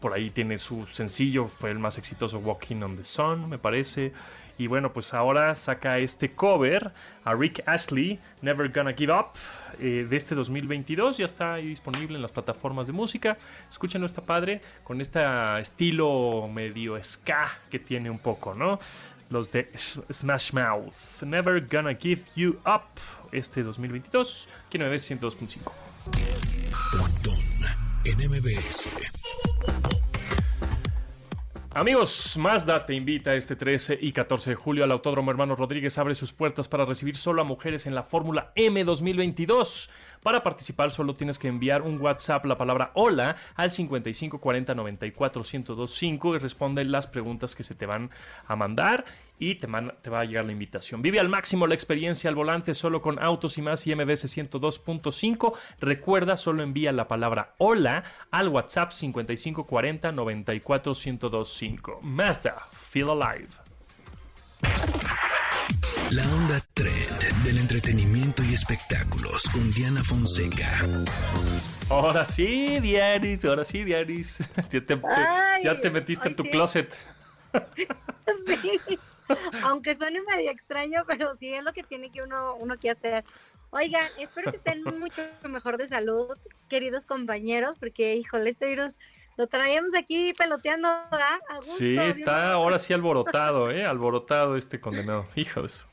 por 0.06 0.14
ahí 0.14 0.30
tiene 0.30 0.56
su 0.56 0.86
sencillo, 0.86 1.48
fue 1.48 1.72
el 1.72 1.80
más 1.80 1.98
exitoso 1.98 2.38
Walking 2.38 2.80
on 2.80 2.96
the 2.96 3.02
Sun, 3.02 3.48
me 3.48 3.58
parece. 3.58 4.12
Y 4.56 4.68
bueno, 4.68 4.92
pues 4.92 5.12
ahora 5.12 5.52
saca 5.56 5.98
este 5.98 6.30
cover 6.30 6.92
a 7.24 7.34
Rick 7.34 7.64
Ashley, 7.66 8.20
Never 8.40 8.70
Gonna 8.72 8.92
Give 8.92 9.12
Up, 9.12 9.30
eh, 9.80 10.06
de 10.08 10.16
este 10.16 10.36
2022. 10.36 11.16
Ya 11.16 11.26
está 11.26 11.54
ahí 11.54 11.66
disponible 11.66 12.14
en 12.14 12.22
las 12.22 12.30
plataformas 12.30 12.86
de 12.86 12.92
música. 12.92 13.36
Escúchenlo, 13.68 14.06
está 14.06 14.22
padre, 14.22 14.60
con 14.84 15.00
este 15.00 15.18
estilo 15.58 16.48
medio 16.54 17.02
ska 17.02 17.50
que 17.68 17.80
tiene 17.80 18.08
un 18.08 18.20
poco, 18.20 18.54
¿no? 18.54 18.78
Los 19.28 19.50
de 19.50 19.72
Smash 19.76 20.52
Mouth, 20.52 21.24
Never 21.24 21.66
Gonna 21.66 21.96
Give 21.96 22.22
You 22.36 22.60
Up, 22.64 22.82
este 23.32 23.64
2022, 23.64 24.48
aquí 24.68 24.78
en 24.78 24.88
MBS 24.88 25.10
102.5. 25.10 25.72
en 28.06 28.18
MBS. 28.18 28.88
Amigos, 31.76 32.38
Mazda 32.38 32.86
te 32.86 32.94
invita 32.94 33.34
este 33.34 33.54
13 33.54 33.98
y 34.00 34.12
14 34.12 34.48
de 34.48 34.56
julio 34.56 34.82
al 34.82 34.92
Autódromo 34.92 35.30
Hermano 35.30 35.56
Rodríguez 35.56 35.98
abre 35.98 36.14
sus 36.14 36.32
puertas 36.32 36.68
para 36.68 36.86
recibir 36.86 37.16
solo 37.16 37.42
a 37.42 37.44
mujeres 37.44 37.86
en 37.86 37.94
la 37.94 38.02
Fórmula 38.02 38.50
M 38.54 38.82
2022. 38.82 39.90
Para 40.22 40.42
participar 40.42 40.90
solo 40.90 41.16
tienes 41.16 41.38
que 41.38 41.48
enviar 41.48 41.82
un 41.82 42.00
WhatsApp 42.00 42.46
la 42.46 42.56
palabra 42.56 42.92
hola 42.94 43.36
al 43.56 43.70
55 43.70 44.40
40 44.40 44.74
94 44.74 45.42
1025 45.42 46.36
y 46.36 46.38
responde 46.38 46.82
las 46.86 47.08
preguntas 47.08 47.54
que 47.54 47.62
se 47.62 47.74
te 47.74 47.84
van 47.84 48.10
a 48.46 48.56
mandar 48.56 49.04
y 49.38 49.56
te, 49.56 49.68
te, 50.02 50.10
va 50.10 50.20
a 50.20 50.24
llegar 50.24 50.44
la 50.44 50.52
invitación. 50.52 51.02
Vive 51.02 51.20
al 51.20 51.28
máximo 51.28 51.66
la 51.66 51.74
experiencia 51.74 52.28
al 52.28 52.36
volante 52.36 52.74
solo 52.74 53.02
con 53.02 53.22
Autos 53.22 53.58
y 53.58 53.62
más 53.62 53.86
y 53.86 53.94
MBS 53.94 54.36
102.5. 54.36 55.54
Recuerda, 55.80 56.36
solo 56.36 56.62
envía 56.62 56.92
la 56.92 57.08
palabra 57.08 57.54
hola 57.58 58.04
al 58.30 58.48
WhatsApp 58.48 58.92
5540 58.92 60.12
94 60.12 60.92
1025. 60.94 62.00
Mazda, 62.02 62.68
feel 62.72 63.10
alive. 63.10 63.48
La 66.10 66.22
onda 66.22 66.60
trend 66.74 67.44
del 67.44 67.58
entretenimiento 67.58 68.42
y 68.44 68.54
espectáculos 68.54 69.42
con 69.52 69.70
Diana 69.72 70.04
Fonseca. 70.04 70.70
Ahora 71.88 72.24
sí, 72.24 72.78
Dianis, 72.80 73.44
ahora 73.44 73.64
sí, 73.64 73.84
Dianis. 73.84 74.38
Ya 75.64 75.80
te, 75.80 75.90
metiste 75.90 76.28
en 76.28 76.36
tu 76.36 76.44
closet. 76.44 76.96
sí. 78.46 78.98
Aunque 79.62 79.96
suene 79.96 80.20
medio 80.22 80.50
extraño, 80.50 81.04
pero 81.06 81.34
sí 81.36 81.52
es 81.52 81.64
lo 81.64 81.72
que 81.72 81.82
tiene 81.82 82.10
que 82.10 82.22
uno, 82.22 82.54
uno 82.56 82.76
que 82.78 82.90
hacer. 82.90 83.24
Oigan, 83.70 84.06
espero 84.18 84.50
que 84.50 84.58
estén 84.58 84.82
mucho 84.98 85.22
mejor 85.48 85.76
de 85.76 85.88
salud, 85.88 86.36
queridos 86.68 87.04
compañeros, 87.04 87.76
porque, 87.78 88.14
híjole, 88.14 88.50
este 88.50 88.66
virus 88.66 88.94
Lo 89.36 89.48
traíamos 89.48 89.94
aquí 89.94 90.32
peloteando, 90.32 90.88
¿verdad? 91.10 91.38
sí, 91.62 91.96
está 91.98 92.52
ahora 92.52 92.78
sí 92.78 92.94
alborotado, 92.94 93.70
¿eh? 93.70 93.84
Alborotado 93.84 94.56
este 94.56 94.80
condenado. 94.80 95.26
Hijos. 95.34 95.86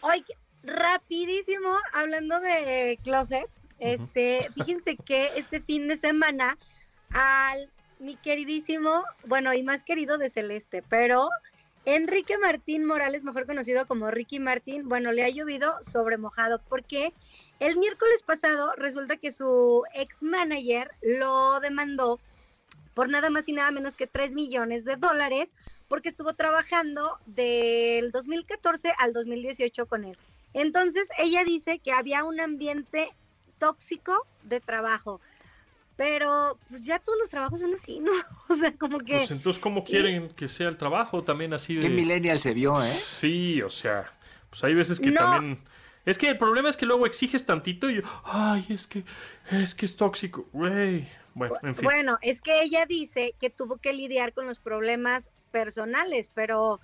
Oye, 0.00 0.24
rapidísimo, 0.64 1.76
hablando 1.92 2.40
de 2.40 2.98
closet, 3.04 3.48
este, 3.78 4.48
fíjense 4.54 4.96
que 4.96 5.30
este 5.36 5.60
fin 5.60 5.86
de 5.86 5.96
semana 5.96 6.58
al 7.10 7.70
mi 8.00 8.16
queridísimo, 8.16 9.04
bueno, 9.26 9.52
y 9.54 9.62
más 9.62 9.82
querido 9.84 10.18
de 10.18 10.30
Celeste, 10.30 10.82
pero 10.88 11.30
Enrique 11.94 12.36
Martín 12.36 12.84
Morales, 12.84 13.24
mejor 13.24 13.46
conocido 13.46 13.86
como 13.86 14.10
Ricky 14.10 14.38
Martín, 14.38 14.90
bueno, 14.90 15.10
le 15.10 15.24
ha 15.24 15.30
llovido 15.30 15.82
sobre 15.82 16.18
mojado 16.18 16.60
porque 16.68 17.14
el 17.60 17.78
miércoles 17.78 18.22
pasado 18.26 18.74
resulta 18.76 19.16
que 19.16 19.32
su 19.32 19.84
ex 19.94 20.14
manager 20.20 20.90
lo 21.00 21.60
demandó 21.60 22.20
por 22.92 23.08
nada 23.08 23.30
más 23.30 23.48
y 23.48 23.54
nada 23.54 23.70
menos 23.70 23.96
que 23.96 24.06
3 24.06 24.32
millones 24.32 24.84
de 24.84 24.96
dólares 24.96 25.48
porque 25.88 26.10
estuvo 26.10 26.34
trabajando 26.34 27.16
del 27.24 28.12
2014 28.12 28.92
al 28.98 29.14
2018 29.14 29.86
con 29.86 30.04
él. 30.04 30.18
Entonces 30.52 31.08
ella 31.16 31.42
dice 31.42 31.78
que 31.78 31.92
había 31.92 32.22
un 32.22 32.38
ambiente 32.38 33.08
tóxico 33.58 34.26
de 34.42 34.60
trabajo. 34.60 35.22
Pero 35.98 36.56
pues 36.70 36.82
ya 36.82 37.00
todos 37.00 37.18
los 37.18 37.28
trabajos 37.28 37.58
son 37.58 37.74
así, 37.74 37.98
¿no? 37.98 38.12
O 38.48 38.54
sea, 38.54 38.72
como 38.76 39.00
que... 39.00 39.16
Pues 39.16 39.32
entonces, 39.32 39.60
¿cómo 39.60 39.84
quieren 39.84 40.30
que 40.30 40.46
sea 40.46 40.68
el 40.68 40.76
trabajo 40.78 41.24
también 41.24 41.52
así 41.52 41.74
de... 41.74 41.80
¿Qué 41.80 41.88
millennial 41.88 42.38
se 42.38 42.54
vio, 42.54 42.80
eh? 42.80 42.92
Sí, 42.92 43.60
o 43.62 43.68
sea, 43.68 44.10
pues 44.48 44.62
hay 44.62 44.74
veces 44.74 45.00
que 45.00 45.10
también... 45.10 45.58
Es 46.06 46.16
que 46.16 46.28
el 46.28 46.38
problema 46.38 46.70
es 46.70 46.76
que 46.76 46.86
luego 46.86 47.04
exiges 47.04 47.44
tantito 47.44 47.90
y 47.90 48.00
ay, 48.24 48.64
es 48.70 48.86
que 48.86 49.02
es 49.50 49.74
que 49.74 49.84
es 49.84 49.96
tóxico, 49.96 50.48
güey. 50.52 51.06
Bueno, 51.34 51.56
en 51.62 51.74
fin. 51.74 51.84
Bueno, 51.84 52.16
es 52.22 52.40
que 52.40 52.62
ella 52.62 52.86
dice 52.86 53.34
que 53.40 53.50
tuvo 53.50 53.76
que 53.76 53.92
lidiar 53.92 54.32
con 54.32 54.46
los 54.46 54.58
problemas 54.58 55.30
personales, 55.50 56.30
pero 56.32 56.80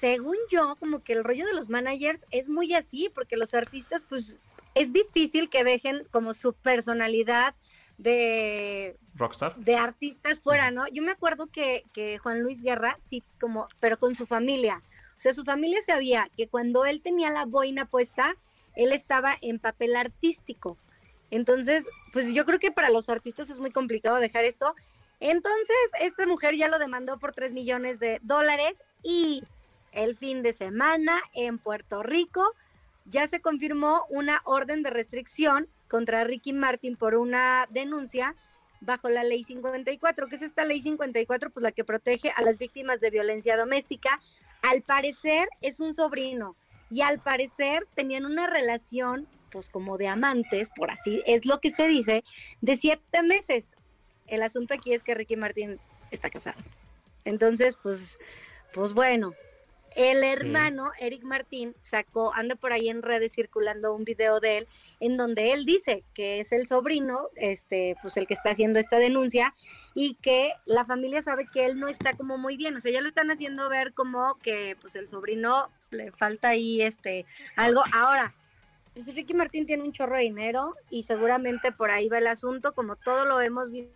según 0.00 0.36
yo, 0.50 0.76
como 0.78 1.02
que 1.02 1.14
el 1.14 1.24
rollo 1.24 1.46
de 1.46 1.54
los 1.54 1.70
managers 1.70 2.20
es 2.30 2.48
muy 2.50 2.74
así, 2.74 3.10
porque 3.12 3.36
los 3.38 3.54
artistas, 3.54 4.04
pues, 4.08 4.38
es 4.74 4.92
difícil 4.92 5.48
que 5.48 5.64
dejen 5.64 6.04
como 6.10 6.34
su 6.34 6.52
personalidad 6.52 7.54
de 7.98 8.96
rockstar 9.14 9.56
de 9.56 9.76
artistas 9.76 10.40
fuera, 10.40 10.70
¿no? 10.70 10.86
Yo 10.88 11.02
me 11.02 11.12
acuerdo 11.12 11.46
que, 11.46 11.84
que 11.92 12.18
Juan 12.18 12.42
Luis 12.42 12.60
Guerra, 12.62 12.98
sí, 13.10 13.22
como, 13.40 13.68
pero 13.80 13.98
con 13.98 14.14
su 14.14 14.26
familia. 14.26 14.82
O 15.16 15.20
sea, 15.20 15.32
su 15.32 15.44
familia 15.44 15.80
sabía 15.86 16.28
que 16.36 16.48
cuando 16.48 16.84
él 16.84 17.00
tenía 17.00 17.30
la 17.30 17.44
boina 17.44 17.86
puesta, 17.86 18.36
él 18.74 18.92
estaba 18.92 19.36
en 19.40 19.58
papel 19.58 19.94
artístico. 19.96 20.76
Entonces, 21.30 21.84
pues 22.12 22.32
yo 22.34 22.44
creo 22.44 22.58
que 22.58 22.72
para 22.72 22.90
los 22.90 23.08
artistas 23.08 23.50
es 23.50 23.58
muy 23.58 23.70
complicado 23.70 24.16
dejar 24.16 24.44
esto. 24.44 24.74
Entonces, 25.20 25.76
esta 26.00 26.26
mujer 26.26 26.56
ya 26.56 26.68
lo 26.68 26.78
demandó 26.78 27.18
por 27.18 27.32
3 27.32 27.52
millones 27.52 27.98
de 27.98 28.20
dólares 28.22 28.74
y 29.02 29.44
el 29.92 30.16
fin 30.16 30.42
de 30.42 30.52
semana 30.52 31.22
en 31.34 31.58
Puerto 31.58 32.02
Rico 32.02 32.54
ya 33.06 33.28
se 33.28 33.40
confirmó 33.40 34.04
una 34.10 34.40
orden 34.44 34.82
de 34.82 34.90
restricción 34.90 35.68
contra 35.94 36.24
Ricky 36.24 36.52
Martin 36.52 36.96
por 36.96 37.14
una 37.14 37.68
denuncia 37.70 38.34
bajo 38.80 39.08
la 39.10 39.22
ley 39.22 39.44
54. 39.44 40.26
¿Qué 40.26 40.34
es 40.34 40.42
esta 40.42 40.64
ley 40.64 40.80
54? 40.80 41.50
Pues 41.50 41.62
la 41.62 41.70
que 41.70 41.84
protege 41.84 42.32
a 42.34 42.42
las 42.42 42.58
víctimas 42.58 42.98
de 42.98 43.10
violencia 43.10 43.56
doméstica. 43.56 44.20
Al 44.62 44.82
parecer 44.82 45.48
es 45.60 45.78
un 45.78 45.94
sobrino 45.94 46.56
y 46.90 47.02
al 47.02 47.20
parecer 47.20 47.86
tenían 47.94 48.24
una 48.24 48.48
relación, 48.48 49.28
pues 49.52 49.70
como 49.70 49.96
de 49.96 50.08
amantes, 50.08 50.68
por 50.74 50.90
así 50.90 51.22
es 51.26 51.46
lo 51.46 51.60
que 51.60 51.70
se 51.70 51.86
dice, 51.86 52.24
de 52.60 52.76
siete 52.76 53.22
meses. 53.22 53.64
El 54.26 54.42
asunto 54.42 54.74
aquí 54.74 54.94
es 54.94 55.04
que 55.04 55.14
Ricky 55.14 55.36
Martin 55.36 55.78
está 56.10 56.28
casado. 56.28 56.58
Entonces, 57.24 57.78
pues, 57.80 58.18
pues 58.72 58.94
bueno, 58.94 59.32
el 59.94 60.24
hermano, 60.24 60.90
Eric 60.98 61.22
Martín, 61.22 61.74
sacó, 61.82 62.32
anda 62.34 62.54
por 62.56 62.72
ahí 62.72 62.88
en 62.88 63.02
redes 63.02 63.32
circulando 63.32 63.94
un 63.94 64.04
video 64.04 64.40
de 64.40 64.58
él, 64.58 64.68
en 65.00 65.16
donde 65.16 65.52
él 65.52 65.64
dice 65.64 66.04
que 66.14 66.40
es 66.40 66.52
el 66.52 66.66
sobrino, 66.66 67.28
este, 67.36 67.96
pues 68.02 68.16
el 68.16 68.26
que 68.26 68.34
está 68.34 68.50
haciendo 68.50 68.78
esta 68.78 68.98
denuncia, 68.98 69.54
y 69.94 70.14
que 70.16 70.52
la 70.66 70.84
familia 70.84 71.22
sabe 71.22 71.46
que 71.46 71.64
él 71.64 71.78
no 71.78 71.88
está 71.88 72.16
como 72.16 72.36
muy 72.36 72.56
bien, 72.56 72.76
o 72.76 72.80
sea, 72.80 72.92
ya 72.92 73.00
lo 73.00 73.08
están 73.08 73.30
haciendo 73.30 73.68
ver 73.68 73.94
como 73.94 74.34
que 74.42 74.76
pues 74.80 74.96
el 74.96 75.08
sobrino 75.08 75.70
le 75.90 76.10
falta 76.10 76.48
ahí 76.48 76.82
este 76.82 77.24
algo. 77.54 77.82
Ahora, 77.92 78.34
pues 78.94 79.14
Ricky 79.14 79.34
Martín 79.34 79.66
tiene 79.66 79.84
un 79.84 79.92
chorro 79.92 80.16
de 80.16 80.22
dinero 80.22 80.74
y 80.90 81.04
seguramente 81.04 81.72
por 81.72 81.90
ahí 81.90 82.08
va 82.08 82.18
el 82.18 82.26
asunto, 82.26 82.74
como 82.74 82.96
todo 82.96 83.24
lo 83.24 83.40
hemos 83.40 83.70
visto 83.70 83.94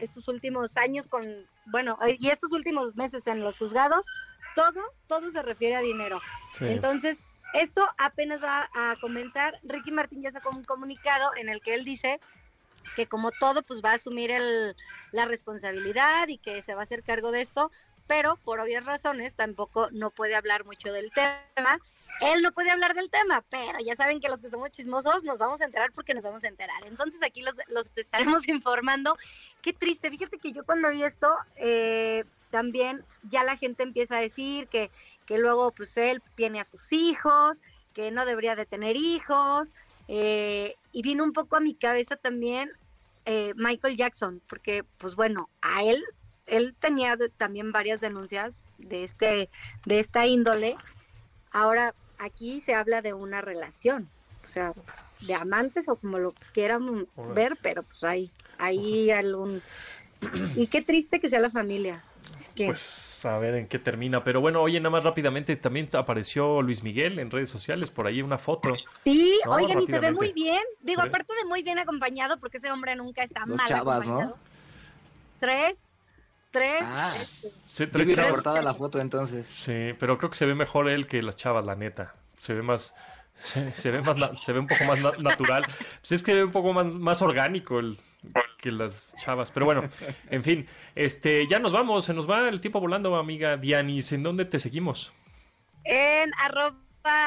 estos 0.00 0.26
últimos 0.28 0.76
años 0.76 1.06
con, 1.06 1.24
bueno, 1.66 1.98
y 2.18 2.28
estos 2.28 2.52
últimos 2.52 2.96
meses 2.96 3.26
en 3.26 3.40
los 3.40 3.58
juzgados, 3.58 4.06
todo, 4.58 4.92
todo 5.06 5.30
se 5.30 5.40
refiere 5.40 5.76
a 5.76 5.80
dinero. 5.80 6.20
Entonces, 6.60 7.18
esto 7.54 7.88
apenas 7.96 8.42
va 8.42 8.68
a 8.74 8.96
comenzar. 9.00 9.60
Ricky 9.62 9.92
Martín 9.92 10.20
ya 10.20 10.32
sacó 10.32 10.50
un 10.50 10.64
comunicado 10.64 11.30
en 11.36 11.48
el 11.48 11.60
que 11.60 11.74
él 11.74 11.84
dice 11.84 12.18
que 12.96 13.06
como 13.06 13.30
todo, 13.30 13.62
pues 13.62 13.84
va 13.84 13.92
a 13.92 13.94
asumir 13.94 14.32
el, 14.32 14.74
la 15.12 15.26
responsabilidad 15.26 16.26
y 16.26 16.38
que 16.38 16.60
se 16.62 16.74
va 16.74 16.80
a 16.80 16.82
hacer 16.82 17.04
cargo 17.04 17.30
de 17.30 17.42
esto, 17.42 17.70
pero 18.08 18.34
por 18.44 18.58
obvias 18.58 18.84
razones 18.84 19.32
tampoco 19.34 19.90
no 19.92 20.10
puede 20.10 20.34
hablar 20.34 20.64
mucho 20.64 20.92
del 20.92 21.12
tema. 21.12 21.78
Él 22.20 22.42
no 22.42 22.50
puede 22.50 22.72
hablar 22.72 22.94
del 22.94 23.10
tema, 23.10 23.44
pero 23.48 23.78
ya 23.78 23.94
saben 23.94 24.18
que 24.18 24.28
los 24.28 24.42
que 24.42 24.48
somos 24.48 24.72
chismosos 24.72 25.22
nos 25.22 25.38
vamos 25.38 25.60
a 25.60 25.66
enterar 25.66 25.92
porque 25.92 26.14
nos 26.14 26.24
vamos 26.24 26.42
a 26.42 26.48
enterar. 26.48 26.84
Entonces 26.84 27.22
aquí 27.22 27.42
los, 27.42 27.54
los 27.68 27.88
estaremos 27.94 28.48
informando. 28.48 29.16
Qué 29.62 29.72
triste, 29.72 30.10
fíjate 30.10 30.38
que 30.38 30.50
yo 30.50 30.64
cuando 30.64 30.90
vi 30.90 31.04
esto, 31.04 31.32
eh, 31.54 32.24
también 32.50 33.04
ya 33.22 33.44
la 33.44 33.56
gente 33.56 33.82
empieza 33.82 34.16
a 34.16 34.20
decir 34.20 34.68
que, 34.68 34.90
que 35.26 35.38
luego 35.38 35.72
pues 35.72 35.96
él 35.96 36.22
tiene 36.34 36.60
a 36.60 36.64
sus 36.64 36.92
hijos, 36.92 37.60
que 37.94 38.10
no 38.10 38.24
debería 38.24 38.56
de 38.56 38.66
tener 38.66 38.96
hijos, 38.96 39.68
eh, 40.08 40.76
y 40.92 41.02
vino 41.02 41.24
un 41.24 41.32
poco 41.32 41.56
a 41.56 41.60
mi 41.60 41.74
cabeza 41.74 42.16
también 42.16 42.70
eh, 43.26 43.52
Michael 43.56 43.96
Jackson, 43.96 44.40
porque 44.48 44.84
pues 44.98 45.16
bueno, 45.16 45.50
a 45.60 45.82
él, 45.82 46.02
él 46.46 46.74
tenía 46.78 47.18
también 47.36 47.72
varias 47.72 48.00
denuncias 48.00 48.64
de, 48.78 49.04
este, 49.04 49.50
de 49.84 50.00
esta 50.00 50.26
índole, 50.26 50.76
ahora 51.50 51.94
aquí 52.18 52.60
se 52.60 52.74
habla 52.74 53.02
de 53.02 53.12
una 53.12 53.42
relación, 53.42 54.08
o 54.44 54.46
sea, 54.46 54.72
de 55.20 55.34
amantes 55.34 55.88
o 55.88 55.96
como 55.96 56.18
lo 56.18 56.34
quieran 56.54 57.06
ver, 57.34 57.58
pero 57.60 57.82
pues 57.82 58.02
hay, 58.04 58.30
hay 58.56 59.10
algún... 59.10 59.60
Y 60.56 60.66
qué 60.66 60.82
triste 60.82 61.20
que 61.20 61.28
sea 61.28 61.38
la 61.38 61.50
familia. 61.50 62.02
Pues 62.66 63.24
a 63.24 63.38
ver 63.38 63.54
en 63.54 63.68
qué 63.68 63.78
termina. 63.78 64.24
Pero 64.24 64.40
bueno, 64.40 64.62
oye, 64.62 64.78
nada 64.80 64.90
más 64.90 65.04
rápidamente, 65.04 65.56
también 65.56 65.88
apareció 65.94 66.62
Luis 66.62 66.82
Miguel 66.82 67.18
en 67.18 67.30
redes 67.30 67.50
sociales, 67.50 67.90
por 67.90 68.06
ahí 68.06 68.22
una 68.22 68.38
foto. 68.38 68.72
Sí, 69.04 69.38
oigan, 69.46 69.82
y 69.82 69.86
se 69.86 69.98
ve 69.98 70.12
muy 70.12 70.32
bien. 70.32 70.62
Digo, 70.80 71.02
aparte 71.02 71.34
de 71.34 71.48
muy 71.48 71.62
bien 71.62 71.78
acompañado, 71.78 72.38
porque 72.38 72.58
ese 72.58 72.70
hombre 72.70 72.94
nunca 72.96 73.22
está 73.24 73.46
mal 73.46 73.60
acompañado. 73.72 74.36
Tres, 75.40 75.76
tres. 76.50 76.82
Ah, 76.82 77.12
este, 77.14 77.52
sí, 77.68 77.86
tres 77.86 78.14
chavas. 78.14 78.64
la 78.64 78.74
foto 78.74 79.00
entonces. 79.00 79.46
Sí, 79.46 79.94
pero 79.98 80.18
creo 80.18 80.30
que 80.30 80.36
se 80.36 80.46
ve 80.46 80.54
mejor 80.54 80.88
él 80.88 81.06
que 81.06 81.22
las 81.22 81.36
chavas, 81.36 81.64
la 81.64 81.76
neta. 81.76 82.14
Se 82.34 82.54
ve 82.54 82.62
más... 82.62 82.94
Se, 83.38 83.92
ve 83.92 84.02
más 84.02 84.42
se 84.42 84.52
ve 84.52 84.58
un 84.58 84.66
poco 84.66 84.82
más 84.84 85.00
natural. 85.22 85.64
Pues 86.00 86.10
es 86.10 86.22
que 86.24 86.32
se 86.32 86.38
ve 86.38 86.44
un 86.44 86.50
poco 86.50 86.72
más, 86.72 86.86
más 86.86 87.22
orgánico 87.22 87.78
el, 87.78 87.96
que 88.58 88.70
las 88.70 89.14
chavas. 89.16 89.50
Pero 89.50 89.64
bueno, 89.66 89.82
en 90.30 90.42
fin, 90.44 90.66
este, 90.94 91.46
ya 91.46 91.58
nos 91.58 91.72
vamos, 91.72 92.04
se 92.04 92.14
nos 92.14 92.28
va 92.28 92.48
el 92.48 92.60
tiempo 92.60 92.80
volando, 92.80 93.16
amiga 93.16 93.56
Dianis. 93.56 94.12
¿En 94.12 94.22
dónde 94.22 94.44
te 94.44 94.58
seguimos? 94.58 95.12
En 95.84 96.30
arroba 96.42 96.76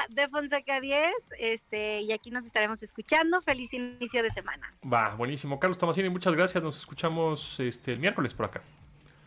de 0.09 0.27
Fonseca 0.27 0.79
10, 0.79 1.11
este, 1.39 2.01
y 2.01 2.11
aquí 2.11 2.29
nos 2.29 2.45
estaremos 2.45 2.83
escuchando. 2.83 3.41
Feliz 3.41 3.73
inicio 3.73 4.21
de 4.21 4.29
semana. 4.29 4.71
Va, 4.91 5.15
buenísimo. 5.15 5.59
Carlos 5.59 5.77
Tomasini, 5.77 6.09
muchas 6.09 6.33
gracias. 6.33 6.63
Nos 6.63 6.77
escuchamos 6.77 7.59
este 7.59 7.93
el 7.93 7.99
miércoles 7.99 8.33
por 8.33 8.45
acá. 8.45 8.61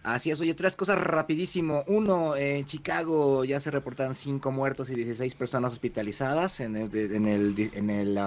Así 0.05 0.31
es, 0.31 0.39
oye, 0.39 0.53
tres 0.53 0.77
cosas 0.77 0.99
rapidísimo. 0.99 1.83
Uno, 1.87 2.37
en 2.37 2.67
Chicago 2.67 3.43
ya 3.47 3.59
se 3.59 3.71
reportan 3.71 4.15
cinco 4.15 4.53
muertos 4.53 4.91
y 4.91 4.95
16 4.95 5.35
personas 5.35 5.73
hospitalizadas 5.73 6.61
en 6.61 6.77
el, 6.77 6.95
en 6.95 7.27
el, 7.27 7.71
en 7.73 7.89
el 7.89 8.19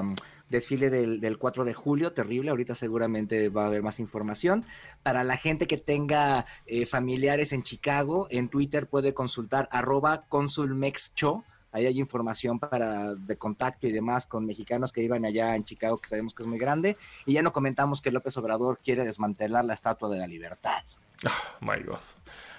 desfile 0.50 0.90
del, 0.90 1.20
del, 1.20 1.38
4 1.38 1.66
de 1.66 1.74
julio, 1.74 2.14
terrible, 2.14 2.50
ahorita 2.50 2.76
seguramente 2.76 3.50
va 3.50 3.64
a 3.64 3.68
haber 3.68 3.84
más 3.84 4.00
información. 4.00 4.66
Para 5.04 5.24
la 5.24 5.38
gente 5.38 5.68
que 5.68 5.78
tenga 5.78 6.46
eh, 6.66 6.86
familiares 6.86 7.54
en 7.54 7.64
Chicago, 7.64 8.28
en 8.30 8.50
Twitter 8.50 8.88
puede 8.88 9.14
consultar 9.14 9.68
arroba 9.72 10.26
consulmexcho, 10.30 11.44
ahí 11.72 11.86
hay 11.86 12.00
información 12.00 12.60
para 12.60 13.16
de 13.16 13.38
contacto 13.38 13.88
y 13.88 13.92
demás 13.92 14.26
con 14.26 14.46
mexicanos 14.46 14.92
que 14.92 15.04
iban 15.04 15.26
allá 15.26 15.56
en 15.56 15.64
Chicago, 15.64 15.98
que 15.98 16.10
sabemos 16.10 16.34
que 16.34 16.44
es 16.44 16.48
muy 16.48 16.60
grande, 16.60 16.98
y 17.26 17.34
ya 17.34 17.42
no 17.42 17.54
comentamos 17.54 18.02
que 18.02 18.12
López 18.12 18.38
Obrador 18.38 18.80
quiere 18.80 19.06
desmantelar 19.06 19.66
la 19.66 19.74
Estatua 19.74 20.10
de 20.10 20.18
la 20.18 20.28
Libertad. 20.28 20.84
Oh, 21.26 21.66
my 21.66 21.82
God. 21.84 22.00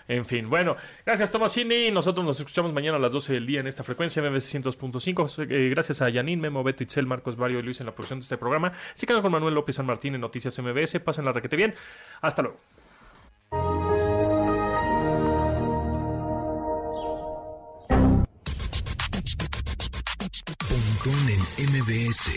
En 0.08 0.24
fin, 0.24 0.48
bueno, 0.48 0.74
gracias 1.04 1.30
Tomasini. 1.30 1.90
Nosotros 1.90 2.24
nos 2.24 2.40
escuchamos 2.40 2.72
mañana 2.72 2.96
a 2.96 3.00
las 3.00 3.12
12 3.12 3.34
del 3.34 3.46
día 3.46 3.60
en 3.60 3.66
esta 3.66 3.84
frecuencia 3.84 4.22
MBC 4.22 4.64
102.5. 4.64 5.46
Eh, 5.50 5.68
gracias 5.68 6.00
a 6.00 6.08
Yanin, 6.08 6.40
Memo, 6.40 6.64
Beto, 6.64 6.82
Itzel, 6.82 7.06
Marcos, 7.06 7.36
Vario 7.36 7.58
y 7.58 7.62
Luis 7.62 7.80
en 7.80 7.86
la 7.86 7.92
producción 7.92 8.18
de 8.18 8.22
este 8.22 8.38
programa. 8.38 8.72
Se 8.94 9.06
con 9.06 9.30
Manuel 9.30 9.54
López 9.54 9.76
San 9.76 9.86
Martín 9.86 10.14
en 10.14 10.22
Noticias 10.22 10.58
MBS. 10.58 10.98
Pasen 11.00 11.26
la 11.26 11.32
requete 11.32 11.56
bien. 11.56 11.74
Hasta 12.22 12.42
luego. 12.42 12.58
Pontón 20.68 21.28
en 21.28 21.70
MBS. 21.70 22.30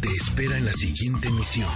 Te 0.00 0.08
espera 0.08 0.56
en 0.56 0.64
la 0.64 0.72
siguiente 0.72 1.28
emisión. 1.28 1.68